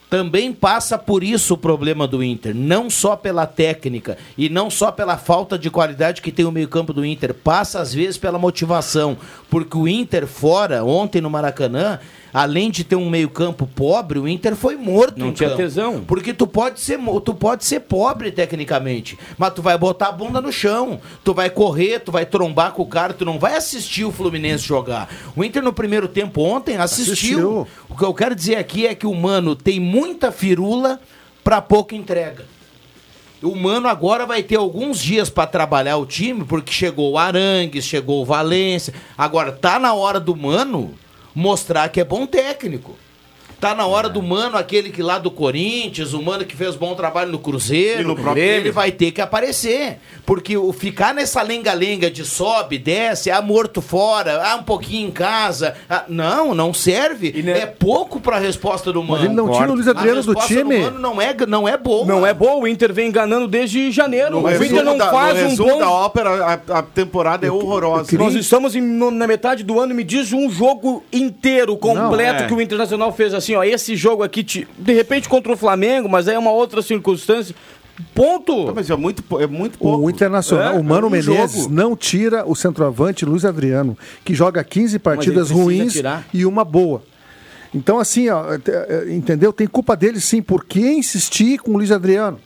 Também 0.08 0.52
passa 0.52 0.96
por 0.96 1.24
isso 1.24 1.54
o 1.54 1.58
problema 1.58 2.06
do 2.06 2.22
Inter, 2.22 2.54
não 2.54 2.88
só 2.88 3.16
pela 3.16 3.44
técnica 3.44 4.16
e 4.38 4.48
não 4.48 4.70
só 4.70 4.92
pela 4.92 5.16
falta 5.16 5.58
de 5.58 5.68
qualidade 5.68 6.22
que 6.22 6.30
tem 6.30 6.44
o 6.44 6.52
meio-campo 6.52 6.92
do 6.92 7.04
Inter, 7.04 7.34
passa 7.34 7.80
às 7.80 7.92
vezes 7.92 8.16
pela 8.16 8.38
motivação, 8.38 9.16
porque 9.50 9.76
o 9.76 9.88
Inter 9.88 10.26
fora 10.26 10.84
ontem 10.84 11.20
no 11.20 11.28
Maracanã, 11.28 11.98
além 12.32 12.70
de 12.70 12.84
ter 12.84 12.94
um 12.94 13.10
meio-campo 13.10 13.66
pobre, 13.66 14.20
o 14.20 14.28
Inter 14.28 14.54
foi 14.54 14.76
morto 14.76 15.18
Não 15.18 15.28
em 15.28 15.32
tinha 15.32 15.48
campo. 15.48 15.60
tesão. 15.62 16.04
Porque 16.06 16.32
tu 16.32 16.46
pode 16.46 16.78
ser 16.80 17.00
tu 17.24 17.34
pode 17.34 17.64
ser 17.64 17.80
pobre 17.80 18.30
tecnicamente, 18.30 19.18
mas 19.36 19.54
tu 19.54 19.60
vai 19.62 19.76
botar 19.76 20.08
a 20.08 20.12
bunda 20.12 20.40
no 20.40 20.52
chão, 20.52 21.00
tu 21.24 21.34
vai 21.34 21.50
correr, 21.50 21.98
tu 22.00 22.12
vai 22.12 22.24
trombar 22.24 22.72
com 22.72 22.82
o 22.82 22.86
cara, 22.86 23.12
tu 23.12 23.24
não 23.24 23.40
vai 23.40 23.56
assistir 23.56 24.04
o 24.04 24.12
Fluminense 24.12 24.64
jogar. 24.64 25.08
O 25.34 25.42
Inter 25.42 25.62
no 25.64 25.72
primeiro 25.72 26.06
tempo 26.06 26.42
ontem 26.42 26.76
assistiu. 26.76 27.12
Assistiu. 27.12 27.68
O 27.88 27.96
que 27.96 28.04
eu 28.04 28.14
quero 28.14 28.34
dizer 28.36 28.56
aqui 28.56 28.86
é 28.86 28.94
que 28.94 29.06
o 29.06 29.14
Mano 29.14 29.56
tem 29.56 29.80
muita 30.06 30.30
firula 30.30 31.00
pra 31.42 31.60
pouca 31.60 31.96
entrega. 31.96 32.46
O 33.42 33.54
Mano 33.54 33.88
agora 33.88 34.24
vai 34.24 34.42
ter 34.42 34.56
alguns 34.56 34.98
dias 34.98 35.28
pra 35.28 35.46
trabalhar 35.46 35.96
o 35.96 36.06
time, 36.06 36.44
porque 36.44 36.72
chegou 36.72 37.12
o 37.12 37.18
Arangues, 37.18 37.84
chegou 37.84 38.22
o 38.22 38.24
Valência. 38.24 38.94
Agora 39.18 39.52
tá 39.52 39.78
na 39.78 39.92
hora 39.92 40.18
do 40.18 40.34
Mano 40.34 40.94
mostrar 41.34 41.88
que 41.90 42.00
é 42.00 42.04
bom 42.04 42.24
técnico. 42.24 42.96
Tá 43.58 43.74
na 43.74 43.86
hora 43.86 44.08
do 44.08 44.22
Mano, 44.22 44.58
aquele 44.58 44.90
que 44.90 45.02
lá 45.02 45.18
do 45.18 45.30
Corinthians, 45.30 46.12
o 46.12 46.22
Mano 46.22 46.44
que 46.44 46.54
fez 46.54 46.76
bom 46.76 46.94
trabalho 46.94 47.32
no 47.32 47.38
Cruzeiro, 47.38 48.02
E 48.02 48.04
no 48.04 48.14
próprio 48.14 48.42
ele 48.42 48.52
Grêmio. 48.56 48.72
vai 48.74 48.92
ter 48.92 49.12
que 49.12 49.20
aparecer. 49.20 49.98
Porque 50.26 50.56
o 50.58 50.72
ficar 50.74 51.14
nessa 51.14 51.40
lenga-lenga 51.40 52.10
de 52.10 52.22
sobe, 52.24 52.76
desce, 52.76 53.30
ah, 53.30 53.40
morto 53.40 53.80
fora, 53.80 54.42
ah, 54.44 54.56
um 54.56 54.62
pouquinho 54.62 55.08
em 55.08 55.10
casa. 55.10 55.74
ah, 55.88 56.04
não, 56.06 56.54
não 56.54 56.74
serve. 56.74 57.32
E 57.34 57.42
né- 57.42 57.60
É 57.60 57.66
pouco 57.66 58.20
pra 58.20 58.38
resposta 58.38 58.92
do 58.92 59.00
Mano. 59.02 59.12
Mas 59.16 59.24
ele 59.24 59.34
não 59.34 59.50
tinha 59.50 59.68
o 59.70 59.74
Luiz 59.74 59.88
Adriano 59.88 60.18
A 60.18 60.22
do 60.22 60.32
resposta 60.32 60.54
time. 60.54 60.78
Mano 60.78 60.98
não 60.98 61.22
é, 61.22 61.34
não 61.48 61.66
é 61.68 61.78
boa. 61.78 62.04
Não 62.04 62.26
é 62.26 62.34
bom, 62.34 62.60
o 62.60 62.68
Inter 62.68 62.92
vem 62.92 63.08
enganando 63.08 63.48
desde 63.48 63.90
janeiro. 63.90 64.32
No 64.32 64.42
o 64.46 64.64
Inter 64.64 64.84
não 64.84 64.98
da- 64.98 65.10
faz 65.10 65.42
no 65.42 65.48
um 65.48 65.56
bom... 65.56 65.78
da 65.78 65.90
ópera, 65.90 66.30
a, 66.44 66.78
a 66.78 66.82
temporada 66.82 67.46
é 67.46 67.50
horrorosa. 67.50 68.16
Nós 68.18 68.34
estamos 68.34 68.76
em- 68.76 68.82
no- 68.82 69.10
na 69.10 69.26
metade 69.26 69.62
do 69.64 69.80
ano, 69.80 69.94
me 69.94 70.04
diz 70.04 70.32
um 70.32 70.50
jogo 70.50 71.02
inteiro, 71.12 71.74
completo, 71.76 72.40
Não, 72.40 72.44
é. 72.44 72.48
que 72.48 72.52
o 72.54 72.60
Internacional 72.60 73.10
fez 73.12 73.32
assim, 73.32 73.45
ó, 73.54 73.62
esse 73.62 73.94
jogo 73.96 74.22
aqui, 74.22 74.42
te- 74.42 74.66
de 74.78 74.92
repente 74.92 75.28
contra 75.28 75.52
o 75.52 75.56
Flamengo, 75.56 76.08
mas 76.08 76.26
aí 76.28 76.34
é 76.34 76.38
uma 76.38 76.50
outra 76.52 76.82
circunstância. 76.82 77.54
Ponto! 78.14 78.72
Mas 78.74 78.90
é 78.90 78.96
muito, 78.96 79.22
é 79.40 79.46
muito 79.46 79.78
pouco. 79.78 80.04
O 80.04 80.10
Internacional, 80.10 80.74
É, 80.74 80.78
o 80.78 80.84
Mano 80.84 81.06
é 81.06 81.08
um 81.08 81.10
Menezes 81.10 81.62
jogo. 81.62 81.74
não 81.74 81.96
tira 81.96 82.44
o 82.46 82.54
centroavante 82.54 83.24
Luiz 83.24 83.44
Adriano, 83.44 83.96
que 84.24 84.34
joga 84.34 84.62
15 84.62 84.98
partidas 84.98 85.50
ruins 85.50 85.92
tirar. 85.94 86.26
e 86.34 86.44
uma 86.44 86.64
boa. 86.64 87.02
Então, 87.74 87.98
assim, 87.98 88.28
ó, 88.28 88.58
te- 88.58 88.70
eh, 88.70 89.06
entendeu? 89.10 89.52
Tem 89.52 89.66
culpa 89.66 89.96
dele 89.96 90.20
sim, 90.20 90.42
por 90.42 90.64
que 90.64 90.80
insistir 90.80 91.58
com 91.58 91.72
o 91.72 91.76
Luiz 91.78 91.90
Adriano? 91.90 92.38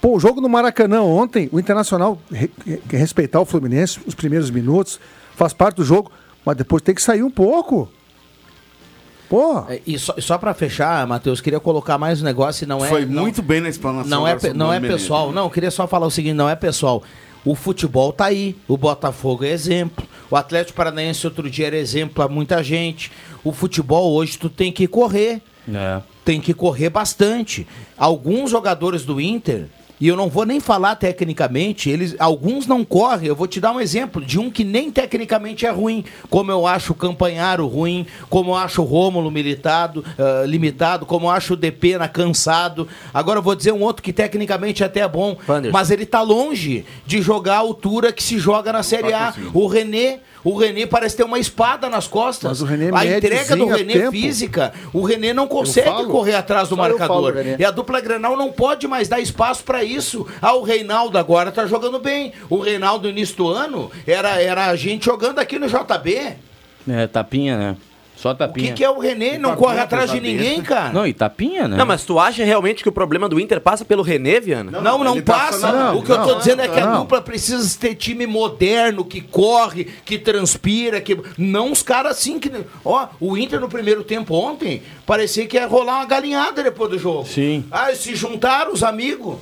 Pô, 0.00 0.16
o 0.16 0.20
jogo 0.20 0.40
no 0.40 0.48
Maracanã 0.48 1.02
ontem, 1.02 1.48
o 1.52 1.58
Internacional 1.60 2.18
re- 2.32 2.50
respeitar 2.88 3.40
o 3.40 3.44
Fluminense, 3.44 3.98
os 4.06 4.14
primeiros 4.14 4.50
minutos, 4.50 4.98
faz 5.36 5.52
parte 5.52 5.76
do 5.76 5.84
jogo, 5.84 6.10
mas 6.44 6.56
depois 6.56 6.82
tem 6.82 6.94
que 6.94 7.02
sair 7.02 7.22
um 7.22 7.30
pouco. 7.30 7.88
Pô, 9.30 9.64
É, 9.68 9.80
E 9.86 9.96
só, 9.98 10.12
só 10.18 10.36
para 10.36 10.52
fechar, 10.52 11.06
Matheus, 11.06 11.40
queria 11.40 11.60
colocar 11.60 11.96
mais 11.96 12.20
um 12.20 12.24
negócio 12.24 12.64
e 12.64 12.66
não 12.66 12.84
é. 12.84 12.88
Foi 12.88 13.06
não- 13.06 13.22
muito 13.22 13.40
bem 13.40 13.60
na 13.60 13.68
explanação. 13.68 14.10
Não 14.10 14.26
é, 14.26 14.32
não 14.52 14.72
é 14.72 14.80
pessoal, 14.80 15.20
Menezes. 15.28 15.34
não, 15.36 15.44
eu 15.44 15.50
queria 15.50 15.70
só 15.70 15.86
falar 15.86 16.06
o 16.06 16.10
seguinte, 16.10 16.34
não 16.34 16.48
é 16.50 16.56
pessoal. 16.56 17.02
O 17.44 17.54
futebol 17.54 18.12
tá 18.12 18.26
aí, 18.26 18.56
o 18.68 18.76
Botafogo 18.76 19.44
é 19.44 19.48
exemplo, 19.50 20.04
o 20.30 20.36
Atlético 20.36 20.76
Paranaense 20.76 21.26
outro 21.26 21.48
dia 21.48 21.68
era 21.68 21.76
exemplo 21.76 22.16
para 22.16 22.28
muita 22.28 22.62
gente. 22.62 23.10
O 23.44 23.52
futebol 23.52 24.12
hoje 24.12 24.36
tu 24.36 24.50
tem 24.50 24.70
que 24.72 24.86
correr, 24.88 25.40
É. 25.72 26.02
tem 26.24 26.40
que 26.40 26.52
correr 26.52 26.90
bastante. 26.90 27.66
Alguns 27.96 28.50
jogadores 28.50 29.04
do 29.04 29.20
Inter, 29.20 29.68
e 30.00 30.08
eu 30.08 30.16
não 30.16 30.28
vou 30.28 30.46
nem 30.46 30.58
falar 30.58 30.96
tecnicamente, 30.96 31.90
eles 31.90 32.16
alguns 32.18 32.66
não 32.66 32.84
correm. 32.84 33.28
Eu 33.28 33.36
vou 33.36 33.46
te 33.46 33.60
dar 33.60 33.72
um 33.72 33.80
exemplo 33.80 34.24
de 34.24 34.38
um 34.38 34.50
que 34.50 34.64
nem 34.64 34.90
tecnicamente 34.90 35.66
é 35.66 35.70
ruim, 35.70 36.04
como 36.30 36.50
eu 36.50 36.66
acho 36.66 36.92
o 36.92 36.96
Campanharo 36.96 37.66
ruim, 37.66 38.06
como 38.30 38.52
eu 38.52 38.56
acho 38.56 38.80
o 38.80 38.84
Rômulo 38.84 39.30
militado, 39.30 40.04
ah, 40.18 40.44
limitado, 40.46 41.04
como 41.04 41.26
eu 41.26 41.30
acho 41.30 41.52
o 41.52 41.56
Depena 41.56 42.08
cansado. 42.08 42.88
Agora 43.12 43.38
eu 43.38 43.42
vou 43.42 43.54
dizer 43.54 43.72
um 43.72 43.82
outro 43.82 44.02
que 44.02 44.12
tecnicamente 44.12 44.82
até 44.82 45.00
é 45.00 45.08
bom, 45.08 45.36
Wanderson. 45.46 45.72
mas 45.72 45.90
ele 45.90 46.06
tá 46.06 46.22
longe 46.22 46.86
de 47.06 47.20
jogar 47.20 47.56
a 47.56 47.58
altura 47.58 48.12
que 48.12 48.22
se 48.22 48.38
joga 48.38 48.72
na 48.72 48.82
Série 48.82 49.12
A. 49.12 49.34
O 49.52 49.66
René, 49.66 50.20
o 50.44 50.56
René 50.56 50.86
parece 50.86 51.16
ter 51.16 51.24
uma 51.24 51.38
espada 51.38 51.88
nas 51.88 52.06
costas. 52.06 52.50
Mas 52.50 52.62
o 52.62 52.64
René 52.64 52.90
a 52.92 53.04
entrega 53.06 53.56
do 53.56 53.66
René 53.66 53.92
tempo. 53.92 54.10
física, 54.10 54.72
o 54.92 55.02
René 55.02 55.32
não 55.32 55.46
consegue 55.46 55.88
falo. 55.88 56.08
correr 56.10 56.34
atrás 56.34 56.68
do 56.68 56.76
falo, 56.76 56.88
marcador. 56.88 57.34
René. 57.34 57.56
E 57.58 57.64
a 57.64 57.70
dupla 57.70 58.00
Grenal 58.00 58.36
não 58.36 58.50
pode 58.50 58.86
mais 58.88 59.08
dar 59.08 59.20
espaço 59.20 59.62
pra 59.64 59.84
isso. 59.84 60.26
Ah, 60.40 60.54
o 60.54 60.62
Reinaldo 60.62 61.18
agora 61.18 61.50
tá 61.52 61.66
jogando 61.66 61.98
bem. 61.98 62.32
O 62.48 62.58
Reinaldo 62.58 63.04
no 63.04 63.10
início 63.10 63.36
do 63.36 63.48
ano 63.48 63.90
era, 64.06 64.40
era 64.40 64.66
a 64.66 64.76
gente 64.76 65.04
jogando 65.06 65.38
aqui 65.38 65.58
no 65.58 65.66
JB. 65.66 66.36
É, 66.88 67.06
tapinha, 67.06 67.56
né? 67.56 67.76
Só 68.20 68.32
O 68.32 68.34
tapinha. 68.34 68.68
que, 68.68 68.74
que 68.74 68.84
é 68.84 68.90
o 68.90 68.98
René? 68.98 69.38
Não 69.38 69.56
corre 69.56 69.78
atrás 69.80 70.10
de 70.10 70.20
ninguém, 70.20 70.60
cara. 70.60 70.92
Não, 70.92 71.06
e 71.06 71.14
tapinha, 71.14 71.66
né? 71.66 71.76
Não, 71.78 71.86
mas 71.86 72.04
tu 72.04 72.18
acha 72.18 72.44
realmente 72.44 72.82
que 72.82 72.88
o 72.88 72.92
problema 72.92 73.26
do 73.30 73.40
Inter 73.40 73.62
passa 73.62 73.82
pelo 73.82 74.02
René, 74.02 74.38
Viana? 74.40 74.70
Não, 74.78 75.02
não, 75.02 75.12
ele 75.14 75.22
tá 75.22 75.32
passa. 75.32 75.60
falando- 75.68 75.98
o 75.98 76.02
que 76.02 76.12
eu 76.12 76.18
tô 76.22 76.26
não, 76.32 76.38
dizendo 76.38 76.60
é 76.60 76.68
que 76.68 76.78
a 76.78 76.84
não. 76.86 76.98
dupla 77.00 77.22
precisa 77.22 77.78
ter 77.78 77.94
time 77.94 78.26
moderno, 78.26 79.06
que 79.06 79.22
corre, 79.22 79.84
que 80.04 80.18
transpira, 80.18 81.00
que. 81.00 81.18
Não 81.38 81.72
os 81.72 81.82
caras 81.82 82.18
assim 82.18 82.38
que. 82.38 82.52
Ó, 82.84 83.06
o 83.18 83.38
Inter 83.38 83.58
no 83.58 83.70
primeiro 83.70 84.04
tempo 84.04 84.34
ontem 84.34 84.82
parecia 85.06 85.46
que 85.46 85.56
ia 85.56 85.66
rolar 85.66 85.96
uma 86.00 86.04
galinhada 86.06 86.62
depois 86.62 86.90
do 86.90 86.98
jogo. 86.98 87.24
Sim. 87.26 87.64
Ah, 87.70 87.94
se 87.94 88.14
juntaram 88.14 88.72
os 88.74 88.82
amigos. 88.82 89.36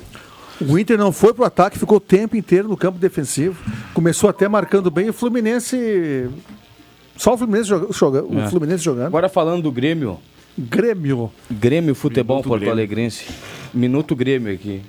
o 0.61 0.79
Inter 0.79 0.97
não 0.97 1.11
foi 1.11 1.33
pro 1.33 1.43
ataque, 1.43 1.77
ficou 1.77 1.97
o 1.97 2.01
tempo 2.01 2.37
inteiro 2.37 2.69
no 2.69 2.77
campo 2.77 2.97
defensivo. 2.97 3.57
Começou 3.93 4.29
até 4.29 4.47
marcando 4.47 4.89
bem 4.89 5.09
o 5.09 5.13
Fluminense. 5.13 6.29
Só 7.19 7.33
o 7.33 7.37
Fluminense, 7.37 7.67
joga, 7.67 7.91
joga- 7.93 8.23
o 8.23 8.39
É. 8.39 8.49
Fluminense 8.49 8.81
jogando. 8.83 9.07
Agora 9.07 9.27
falando 9.27 9.61
do 9.63 9.71
Grêmio, 9.71 10.17
Grêmio. 10.57 11.29
Grêmio 11.51 11.93
Futebol 11.93 12.37
Minuto 12.37 12.47
Porto 12.47 12.59
Grêmio. 12.61 12.73
Alegrense. 12.73 13.25
Minuto 13.73 14.15
Grêmio 14.15 14.53
aqui. 14.53 14.81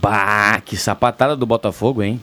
Bah, 0.00 0.60
que 0.64 0.76
sapatada 0.76 1.36
do 1.36 1.44
Botafogo, 1.44 2.00
hein? 2.02 2.20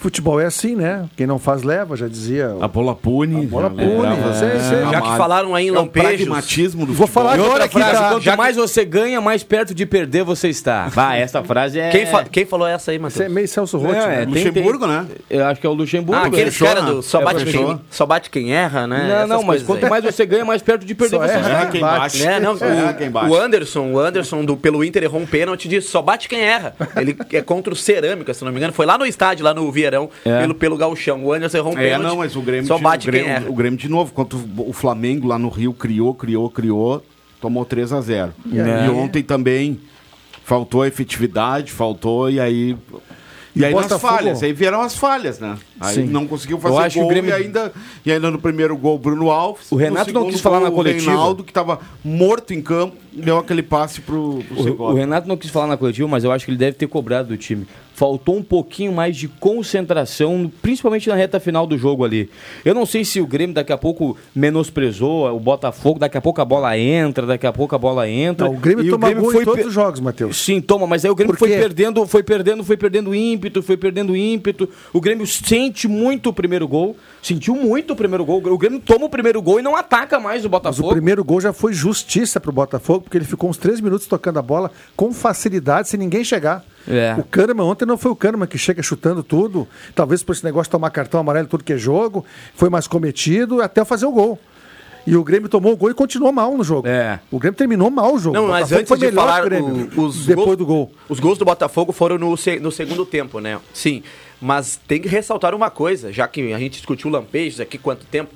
Futebol 0.00 0.40
é 0.40 0.44
assim, 0.46 0.76
né? 0.76 1.06
Quem 1.16 1.26
não 1.26 1.40
faz 1.40 1.64
leva, 1.64 1.96
já 1.96 2.06
dizia. 2.06 2.54
A 2.60 2.68
bola 2.68 2.94
pune. 2.94 3.44
bola 3.46 3.64
já 3.64 3.70
pune, 3.70 4.34
sei, 4.38 4.60
sei. 4.60 4.90
Já 4.92 5.00
que 5.02 5.16
falaram 5.16 5.56
aí 5.56 5.64
em 5.66 5.68
É 5.68 5.72
o 5.72 5.74
lampejos. 5.74 6.24
pragmatismo 6.24 6.86
do 6.86 6.92
Vou 6.92 7.06
futebol. 7.08 7.24
falar 7.32 7.36
E 7.36 7.44
agora 7.44 7.68
que 7.68 7.74
frase, 7.78 7.92
tá. 7.98 8.08
quanto 8.10 8.36
mais 8.36 8.54
você 8.56 8.84
ganha, 8.84 9.20
mais 9.20 9.42
perto 9.42 9.74
de 9.74 9.84
perder 9.84 10.22
você 10.22 10.48
está. 10.48 10.88
Bah, 10.94 11.16
essa 11.16 11.42
frase 11.42 11.80
é... 11.80 11.90
Quem, 11.90 12.06
fa- 12.06 12.22
quem 12.24 12.46
falou 12.46 12.68
essa 12.68 12.92
aí, 12.92 12.98
Você 12.98 13.04
é 13.04 13.22
Matheus? 13.22 13.34
meio 13.34 13.48
Celso 13.48 13.76
Rotti, 13.76 13.96
é, 13.96 14.06
né? 14.06 14.16
tem- 14.32 14.44
Luxemburgo, 14.46 14.86
tem- 14.86 14.88
né? 14.96 15.06
Eu 15.28 15.46
acho 15.46 15.60
que 15.60 15.66
é 15.66 15.70
o 15.70 15.72
Luxemburgo. 15.74 16.22
Ah, 16.22 16.26
aqueles 16.28 16.54
fechou, 16.54 16.68
caras 16.68 16.84
né? 16.84 16.90
do 16.92 17.02
só 17.02 17.20
É, 17.20 17.24
bate, 17.24 17.44
quem, 17.44 17.80
só 17.90 18.06
bate 18.06 18.30
quem 18.30 18.52
erra, 18.54 18.86
né? 18.86 18.98
Não, 19.08 19.14
Essas 19.16 19.28
não, 19.28 19.42
mas 19.42 19.62
quanto 19.64 19.82
aí. 19.82 19.90
mais 19.90 20.04
você 20.04 20.24
ganha, 20.24 20.44
mais 20.44 20.62
perto 20.62 20.86
de 20.86 20.94
perder 20.94 21.16
Só 21.16 21.26
você 21.26 21.32
erra 21.32 21.48
está. 21.62 21.66
quem 21.66 21.80
bate. 21.80 22.22
É, 22.24 22.38
não, 22.38 22.52
É, 22.52 23.26
o, 23.26 23.30
o 23.30 23.36
Anderson, 23.36 23.90
o 23.92 23.98
Anderson 23.98 24.44
do, 24.44 24.56
pelo 24.56 24.84
Inter 24.84 25.02
errou 25.02 25.20
um 25.20 25.26
pênalti 25.26 25.68
de 25.68 25.80
só 25.80 26.00
bate 26.00 26.28
quem 26.28 26.40
erra. 26.40 26.72
Ele 26.96 27.16
é 27.32 27.42
contra 27.42 27.72
o 27.72 27.76
Cerâmica, 27.76 28.32
se 28.32 28.44
não 28.44 28.52
me 28.52 28.58
engano. 28.58 28.72
Foi 28.72 28.86
lá 28.86 28.96
no 28.96 29.04
estádio, 29.04 29.44
lá 29.44 29.52
no 29.52 29.66
Vieirão, 29.90 30.10
É. 30.24 30.40
pelo, 30.40 30.54
pelo 30.54 30.76
Gauchão. 30.76 31.24
O 31.24 31.32
Anderson 31.32 31.56
errou 31.58 31.74
um 31.74 31.78
É, 31.78 31.98
não, 31.98 32.16
mas 32.16 32.36
o 32.36 32.40
Grêmio, 32.42 32.66
só 32.66 32.78
bate 32.78 33.08
o 33.08 33.10
Grêmio, 33.12 33.26
quem 33.26 33.36
erra. 33.36 33.50
o 33.50 33.54
Grêmio 33.54 33.78
de 33.78 33.88
novo, 33.88 34.12
quanto 34.12 34.38
o 34.58 34.72
Flamengo 34.72 35.26
lá 35.26 35.38
no 35.38 35.48
Rio 35.48 35.72
criou, 35.72 36.14
criou, 36.14 36.50
criou, 36.50 37.02
tomou 37.40 37.64
3 37.64 37.92
a 37.92 38.00
0 38.00 38.32
É. 38.52 38.86
E 38.86 38.90
ontem 38.90 39.22
também 39.22 39.80
faltou 40.44 40.84
efetividade, 40.86 41.72
faltou 41.72 42.30
e 42.30 42.40
aí 42.40 42.76
e, 43.54 43.60
E 43.60 43.64
aí 43.64 43.74
nas 43.74 43.92
falhas, 44.00 44.42
aí 44.42 44.52
vieram 44.52 44.80
as 44.80 44.96
falhas, 44.96 45.38
né? 45.38 45.56
Aí 45.80 45.94
Sim. 45.94 46.04
não 46.06 46.26
conseguiu 46.26 46.56
Eu 46.56 46.60
fazer 46.60 46.76
acho 46.78 46.94
que 46.94 46.98
o 47.00 47.02
gol 47.02 47.10
Grêmio- 47.10 47.30
e 47.30 47.32
ainda 47.32 47.72
e 48.04 48.12
ainda 48.12 48.30
no 48.30 48.38
primeiro 48.38 48.76
gol 48.76 48.98
Bruno 48.98 49.30
Alves. 49.30 49.70
O 49.70 49.76
Renato 49.76 50.12
não 50.12 50.28
quis 50.30 50.40
falar 50.40 50.58
gol, 50.58 50.68
na 50.68 50.74
coletiva. 50.74 51.10
O 51.10 51.14
Reinaldo 51.14 51.44
que 51.44 51.50
estava 51.50 51.78
morto 52.04 52.52
em 52.52 52.60
campo, 52.62 52.96
deu 53.12 53.38
aquele 53.38 53.62
passe 53.62 54.00
pro, 54.00 54.42
pro 54.48 54.82
O, 54.82 54.90
o 54.90 54.94
Renato 54.94 55.26
não 55.28 55.36
quis 55.36 55.50
falar 55.50 55.66
na 55.66 55.76
coletiva, 55.76 56.08
mas 56.08 56.24
eu 56.24 56.32
acho 56.32 56.44
que 56.44 56.50
ele 56.50 56.58
deve 56.58 56.76
ter 56.76 56.86
cobrado 56.86 57.28
do 57.28 57.36
time. 57.36 57.66
Faltou 57.94 58.36
um 58.36 58.42
pouquinho 58.44 58.92
mais 58.92 59.16
de 59.16 59.26
concentração, 59.26 60.50
principalmente 60.62 61.08
na 61.08 61.16
reta 61.16 61.40
final 61.40 61.66
do 61.66 61.76
jogo 61.76 62.04
ali. 62.04 62.30
Eu 62.64 62.72
não 62.72 62.86
sei 62.86 63.04
se 63.04 63.20
o 63.20 63.26
Grêmio 63.26 63.54
daqui 63.54 63.72
a 63.72 63.78
pouco 63.78 64.16
menosprezou 64.34 65.28
o 65.34 65.40
Botafogo, 65.40 65.98
daqui 65.98 66.16
a 66.16 66.20
pouco 66.20 66.40
a 66.40 66.44
bola 66.44 66.76
entra, 66.78 67.26
daqui 67.26 67.46
a 67.46 67.52
pouco 67.52 67.74
a 67.74 67.78
bola 67.78 68.08
entra. 68.08 68.46
Não, 68.46 68.54
o 68.54 68.58
Grêmio 68.58 68.84
E 68.84 68.90
toma 68.90 69.12
gol 69.12 69.34
em 69.34 69.44
todos 69.44 69.66
os 69.66 69.72
jogos, 69.72 70.00
Matheus. 70.00 70.36
Sim, 70.36 70.60
toma, 70.60 70.86
mas 70.86 71.04
aí 71.04 71.10
o 71.10 71.14
Grêmio 71.14 71.36
foi 71.36 71.48
perdendo, 71.50 72.06
foi 72.06 72.22
perdendo, 72.22 72.64
foi 72.64 72.76
perdendo 72.76 73.14
ímpeto, 73.14 73.62
foi 73.62 73.76
perdendo 73.76 74.16
ímpeto. 74.16 74.68
O 74.92 75.00
Grêmio 75.00 75.26
sente 75.68 75.86
muito 75.86 76.30
o 76.30 76.32
primeiro 76.32 76.66
gol, 76.66 76.96
sentiu 77.22 77.54
muito 77.54 77.92
o 77.92 77.96
primeiro 77.96 78.24
gol. 78.24 78.42
O 78.44 78.58
Grêmio 78.58 78.80
toma 78.80 79.04
o 79.06 79.08
primeiro 79.08 79.40
gol 79.42 79.60
e 79.60 79.62
não 79.62 79.76
ataca 79.76 80.18
mais 80.18 80.44
o 80.44 80.44
Mas 80.44 80.44
o 80.46 80.48
Botafogo. 80.48 80.88
primeiro 80.90 81.22
gol 81.22 81.40
já 81.40 81.52
foi 81.52 81.72
justiça 81.72 82.40
pro 82.40 82.50
Botafogo, 82.50 83.02
porque 83.02 83.16
ele 83.18 83.24
ficou 83.24 83.48
uns 83.50 83.56
três 83.56 83.80
minutos 83.80 84.06
tocando 84.06 84.38
a 84.38 84.42
bola 84.42 84.70
com 84.96 85.12
facilidade, 85.12 85.88
sem 85.88 85.98
ninguém 86.00 86.24
chegar. 86.24 86.64
É. 86.88 87.14
O 87.18 87.22
Kahneman 87.22 87.64
ontem 87.64 87.84
não 87.84 87.98
foi 87.98 88.10
o 88.10 88.16
Kahneman 88.16 88.46
que 88.46 88.56
chega 88.56 88.82
chutando 88.82 89.22
tudo, 89.22 89.68
talvez 89.94 90.22
por 90.22 90.32
esse 90.32 90.44
negócio 90.44 90.64
de 90.64 90.70
tomar 90.70 90.90
cartão 90.90 91.20
amarelo 91.20 91.46
tudo 91.46 91.62
que 91.62 91.74
é 91.74 91.78
jogo, 91.78 92.24
foi 92.54 92.70
mais 92.70 92.86
cometido 92.86 93.60
até 93.60 93.84
fazer 93.84 94.06
o 94.06 94.12
gol. 94.12 94.38
E 95.06 95.16
o 95.16 95.24
Grêmio 95.24 95.48
tomou 95.48 95.72
o 95.72 95.76
gol 95.76 95.90
e 95.90 95.94
continuou 95.94 96.30
mal 96.32 96.54
no 96.54 96.62
jogo. 96.62 96.86
É. 96.86 97.18
O 97.30 97.38
Grêmio 97.38 97.56
terminou 97.56 97.90
mal 97.90 98.14
o 98.14 98.18
jogo. 98.18 98.36
Não, 98.36 98.44
O 98.44 98.48
mas 98.48 98.68
Botafogo 98.68 98.78
antes 98.80 98.88
foi 98.88 98.98
de 98.98 99.04
melhor 99.06 99.26
falar 99.26 99.44
Grêmio, 99.44 99.90
o- 99.96 100.02
os 100.04 100.26
depois 100.26 100.46
gols- 100.46 100.58
do 100.58 100.66
gol. 100.66 100.92
Os 101.08 101.18
gols 101.20 101.38
do 101.38 101.44
Botafogo 101.46 101.92
foram 101.92 102.18
no, 102.18 102.30
no 102.60 102.70
segundo 102.72 103.06
tempo, 103.06 103.40
né? 103.40 103.58
Sim. 103.72 104.02
Mas 104.40 104.78
tem 104.86 105.00
que 105.00 105.08
ressaltar 105.08 105.54
uma 105.54 105.70
coisa, 105.70 106.12
já 106.12 106.28
que 106.28 106.52
a 106.52 106.58
gente 106.58 106.74
discutiu 106.74 107.10
lampejos 107.10 107.60
aqui 107.60 107.76
quanto 107.76 108.06
tempo. 108.06 108.34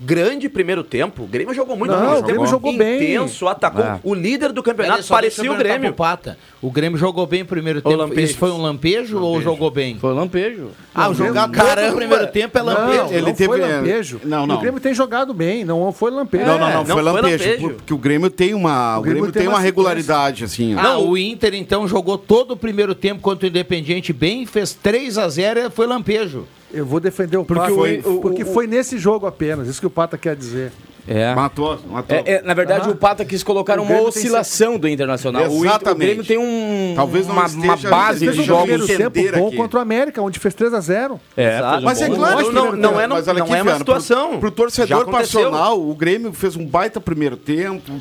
Grande 0.00 0.48
primeiro 0.48 0.82
tempo. 0.82 1.22
O 1.22 1.26
Grêmio 1.26 1.54
jogou 1.54 1.76
muito 1.76 1.92
Não, 1.92 1.98
primeiro 1.98 2.20
o 2.20 2.24
Grêmio 2.24 2.40
tempo. 2.42 2.50
jogou 2.50 2.76
bem. 2.76 2.96
Intenso, 2.96 3.46
atacou. 3.46 3.84
É. 3.84 4.00
O 4.02 4.12
líder 4.12 4.52
do 4.52 4.60
campeonato 4.62 5.06
parecia 5.06 5.50
o 5.52 5.56
Grêmio. 5.56 5.92
Pata. 5.92 6.36
O 6.60 6.68
Grêmio 6.70 6.98
jogou 6.98 7.24
bem 7.26 7.40
no 7.40 7.46
primeiro 7.46 7.80
tempo. 7.80 7.94
Lampejo. 7.96 8.20
Isso 8.26 8.36
foi 8.38 8.50
um 8.50 8.60
lampejo, 8.60 9.20
ou 9.20 9.40
jogou 9.40 9.70
bem? 9.70 9.96
Foi 9.98 10.12
lampejo. 10.12 10.70
Ah, 10.92 11.08
o 11.08 11.14
jogar 11.14 11.48
caramba 11.48 11.90
no 11.90 11.96
primeiro 11.96 12.26
tempo 12.26 12.58
é 12.58 12.62
lampejo. 12.62 13.04
Não, 13.04 13.12
Ele 13.12 13.20
não 13.22 13.34
teve- 13.34 13.46
foi 13.46 13.60
lampejo. 13.60 14.20
Não, 14.24 14.46
não. 14.46 14.56
O 14.56 14.58
Grêmio 14.60 14.80
tem 14.80 14.92
jogado 14.94 15.32
bem, 15.32 15.64
não 15.64 15.92
foi 15.92 16.10
lampejo. 16.10 16.44
Não, 16.44 16.58
não, 16.58 16.66
não, 16.68 16.74
não 16.78 16.84
foi 16.86 16.94
foi 16.94 17.02
lampejo, 17.02 17.44
lampejo. 17.44 17.70
porque 17.74 17.94
o 17.94 17.98
Grêmio 17.98 18.30
tem 18.30 18.52
uma, 18.52 18.98
o 18.98 19.02
Grêmio, 19.02 19.30
tem 19.30 19.46
uma 19.46 19.60
regularidade 19.60 20.42
assim. 20.44 20.74
Ah, 20.76 20.98
o 20.98 21.16
Inter 21.16 21.54
então 21.54 21.86
jogou 21.86 22.18
todo 22.18 22.50
o 22.52 22.56
primeiro 22.56 22.94
tempo 22.96 23.20
contra 23.20 23.46
o 23.46 23.48
Independiente 23.48 24.12
bem, 24.12 24.44
fez 24.44 24.72
3 24.74 25.18
a 25.18 25.28
0 25.28 25.60
e 25.60 25.70
foi 25.70 25.86
lampejo. 25.86 26.46
Eu 26.74 26.84
vou 26.84 26.98
defender 27.00 27.36
o 27.36 27.44
Porque 27.44 27.60
Pata, 27.62 27.74
foi- 27.74 28.02
o- 28.04 28.20
porque 28.20 28.44
foi 28.44 28.66
nesse 28.66 28.98
jogo 28.98 29.26
apenas, 29.26 29.68
isso 29.68 29.80
que 29.80 29.86
o 29.86 29.90
Pata 29.90 30.18
quer 30.18 30.34
dizer. 30.36 30.72
É. 31.06 31.34
Matou, 31.34 31.78
matou. 31.90 32.16
É, 32.16 32.22
é, 32.36 32.42
na 32.42 32.54
verdade, 32.54 32.88
Ah. 32.88 32.92
o 32.92 32.96
Pata 32.96 33.26
quis 33.26 33.42
colocar 33.42 33.78
O 33.78 33.82
uma 33.82 33.94
tem 33.94 34.06
oscilação 34.06 34.78
do 34.78 34.88
Internacional. 34.88 35.42
O, 35.42 35.46
Inter- 35.46 35.58
o 35.60 35.64
Exatamente. 35.66 36.06
Grêmio 36.06 36.24
tem 36.24 36.38
um, 36.38 36.94
Talvez 36.96 37.26
não 37.26 37.34
uma, 37.34 37.44
esteja- 37.44 37.66
uma 37.66 37.76
base 37.90 38.26
de 38.26 38.42
jogos 38.42 38.86
primeiro 38.86 39.10
tempo 39.10 39.38
bom 39.38 39.48
aqui. 39.48 39.56
contra 39.58 39.78
o 39.78 39.82
América, 39.82 40.22
onde 40.22 40.38
fez 40.38 40.54
3 40.54 40.72
a 40.72 40.80
0 40.80 41.20
É, 41.36 41.58
Exato. 41.58 41.68
fez 41.72 41.82
um 41.82 41.84
Mas 41.84 42.00
é 42.02 42.08
bom- 42.08 42.14
claro 42.16 42.36
Não, 42.38 42.46
que 42.48 42.54
não, 42.54 42.72
não 42.92 43.00
é, 43.00 43.06
mas 43.06 43.28
olha 43.28 43.38
não 43.40 43.46
aqui, 43.46 43.54
é 43.54 43.62
uma 43.62 43.76
situação. 43.76 44.30
Pro, 44.38 44.38
pro 44.40 44.48
Já 44.48 44.54
torcedor 44.86 45.10
passional, 45.10 45.78
o 45.78 45.94
Grêmio 45.94 46.32
fez 46.32 46.56
um 46.56 46.64
baita 46.64 46.98
primeiro 47.02 47.36
tempo, 47.36 47.92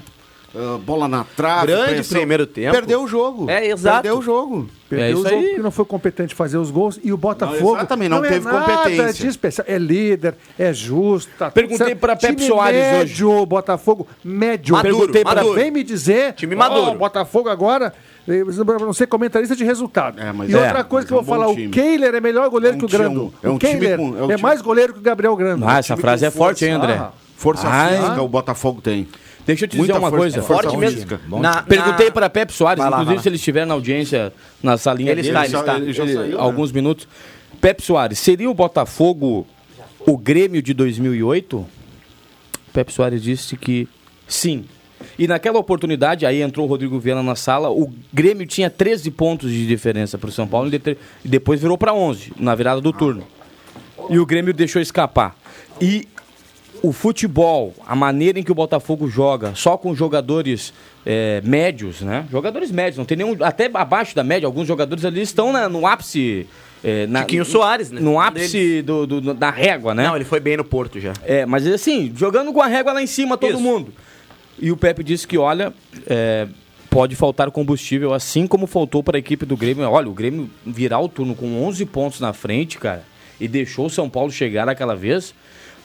ah, 0.55 0.77
bola 0.83 1.07
na 1.07 1.23
trave, 1.35 1.67
Grande 1.67 1.93
pressão. 1.95 2.17
primeiro 2.17 2.45
tempo. 2.45 2.71
Perdeu 2.71 3.03
o 3.03 3.07
jogo. 3.07 3.49
É, 3.49 3.67
exato. 3.67 4.01
Perdeu 4.03 4.19
o 4.19 4.21
jogo. 4.21 4.69
Perdeu 4.89 5.07
É 5.07 5.09
o 5.09 5.13
isso 5.19 5.23
jogo 5.29 5.35
aí. 5.41 5.45
porque 5.47 5.61
não 5.61 5.71
foi 5.71 5.85
competente 5.85 6.35
fazer 6.35 6.57
os 6.57 6.69
gols. 6.69 6.99
E 7.03 7.11
o 7.11 7.17
Botafogo. 7.17 7.75
exatamente, 7.77 8.09
não 8.09 8.23
é 8.23 8.29
teve 8.29 8.45
nada 8.45 8.77
competência. 8.83 9.13
de 9.13 9.27
especial. 9.27 9.65
É 9.67 9.77
líder, 9.79 10.35
é 10.59 10.71
justo. 10.71 11.31
Tá 11.39 11.49
Perguntei 11.49 11.95
pra 11.95 12.15
Pepe 12.15 12.35
Time 12.35 12.47
Soares 12.47 12.79
médio, 12.79 13.29
hoje. 13.29 13.45
Botafogo 13.47 14.07
médio. 14.23 14.75
Maduro, 14.75 14.95
Perguntei 14.97 15.23
pra 15.23 15.35
maduro. 15.35 15.55
vem 15.55 15.71
me 15.71 15.83
dizer. 15.83 16.33
Time 16.33 16.55
maduro. 16.55 16.97
Botafogo 16.97 17.49
agora. 17.49 17.91
eh, 18.27 18.43
Não 18.79 18.93
ser 18.93 19.07
comentarista 19.07 19.55
de 19.55 19.63
resultado. 19.63 20.19
É, 20.21 20.31
mas 20.31 20.49
e 20.49 20.53
é, 20.53 20.57
outra 20.57 20.83
coisa 20.83 21.03
mas 21.03 21.07
que 21.07 21.13
eu 21.13 21.17
é 21.17 21.21
um 21.21 21.23
vou 21.23 21.35
bom 21.35 21.41
falar: 21.41 21.55
time. 21.55 21.67
o 21.67 21.71
Kehler 21.71 22.13
é 22.15 22.21
melhor 22.21 22.47
goleiro 22.49 22.75
É 22.75 22.77
um 22.77 22.79
que 22.79 22.85
o 22.85 22.89
Grando. 22.89 23.33
é 23.41 23.49
um 23.49 23.55
o 23.55 23.59
com- 23.59 24.17
é 24.17 24.23
um 24.23 24.31
é 24.31 24.37
mais 24.37 24.61
goleiro 24.61 24.93
que 24.93 24.99
o 24.99 25.01
Gabriel 25.01 25.35
Grando. 25.35 25.65
Ah, 25.67 25.79
essa 25.79 25.97
frase 25.97 26.23
é 26.25 26.29
forte, 26.29 26.63
hein. 26.65 26.73
André? 26.73 26.93
Ah, 26.99 27.11
Força 27.35 27.67
Ai. 27.67 27.97
física 27.97 28.21
o 28.21 28.27
Botafogo 28.27 28.79
tem. 28.79 29.07
Deixa 29.45 29.65
eu 29.65 29.67
te 29.69 29.75
Muita 29.77 29.93
dizer 29.93 29.99
uma 30.03 30.09
força- 30.09 30.21
coisa. 30.21 30.39
é 30.39 30.41
Forte 30.41 30.77
mesmo. 30.77 31.39
Na- 31.39 31.61
Perguntei 31.63 32.05
na- 32.07 32.11
para 32.11 32.29
Pepe 32.29 32.53
Soares, 32.53 32.83
lá, 32.83 32.89
inclusive 33.01 33.21
se 33.21 33.29
ele 33.29 33.35
estiver 33.35 33.65
na 33.65 33.73
audiência, 33.73 34.31
na 34.61 34.77
salinha 34.77 35.11
Ele 35.11 35.21
dele. 35.21 35.33
está, 35.37 35.45
ele 35.45 35.55
está. 35.57 35.75
Ele 35.77 35.93
já 35.93 36.03
ele- 36.03 36.13
saiu, 36.13 36.37
né? 36.37 36.43
alguns 36.43 36.71
minutos. 36.71 37.07
Pepe 37.59 37.81
Soares, 37.83 38.19
seria 38.19 38.49
o 38.49 38.53
Botafogo 38.53 39.45
o 40.05 40.17
Grêmio 40.17 40.61
de 40.61 40.73
2008? 40.73 41.65
Pepe 42.71 42.91
Soares 42.93 43.21
disse 43.21 43.55
que 43.57 43.87
sim. 44.27 44.65
E 45.19 45.27
naquela 45.27 45.59
oportunidade, 45.59 46.25
aí 46.25 46.41
entrou 46.41 46.65
o 46.65 46.69
Rodrigo 46.69 46.97
Viana 46.99 47.21
na 47.21 47.35
sala, 47.35 47.69
o 47.69 47.91
Grêmio 48.13 48.47
tinha 48.47 48.69
13 48.69 49.11
pontos 49.11 49.51
de 49.51 49.67
diferença 49.67 50.17
para 50.17 50.29
o 50.29 50.31
São 50.31 50.47
Paulo 50.47 50.71
e 50.73 50.97
depois 51.27 51.61
virou 51.61 51.77
para 51.77 51.93
11, 51.93 52.31
na 52.39 52.55
virada 52.55 52.79
do 52.81 52.91
turno. 52.93 53.23
E 54.09 54.17
o 54.17 54.25
Grêmio 54.25 54.53
deixou 54.53 54.81
escapar. 54.81 55.35
E 55.81 56.07
o 56.83 56.91
futebol, 56.91 57.73
a 57.87 57.95
maneira 57.95 58.37
em 58.37 58.43
que 58.43 58.51
o 58.51 58.55
Botafogo 58.55 59.07
joga, 59.07 59.55
só 59.55 59.77
com 59.77 59.95
jogadores 59.95 60.73
é, 61.05 61.41
médios, 61.45 62.01
né? 62.01 62.25
Jogadores 62.29 62.69
médios, 62.71 62.97
não 62.97 63.05
tem 63.05 63.15
nenhum. 63.17 63.37
Até 63.41 63.71
abaixo 63.73 64.13
da 64.13 64.23
média, 64.23 64.45
alguns 64.45 64.67
jogadores 64.67 65.05
ali 65.05 65.21
estão 65.21 65.53
na- 65.53 65.69
no 65.69 65.87
ápice. 65.87 66.45
É, 66.83 67.07
na, 67.07 67.21
Tiquinho 67.21 67.45
Soares, 67.45 67.89
né? 67.89 68.01
No 68.01 68.19
ápice 68.19 68.81
do, 68.81 69.07
do- 69.07 69.33
da 69.33 69.49
régua, 69.49 69.95
né? 69.95 70.05
Não, 70.05 70.15
ele 70.17 70.25
foi 70.25 70.41
bem 70.41 70.57
no 70.57 70.65
Porto 70.65 70.99
já. 70.99 71.13
É, 71.23 71.45
mas 71.45 71.65
assim, 71.65 72.11
jogando 72.13 72.51
com 72.51 72.61
a 72.61 72.67
régua 72.67 72.91
lá 72.91 73.01
em 73.01 73.07
cima, 73.07 73.37
todo 73.37 73.53
Isso. 73.53 73.61
mundo. 73.61 73.93
E 74.59 74.69
o 74.69 74.75
Pepe 74.75 75.01
disse 75.05 75.25
que, 75.25 75.37
olha, 75.37 75.73
é, 76.05 76.45
pode 76.89 77.15
faltar 77.15 77.49
combustível, 77.49 78.13
assim 78.13 78.45
como 78.45 78.67
faltou 78.67 79.01
para 79.01 79.17
a 79.17 79.19
equipe 79.19 79.45
do 79.45 79.55
Grêmio. 79.55 79.89
Olha, 79.89 80.09
o 80.09 80.13
Grêmio 80.13 80.49
virar 80.65 80.99
o 80.99 81.07
turno 81.07 81.33
com 81.33 81.63
11 81.63 81.85
pontos 81.85 82.19
na 82.19 82.33
frente, 82.33 82.77
cara, 82.77 83.03
e 83.39 83.47
deixou 83.47 83.85
o 83.85 83.89
São 83.89 84.09
Paulo 84.09 84.29
chegar 84.31 84.67
aquela 84.67 84.95
vez. 84.95 85.33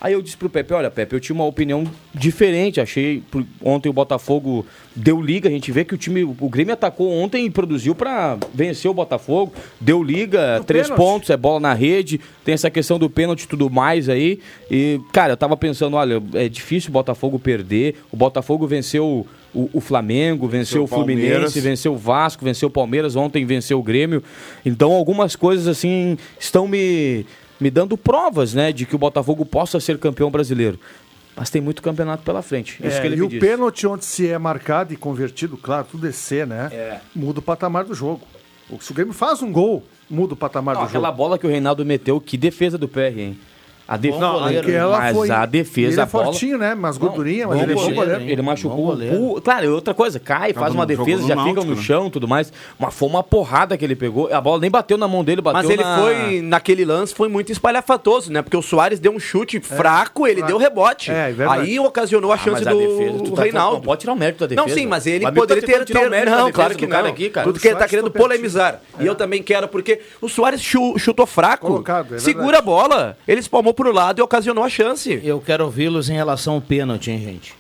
Aí 0.01 0.13
eu 0.13 0.23
disse 0.23 0.37
pro 0.37 0.49
Pepe, 0.49 0.73
olha, 0.75 0.91
Pepe, 0.91 1.15
eu 1.15 1.21
tinha 1.21 1.35
uma 1.35 1.45
opinião 1.45 1.85
diferente. 2.15 2.81
Achei 2.81 3.23
ontem 3.63 3.89
o 3.89 3.93
Botafogo 3.93 4.65
deu 4.95 5.21
liga, 5.21 5.49
a 5.49 5.53
gente 5.53 5.73
vê 5.73 5.85
que 5.85 5.95
o 5.95 5.99
time, 5.99 6.23
o 6.23 6.49
Grêmio 6.49 6.73
atacou 6.73 7.11
ontem 7.13 7.47
e 7.47 7.51
produziu 7.51 7.95
para 7.95 8.39
vencer 8.55 8.91
o 8.91 8.95
Botafogo, 8.95 9.53
deu 9.81 10.03
liga, 10.03 10.63
três 10.67 10.87
pênalti. 10.89 11.01
pontos, 11.01 11.31
é 11.31 11.37
bola 11.37 11.61
na 11.61 11.75
rede, 11.75 12.21
tem 12.45 12.55
essa 12.55 12.71
questão 12.71 12.99
do 12.99 13.11
pênalti 13.11 13.43
e 13.43 13.49
tudo 13.49 13.69
mais 13.69 14.09
aí. 14.09 14.41
E, 14.71 15.01
cara, 15.13 15.33
eu 15.33 15.37
tava 15.37 15.57
pensando, 15.57 15.97
olha, 15.97 16.23
é 16.35 16.49
difícil 16.49 16.91
o 16.91 16.93
Botafogo 16.93 17.39
perder. 17.39 17.97
O 18.13 18.17
Botafogo 18.17 18.67
venceu 18.67 19.27
o, 19.55 19.71
o 19.73 19.81
Flamengo, 19.81 20.47
venceu, 20.47 20.59
Venceu 20.59 20.83
o 20.83 20.85
o 20.85 20.89
Palmeiras. 20.89 21.25
Fluminense, 21.25 21.61
venceu 21.61 21.93
o 21.95 21.97
Vasco, 21.97 22.45
venceu 22.45 22.69
o 22.69 22.71
Palmeiras, 22.71 23.17
ontem 23.17 23.45
venceu 23.45 23.79
o 23.79 23.83
Grêmio. 23.83 24.23
Então 24.65 24.93
algumas 24.93 25.35
coisas 25.35 25.67
assim 25.67 26.17
estão 26.39 26.69
me, 26.69 27.27
me 27.61 27.71
dando 27.71 27.97
provas, 27.97 28.55
né, 28.55 28.73
de 28.73 28.87
que 28.87 28.95
o 28.95 28.99
Botafogo 28.99 29.45
possa 29.45 29.79
ser 29.81 29.99
campeão 29.99 30.31
brasileiro. 30.31 30.79
Mas 31.37 31.51
tem 31.51 31.61
muito 31.63 31.81
campeonato 31.83 32.25
pela 32.25 32.43
frente. 32.43 32.79
É, 32.83 33.07
e 33.09 33.23
o 33.23 33.29
disse. 33.29 33.39
pênalti 33.41 33.87
onde 33.87 34.05
se 34.05 34.29
é 34.29 34.37
marcado 34.39 34.93
e 34.93 34.97
convertido, 34.97 35.57
claro, 35.57 35.87
tudo 35.89 36.09
é 36.09 36.13
C, 36.13 36.45
né? 36.45 36.69
É. 36.73 37.01
Muda 37.15 37.39
o 37.39 37.43
patamar 37.43 37.85
do 37.85 37.95
jogo. 37.95 38.23
O- 38.69 38.81
Se 38.81 38.91
o 38.91 38.95
Grêmio 38.95 39.15
faz 39.15 39.41
um 39.41 39.53
gol, 39.53 39.85
muda 40.11 40.35
o 40.35 40.37
patamar 40.37 40.75
Não, 40.75 40.83
do 40.83 40.89
aquela 40.89 41.07
jogo. 41.09 41.17
bola 41.17 41.39
que 41.39 41.47
o 41.47 41.51
Reinaldo 41.51 41.85
meteu, 41.87 42.21
que 42.21 42.37
defesa 42.37 42.77
do 42.77 42.89
PR, 42.89 43.17
hein? 43.19 43.39
A 43.89 43.97
defesa, 43.97 44.21
Bom 44.21 44.33
goleiro, 44.41 44.69
Aquela 44.69 44.99
mas 44.99 45.17
foi... 45.17 45.31
a 45.31 45.47
defesa, 45.47 45.93
ele 45.93 46.01
é 46.01 46.03
a 46.03 46.07
bola... 46.07 46.25
fortinho, 46.27 46.59
né? 46.59 46.75
Mas 46.75 46.99
gordurinha, 46.99 47.49
mas 47.49 47.63
ele 47.63 47.73
é 47.73 47.75
bom 47.75 47.95
goleiro? 47.95 48.21
Ele 48.23 48.43
machucou 48.43 48.93
o. 48.93 49.41
Claro, 49.41 49.65
e 49.65 49.69
outra 49.69 49.95
coisa, 49.95 50.21
cai, 50.21 50.53
faz 50.53 50.75
uma 50.75 50.85
defesa, 50.85 51.27
já 51.27 51.43
fica 51.43 51.65
no 51.65 51.75
né? 51.75 51.83
chão 51.83 52.09
e 52.09 52.11
tudo 52.11 52.29
mais. 52.29 52.53
Mas 52.79 52.93
foi 52.93 53.09
uma 53.09 53.23
porrada 53.23 53.79
que 53.79 53.85
ele 53.85 53.97
pegou. 53.97 54.31
A 54.31 54.43
bola 54.43 54.61
nem 54.61 54.71
bateu 54.71 54.99
na 54.99 55.09
mão 55.09 55.25
dele, 55.25 55.41
bateu 55.41 55.63
Mas 55.63 55.71
ele 55.71 55.83
na... 55.83 55.99
foi, 55.99 56.43
naquele 56.43 56.85
lance, 56.85 57.15
foi 57.15 57.29
muito 57.29 57.51
espalhafatoso, 57.51 58.31
né? 58.31 58.43
Porque 58.43 58.59
o 58.59 58.63
Soares 58.63 59.01
deu 59.01 59.11
um 59.11 59.19
chute 59.19 59.59
fraco, 59.59 60.27
ele 60.27 60.43
deu 60.43 60.59
rebote. 60.59 61.11
É, 61.11 61.35
é. 61.39 61.47
Aí 61.49 61.81
ocasionou 61.81 62.31
a 62.31 62.35
Ah, 62.35 62.39
chance 62.39 62.63
mas 62.63 62.67
a 62.67 62.71
do 62.73 62.79
defesa, 62.79 63.25
tu 63.25 63.31
tá- 63.33 63.43
Reinaldo. 63.43 63.77
Não 63.77 63.83
pode 63.83 64.01
tirar 64.03 64.13
o 64.13 64.17
mérito 64.17 64.41
da 64.41 64.47
defesa. 64.49 64.69
Não, 64.69 64.75
sim, 64.75 64.87
mas 64.87 65.07
ele 65.07 65.25
amigo 65.25 65.41
poderia 65.41 65.63
tá 65.63 65.79
ter, 65.79 65.85
tirar 65.87 66.07
o 66.07 66.11
mérito 66.11 66.31
da 66.31 66.37
não, 66.43 66.53
claro 66.53 66.75
que 66.75 66.87
não. 66.87 67.07
aqui, 67.07 67.31
cara. 67.31 67.47
Tudo 67.47 67.59
que 67.59 67.69
ele 67.69 67.77
tá 67.77 67.89
querendo 67.89 68.11
polemizar. 68.11 68.83
E 69.01 69.07
eu 69.07 69.15
também 69.15 69.43
quero, 69.43 69.67
porque 69.67 69.99
o 70.21 70.29
Soares 70.29 70.61
chu- 70.61 70.99
chutou 70.99 71.25
fraco. 71.27 71.83
É 72.13 72.19
segura 72.19 72.59
a 72.59 72.63
bola. 72.63 73.17
Ele 73.27 73.41
espalmou 73.41 73.73
pro 73.79 73.93
lado 73.93 74.19
e 74.19 74.23
ocasionou 74.23 74.65
a 74.65 74.69
chance. 74.69 75.21
Eu 75.23 75.41
quero 75.41 75.65
ouvi-los 75.65 76.11
em 76.11 76.15
relação 76.15 76.55
ao 76.55 76.61
pênalti, 76.61 77.13
hein, 77.13 77.21
gente? 77.23 77.55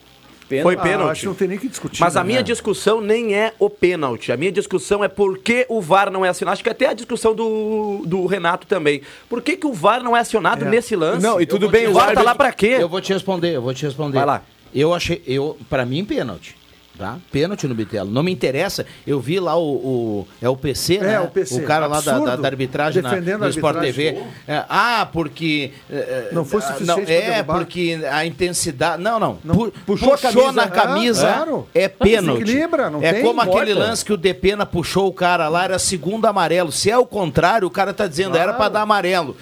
Foi 0.62 0.74
Ah, 0.76 0.80
pênalti. 0.80 1.10
acho 1.12 1.20
que 1.20 1.26
não 1.26 1.34
tem 1.34 1.46
nem 1.48 1.58
que 1.58 1.68
discutir. 1.68 2.00
Mas 2.00 2.16
a 2.16 2.20
né? 2.24 2.26
minha 2.28 2.42
discussão 2.42 3.00
nem 3.02 3.34
é 3.34 3.52
o 3.58 3.68
pênalti. 3.70 4.32
A 4.32 4.36
minha 4.36 4.50
discussão 4.50 5.04
é 5.04 5.08
por 5.08 5.38
que 5.38 5.64
o 5.68 5.80
VAR 5.80 6.10
não 6.10 6.24
é 6.24 6.28
acionado. 6.30 6.54
Acho 6.54 6.62
que 6.64 6.70
até 6.70 6.86
a 6.86 6.92
discussão 6.94 7.34
do, 7.34 8.02
do 8.06 8.24
Renato 8.26 8.66
também. 8.66 9.02
Por 9.28 9.42
que, 9.42 9.56
que 9.58 9.66
o 9.66 9.72
VAR 9.74 10.02
não 10.02 10.16
é 10.16 10.20
acionado 10.20 10.64
É. 10.64 10.68
nesse 10.68 10.96
lance? 10.96 11.22
Não, 11.22 11.38
e 11.40 11.44
tudo 11.46 11.68
bem, 11.68 11.86
o 11.86 11.92
VAR 11.92 12.14
tá 12.14 12.22
lá 12.22 12.34
pra 12.34 12.50
quê? 12.50 12.78
Eu 12.80 12.88
vou 12.88 13.00
te 13.00 13.12
responder, 13.12 13.54
eu 13.54 13.62
vou 13.62 13.74
te 13.74 13.84
responder. 13.84 14.16
Vai 14.16 14.24
lá. 14.26 14.42
Eu 14.74 14.92
achei, 14.94 15.22
eu, 15.26 15.56
pra 15.68 15.84
mim, 15.84 16.02
pênalti. 16.04 16.56
Tá? 16.98 17.16
Pênalti 17.30 17.68
no 17.68 17.76
Bitelo. 17.76 18.10
Não 18.10 18.24
me 18.24 18.32
interessa. 18.32 18.84
Eu 19.06 19.20
vi 19.20 19.38
lá 19.38 19.56
o. 19.56 19.62
o- 19.76 20.28
é 20.42 20.48
o 20.48 20.56
PC, 20.56 20.98
né? 20.98 21.20
o 21.20 21.28
PC. 21.28 21.60
cara 21.62 21.86
lá 21.86 22.00
da, 22.00 22.10
Absurdo. 22.10 22.24
da, 22.26 22.36
da 22.36 22.48
arbitragem 22.48 23.00
na, 23.00 23.12
no 23.38 23.48
Sport. 23.50 23.78
TV. 23.78 24.20
É, 24.48 24.64
ah, 24.68 25.08
porque. 25.12 25.70
é, 25.88 26.30
Não 26.32 26.44
foi 26.44 26.58
ah, 26.60 26.62
suficiente 26.62 26.86
não, 27.06 27.08
É, 27.08 27.42
porque 27.44 28.00
a 28.10 28.26
intensidade. 28.26 29.00
Não, 29.00 29.20
não. 29.20 29.38
Não, 29.44 29.54
Pu- 29.54 29.72
puxou 29.86 30.12
a 30.12 30.18
camisa. 30.18 30.52
na 30.52 30.66
camisa. 30.66 31.30
Ah, 31.30 31.34
claro. 31.36 31.68
É 31.72 31.86
pênalti. 31.86 32.42
Desequilibra, 32.42 32.90
não 32.90 33.00
é 33.00 33.12
tem, 33.12 33.22
como 33.22 33.40
aquele 33.40 33.70
importa. 33.72 33.88
lance 33.90 34.04
que 34.04 34.12
o 34.12 34.16
Depena 34.16 34.66
puxou 34.66 35.06
o 35.06 35.12
cara 35.12 35.48
lá, 35.48 35.62
era 35.64 35.78
segundo 35.78 36.26
amarelo. 36.26 36.72
Se 36.72 36.90
é 36.90 36.98
o 36.98 37.06
contrário, 37.06 37.68
o 37.68 37.70
cara 37.70 37.94
tá 37.94 38.08
dizendo, 38.08 38.36
era 38.36 38.52
pra 38.54 38.68
dar 38.68 38.82
amarelo. 38.82 39.36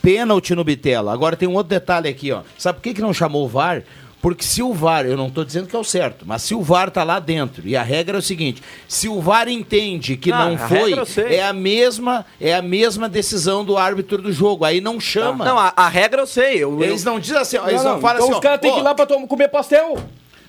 Pênalti 0.00 0.54
no 0.54 0.64
Bitelo. 0.64 1.10
Agora 1.10 1.36
tem 1.36 1.48
um 1.48 1.52
outro 1.54 1.68
detalhe 1.70 2.08
aqui, 2.08 2.32
ó. 2.32 2.40
Sabe 2.58 2.78
por 2.78 2.82
que, 2.82 2.94
que 2.94 3.00
não 3.00 3.14
chamou 3.14 3.44
o 3.44 3.48
VAR? 3.48 3.82
Porque 4.22 4.44
se 4.44 4.62
o 4.62 4.72
VAR, 4.72 5.04
eu 5.04 5.16
não 5.16 5.26
estou 5.26 5.44
dizendo 5.44 5.66
que 5.66 5.74
é 5.74 5.78
o 5.78 5.82
certo, 5.82 6.24
mas 6.24 6.42
se 6.42 6.54
o 6.54 6.62
VAR 6.62 6.92
tá 6.92 7.02
lá 7.02 7.18
dentro, 7.18 7.66
e 7.66 7.76
a 7.76 7.82
regra 7.82 8.16
é 8.16 8.20
o 8.20 8.22
seguinte, 8.22 8.62
se 8.86 9.08
o 9.08 9.20
VAR 9.20 9.48
entende 9.48 10.16
que 10.16 10.30
Ah, 10.30 10.44
não 10.46 10.54
a 10.54 10.58
foi, 10.58 10.94
é 11.34 11.42
a 11.42 11.52
mesma, 11.52 12.24
é 12.40 12.54
a 12.54 12.62
mesma 12.62 13.08
decisão 13.08 13.64
do 13.64 13.76
árbitro 13.76 14.22
do 14.22 14.32
jogo, 14.32 14.64
aí 14.64 14.80
não 14.80 15.00
chama. 15.00 15.44
Não, 15.44 15.58
a, 15.58 15.72
a 15.76 15.88
regra 15.88 16.22
eu 16.22 16.26
sei. 16.26 16.62
Eu, 16.62 16.80
Eles 16.80 17.02
não 17.02 17.18
dizem 17.18 17.38
assim, 17.38 17.56
ó, 17.58 17.68
eles 17.68 17.82
Não, 17.82 17.94
não, 17.94 18.00
falam 18.00 18.16
então 18.18 18.28
assim, 18.28 18.34
os 18.36 18.40
caras 18.40 18.60
têm 18.60 18.72
que 18.72 18.78
ir 18.78 18.82
lá 18.82 18.94
pra 18.94 19.06
tom- 19.06 19.26
comer 19.26 19.48
pastel. 19.48 19.98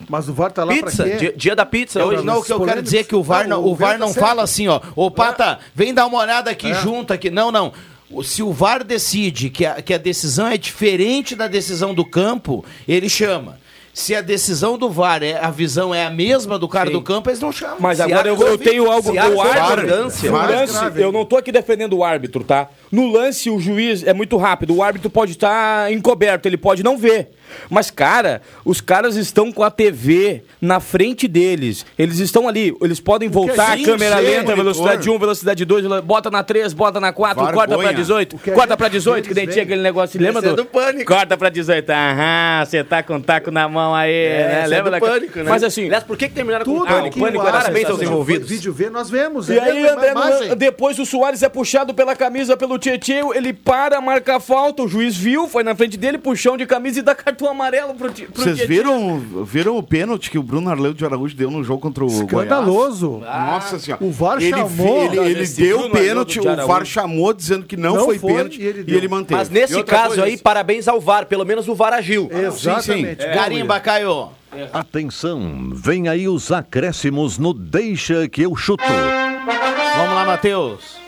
Mas 0.07 0.29
o 0.29 0.33
VAR 0.33 0.51
tá 0.51 0.63
lá 0.63 0.71
Pizza, 0.73 1.03
pra 1.03 1.11
quê? 1.11 1.17
dia, 1.17 1.33
dia 1.35 1.55
da 1.55 1.65
pizza 1.65 1.99
Eu, 1.99 2.07
hoje. 2.09 2.23
não, 2.23 2.39
o 2.39 2.43
que 2.43 2.51
eu 2.53 2.61
quero 2.63 2.81
dizer 2.81 2.99
é 2.99 3.03
que 3.03 3.15
o 3.15 3.23
VAR 3.23 3.47
não, 3.47 3.59
Não, 3.61 3.67
o 3.67 3.71
o 3.71 3.75
VAR 3.75 3.89
VAR 3.91 3.99
não 3.99 4.13
tá 4.13 4.19
fala 4.19 4.43
assim, 4.43 4.67
ó, 4.67 4.79
ô 4.95 5.09
Pata, 5.09 5.57
vem 5.73 5.93
dar 5.95 6.05
uma 6.05 6.19
olhada 6.19 6.51
aqui 6.51 6.71
junto 6.75 7.11
aqui. 7.11 7.31
Não, 7.31 7.51
não. 7.51 7.73
O- 8.11 8.21
Se 8.23 8.43
o 8.43 8.51
VAR 8.53 8.83
decide 8.83 9.49
que 9.49 9.65
a, 9.65 9.81
que 9.81 9.91
a 9.93 9.97
decisão 9.97 10.45
é 10.47 10.57
diferente 10.57 11.35
da 11.35 11.47
decisão 11.47 11.93
do 11.95 12.05
campo, 12.05 12.63
ele 12.87 13.09
chama. 13.09 13.62
Se 13.93 14.15
a 14.15 14.21
decisão 14.21 14.75
do 14.75 14.89
VAR, 14.89 15.21
é, 15.21 15.37
a 15.37 15.51
visão 15.51 15.93
é 15.93 16.03
a 16.03 16.09
mesma 16.09 16.57
do 16.57 16.67
cara 16.67 16.87
Sim. 16.87 16.93
do 16.93 17.01
campo, 17.03 17.29
eles 17.29 17.39
não 17.39 17.51
chamam. 17.51 17.77
Mas 17.79 17.97
Se 17.97 18.03
agora 18.03 18.27
eu, 18.27 18.35
eu 18.41 18.57
tenho 18.57 18.91
algo. 18.91 19.11
se 19.11 19.17
há 19.19 19.27
O 19.29 19.39
árbitro. 19.39 20.99
eu 20.99 21.11
não 21.11 21.23
tô 21.23 21.37
aqui 21.37 21.51
defendendo 21.51 21.93
o 21.95 22.03
árbitro, 22.03 22.43
tá? 22.43 22.69
No 22.93 23.07
lance, 23.07 23.49
o 23.49 23.59
juiz 23.59 24.03
é 24.03 24.13
muito 24.13 24.37
rápido. 24.37 24.75
O 24.75 24.83
árbitro 24.83 25.09
pode 25.09 25.31
estar 25.31 25.91
encoberto, 25.91 26.47
ele 26.47 26.57
pode 26.57 26.83
não 26.83 26.95
ver. 26.95 27.29
Mas, 27.67 27.89
cara, 27.89 28.39
os 28.63 28.81
caras 28.81 29.15
estão 29.15 29.51
com 29.51 29.63
a 29.63 29.71
TV 29.71 30.43
na 30.61 30.79
frente 30.79 31.27
deles. 31.27 31.87
Eles 31.97 32.19
estão 32.19 32.47
ali, 32.47 32.71
eles 32.81 32.99
podem 32.99 33.29
voltar 33.29 33.75
sim, 33.75 33.83
a 33.83 33.85
câmera 33.85 34.17
sim, 34.17 34.23
lenta, 34.23 34.35
monitor. 34.41 34.55
velocidade 34.57 35.09
1, 35.09 35.19
velocidade 35.19 35.65
2, 35.65 35.85
bota 36.03 36.29
na 36.29 36.43
3, 36.43 36.71
bota 36.73 36.99
na 36.99 37.11
4, 37.11 37.43
corta 37.43 37.53
pra 37.53 37.77
Vergonha. 37.77 37.93
18, 37.93 38.35
O 38.35 38.39
que 38.39 38.51
a 38.51 38.53
corta 38.53 38.77
pra 38.77 38.87
18, 38.87 39.27
que 39.27 39.33
nem 39.33 39.47
tinha 39.47 39.63
aquele 39.63 39.81
negócio. 39.81 40.21
Lembra 40.21 40.45
é 40.45 40.49
do... 40.49 40.55
do 40.57 40.65
Pânico. 40.65 41.11
Corta 41.11 41.35
pra 41.35 41.49
18. 41.49 41.89
Aham, 41.89 42.65
você 42.65 42.83
tá 42.83 43.01
com 43.01 43.15
o 43.15 43.21
taco 43.21 43.49
na 43.49 43.67
mão 43.67 43.95
aí, 43.95 44.11
né? 44.11 44.63
esse 44.65 44.65
é 44.65 44.67
Lembra 44.67 44.91
do 44.91 44.99
da... 44.99 44.99
pânico, 44.99 45.39
né? 45.39 45.45
Mas 45.49 45.63
assim, 45.63 45.85
Aliás, 45.85 46.03
por 46.03 46.15
que, 46.15 46.27
que 46.27 46.35
terminaram 46.35 46.63
com 46.63 46.71
Tudo 46.71 46.83
o 46.83 46.87
pânico? 46.87 47.07
aqui, 47.07 47.19
o 47.19 47.23
pânico 47.23 47.43
o 47.43 47.47
era 47.47 47.57
Parabéns 47.57 47.89
aos 47.89 48.01
envolvidos. 48.01 48.49
Vídeo 48.49 48.71
V, 48.71 48.89
nós 48.89 49.09
vemos. 49.09 49.49
E 49.49 49.57
é 49.57 49.61
aí, 49.61 49.83
é 49.83 49.91
André, 49.91 50.55
depois 50.55 50.99
o 50.99 51.05
Soares 51.05 51.41
é 51.41 51.49
puxado 51.49 51.93
pela 51.93 52.15
camisa 52.15 52.55
pelo 52.55 52.77
Tietchan, 52.83 53.29
ele 53.33 53.53
para, 53.53 54.01
marca 54.01 54.35
a 54.35 54.39
falta, 54.39 54.83
o 54.83 54.87
juiz 54.87 55.15
viu, 55.15 55.47
foi 55.47 55.63
na 55.63 55.73
frente 55.73 55.95
dele, 55.97 56.17
puxão 56.17 56.57
de 56.57 56.65
camisa 56.65 56.99
e 56.99 57.01
dá 57.01 57.15
cartão 57.15 57.49
amarelo 57.49 57.93
pro, 57.93 58.11
Ti- 58.11 58.25
pro 58.25 58.43
Vocês 58.43 58.57
Tietchan. 58.57 58.73
viram, 58.73 59.19
viram 59.45 59.77
o 59.77 59.81
pênalti 59.83 60.29
que 60.29 60.37
o 60.37 60.43
Bruno 60.43 60.69
Arleu 60.69 60.93
de 60.93 61.05
Araújo 61.05 61.35
deu 61.35 61.49
no 61.49 61.63
jogo 61.63 61.79
contra 61.81 62.03
o 62.03 62.07
Goiás? 62.07 62.23
Escandaloso. 62.23 63.19
Nossa 63.19 63.79
senhora. 63.79 64.03
O 64.03 64.11
VAR 64.11 64.41
ele, 64.41 64.49
chamou. 64.51 65.03
Ele, 65.05 65.19
ele 65.19 65.47
deu 65.47 65.79
o 65.85 65.89
pênalti, 65.89 66.39
o 66.39 66.67
VAR 66.67 66.85
chamou 66.85 67.33
dizendo 67.33 67.65
que 67.65 67.77
não, 67.77 67.95
Não 67.95 68.05
foi, 68.05 68.19
foi, 68.19 68.33
pênalti 68.33 68.61
e 68.61 68.65
ele 68.65 68.83
e 68.85 68.95
ele 68.95 69.07
manteve. 69.07 69.39
Mas 69.39 69.49
nesse 69.49 69.81
caso 69.83 70.21
aí, 70.21 70.37
parabéns 70.37 70.87
ao 70.87 70.99
VAR. 70.99 71.25
Pelo 71.25 71.45
menos 71.45 71.67
o 71.67 71.75
VAR 71.75 71.93
agiu. 71.93 72.29
Exatamente. 72.31 73.25
Garimba, 73.25 73.79
Caio. 73.79 74.29
Atenção, 74.71 75.69
vem 75.73 76.07
aí 76.07 76.27
os 76.27 76.51
acréscimos 76.51 77.37
no 77.39 77.53
Deixa 77.53 78.27
que 78.27 78.41
eu 78.43 78.55
chuto. 78.55 78.83
Vamos 78.83 80.13
lá, 80.15 80.25
Matheus. 80.25 81.02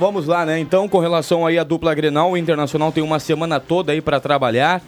Vamos 0.00 0.26
lá, 0.26 0.46
né? 0.46 0.58
Então, 0.58 0.88
com 0.88 0.98
relação 0.98 1.44
aí 1.44 1.58
à 1.58 1.62
dupla 1.62 1.94
Grenal, 1.94 2.30
o 2.30 2.36
Internacional 2.38 2.90
tem 2.90 3.04
uma 3.04 3.18
semana 3.18 3.60
toda 3.60 3.92
aí 3.92 4.00
pra 4.00 4.18
trabalhar. 4.18 4.80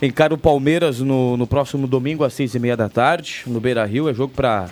Encara 0.00 0.32
o 0.32 0.38
Palmeiras 0.38 1.00
no, 1.00 1.36
no 1.36 1.44
próximo 1.44 1.88
domingo 1.88 2.22
às 2.22 2.34
seis 2.34 2.54
e 2.54 2.58
meia 2.60 2.76
da 2.76 2.88
tarde, 2.88 3.42
no 3.48 3.58
Beira-Rio. 3.58 4.08
É 4.08 4.14
jogo 4.14 4.32
pra 4.32 4.68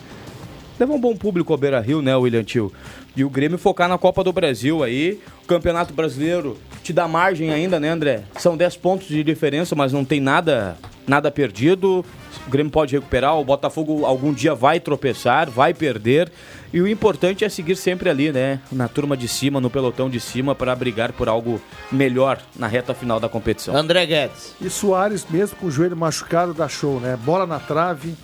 levar 0.79 0.95
um 0.95 1.01
bom 1.01 1.17
público 1.17 1.53
ao 1.53 1.59
Beira 1.59 1.81
Rio, 1.81 2.01
né, 2.01 2.15
William 2.15 2.45
Tio? 2.45 2.73
E 3.17 3.25
o 3.25 3.29
Grêmio 3.29 3.59
focar 3.59 3.89
na 3.89 3.99
Copa 3.99 4.23
do 4.23 4.33
Brasil 4.33 4.85
aí. 4.85 5.21
O 5.43 5.49
Campeonato 5.49 5.93
Brasileiro 5.93 6.57
te 6.85 6.93
dá 6.93 7.09
margem 7.09 7.51
ainda, 7.51 7.81
né, 7.81 7.89
André? 7.89 8.23
São 8.37 8.57
10 8.57 8.77
pontos 8.77 9.09
de 9.09 9.25
diferença, 9.25 9.75
mas 9.75 9.93
não 9.93 10.05
tem 10.05 10.21
nada, 10.21 10.77
nada 11.09 11.29
perdido. 11.29 12.05
O 12.47 12.51
Grêmio 12.51 12.71
pode 12.71 12.95
recuperar, 12.95 13.37
o 13.37 13.45
Botafogo 13.45 14.07
algum 14.07 14.33
dia 14.33 14.55
vai 14.55 14.79
tropeçar, 14.79 15.51
vai 15.51 15.75
perder. 15.75 16.31
E 16.73 16.81
o 16.81 16.89
importante 16.89 17.45
é 17.45 17.49
seguir 17.49 17.77
sempre 17.77 18.11
ali, 18.11 18.31
né? 18.31 18.61
Na 18.71 18.89
turma 18.89 19.17
de 19.17 19.27
cima, 19.27 19.61
no 19.61 19.71
pelotão 19.71 20.11
de 20.11 20.21
cima, 20.21 20.55
para 20.55 20.75
brigar 20.75 21.13
por 21.13 21.29
algo 21.29 21.61
melhor 21.91 22.41
na 22.57 22.67
reta 22.67 22.93
final 22.93 23.19
da 23.19 23.29
competição. 23.29 23.75
André 23.75 24.05
Guedes. 24.05 24.55
E 24.61 24.69
Soares, 24.69 25.27
mesmo 25.31 25.57
com 25.57 25.67
o 25.67 25.71
joelho 25.71 25.97
machucado, 25.97 26.53
dá 26.53 26.69
show, 26.69 27.01
né? 27.01 27.17
Bola 27.25 27.47
na 27.47 27.59
trave, 27.59 28.15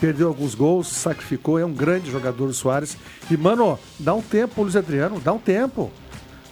perdeu 0.00 0.26
alguns 0.26 0.54
gols, 0.54 0.88
sacrificou, 0.88 1.60
é 1.60 1.64
um 1.64 1.72
grande 1.72 2.10
jogador 2.10 2.48
o 2.48 2.52
Soares. 2.52 2.96
E, 3.30 3.36
mano, 3.36 3.78
dá 4.00 4.12
um 4.12 4.22
tempo 4.22 4.62
Luiz 4.62 4.74
Adriano, 4.74 5.20
dá 5.20 5.32
um 5.32 5.38
tempo. 5.38 5.92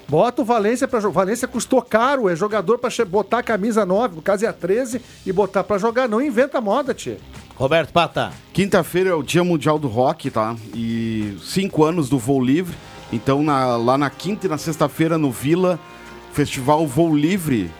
Bota 0.09 0.43
o 0.43 0.45
Valência 0.45 0.87
para 0.87 1.01
jogar. 1.01 1.15
Valência 1.15 1.49
custou 1.49 1.83
caro, 1.83 2.29
é 2.29 2.37
jogador 2.37 2.79
para 2.79 3.05
botar 3.05 3.39
a 3.39 3.43
camisa 3.43 3.85
9, 3.85 4.17
no 4.17 4.23
caso 4.23 4.45
é 4.45 4.49
a 4.49 4.53
13, 4.53 5.01
e 5.27 5.33
botar 5.33 5.65
para 5.65 5.79
jogar. 5.79 6.09
Não 6.09 6.21
inventa 6.21 6.61
moda, 6.61 6.95
tia. 6.95 7.19
Roberto 7.61 7.93
Pata. 7.93 8.33
Quinta-feira 8.55 9.11
é 9.11 9.15
o 9.15 9.23
Dia 9.23 9.45
Mundial 9.45 9.79
do 9.79 9.87
Rock, 9.87 10.31
tá? 10.31 10.57
E 10.75 11.37
cinco 11.43 11.85
anos 11.85 12.09
do 12.09 12.19
voo 12.19 12.43
livre. 12.43 12.75
Então, 13.13 13.43
na- 13.43 13.77
lá 13.77 13.99
na 13.99 14.09
quinta 14.09 14.47
e 14.47 14.49
na 14.49 14.57
sexta-feira, 14.57 15.19
no 15.19 15.31
Vila, 15.31 15.79
Festival 16.33 16.87
Voo 16.87 17.15
Livre 17.15 17.71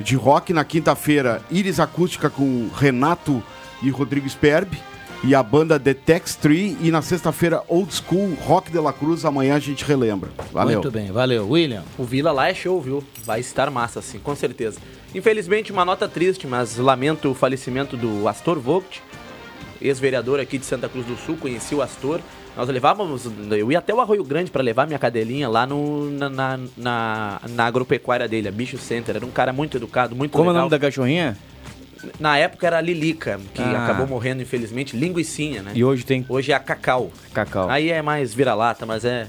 de 0.00 0.16
Rock. 0.16 0.52
Na 0.52 0.64
quinta-feira, 0.64 1.40
Iris 1.52 1.78
Acústica 1.78 2.28
com 2.28 2.68
Renato 2.76 3.40
e 3.80 3.90
Rodrigo 3.90 4.28
Sperbi. 4.28 4.76
E 5.22 5.34
a 5.36 5.42
banda 5.42 5.78
The 5.78 5.94
Tex 5.94 6.34
Tree. 6.34 6.76
E 6.80 6.90
na 6.90 7.00
sexta-feira, 7.00 7.62
Old 7.68 7.94
School 7.94 8.34
Rock 8.44 8.72
de 8.72 8.78
la 8.80 8.92
Cruz. 8.92 9.24
Amanhã 9.24 9.54
a 9.54 9.60
gente 9.60 9.84
relembra. 9.84 10.30
Valeu. 10.52 10.80
Muito 10.80 10.90
bem, 10.90 11.12
valeu. 11.12 11.48
William. 11.48 11.84
O 11.96 12.02
Vila 12.02 12.32
lá 12.32 12.48
é 12.48 12.54
show, 12.54 12.80
viu? 12.80 13.04
Vai 13.24 13.38
estar 13.38 13.70
massa, 13.70 14.02
sim, 14.02 14.18
com 14.18 14.34
certeza. 14.34 14.80
Infelizmente, 15.14 15.70
uma 15.70 15.84
nota 15.84 16.08
triste, 16.08 16.44
mas 16.46 16.76
lamento 16.76 17.30
o 17.30 17.34
falecimento 17.34 17.96
do 17.96 18.26
Astor 18.28 18.58
Vogt, 18.60 19.00
ex-vereador 19.80 20.40
aqui 20.40 20.58
de 20.58 20.64
Santa 20.66 20.88
Cruz 20.88 21.06
do 21.06 21.16
Sul, 21.16 21.36
conheci 21.36 21.74
o 21.74 21.82
Astor. 21.82 22.20
Nós 22.56 22.68
levávamos, 22.68 23.28
eu 23.56 23.70
ia 23.70 23.78
até 23.78 23.94
o 23.94 24.00
Arroio 24.00 24.24
Grande 24.24 24.50
para 24.50 24.62
levar 24.62 24.86
minha 24.86 24.98
cadelinha 24.98 25.48
lá 25.48 25.64
no, 25.66 26.10
na, 26.10 26.28
na, 26.28 26.58
na, 26.76 27.40
na 27.50 27.64
agropecuária 27.66 28.26
dele, 28.26 28.48
a 28.48 28.52
Bicho 28.52 28.76
Center. 28.78 29.14
Era 29.16 29.24
um 29.24 29.30
cara 29.30 29.52
muito 29.52 29.76
educado, 29.76 30.16
muito 30.16 30.32
Como 30.32 30.44
é 30.44 30.46
o 30.46 30.50
legal. 30.52 30.62
nome 30.62 30.70
da 30.70 30.78
cachorrinha? 30.78 31.36
Na 32.18 32.36
época 32.38 32.66
era 32.66 32.78
a 32.78 32.80
Lilica, 32.80 33.40
que 33.54 33.62
Ah. 33.62 33.84
acabou 33.84 34.06
morrendo, 34.06 34.42
infelizmente, 34.42 34.96
linguicinha, 34.96 35.62
né? 35.62 35.72
E 35.74 35.84
hoje 35.84 36.04
tem. 36.04 36.24
Hoje 36.28 36.52
é 36.52 36.54
a 36.54 36.60
Cacau. 36.60 37.10
Cacau. 37.32 37.68
Aí 37.68 37.90
é 37.90 38.00
mais 38.02 38.32
vira-lata, 38.34 38.84
mas 38.86 39.04
é. 39.04 39.26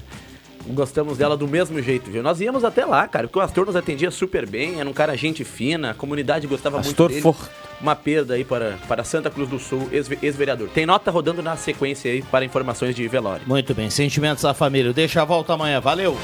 Gostamos 0.66 1.16
dela 1.18 1.36
do 1.36 1.48
mesmo 1.48 1.80
jeito, 1.82 2.10
viu? 2.10 2.22
Nós 2.22 2.40
íamos 2.40 2.64
até 2.64 2.84
lá, 2.84 3.08
cara, 3.08 3.26
porque 3.26 3.38
o 3.38 3.42
Astor 3.42 3.66
nos 3.66 3.76
atendia 3.76 4.10
super 4.10 4.46
bem, 4.46 4.78
era 4.80 4.88
um 4.88 4.92
cara 4.92 5.16
gente 5.16 5.42
fina, 5.42 5.90
a 5.90 5.94
comunidade 5.94 6.46
gostava 6.46 6.78
Astor 6.80 6.94
muito 6.94 7.08
dele. 7.08 7.22
For- 7.22 7.48
Uma 7.80 7.96
perda 7.96 8.34
aí 8.34 8.44
para, 8.44 8.76
para 8.86 9.02
Santa 9.02 9.30
Cruz 9.30 9.48
do 9.48 9.58
Sul, 9.58 9.88
ex- 9.90 10.10
ex-vereador. 10.22 10.68
Tem 10.68 10.84
nota 10.84 11.10
rodando 11.10 11.42
na 11.42 11.56
sequência 11.56 12.10
aí 12.12 12.20
para 12.22 12.44
informações 12.44 12.94
de 12.94 13.08
velório. 13.08 13.42
Muito 13.46 13.74
bem, 13.74 13.88
sentimentos 13.88 14.42
da 14.42 14.52
família. 14.52 14.92
Deixa 14.92 15.22
a 15.22 15.24
volta 15.24 15.54
amanhã. 15.54 15.80
Valeu. 15.80 16.16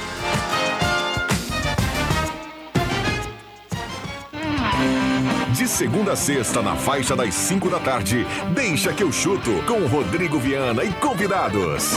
De 5.56 5.66
segunda 5.66 6.12
a 6.12 6.16
sexta, 6.16 6.60
na 6.60 6.76
faixa 6.76 7.16
das 7.16 7.32
5 7.34 7.70
da 7.70 7.80
tarde, 7.80 8.26
deixa 8.54 8.92
que 8.92 9.02
eu 9.02 9.10
chuto 9.10 9.50
com 9.66 9.86
Rodrigo 9.86 10.38
Viana 10.38 10.84
e 10.84 10.92
convidados. 10.94 11.92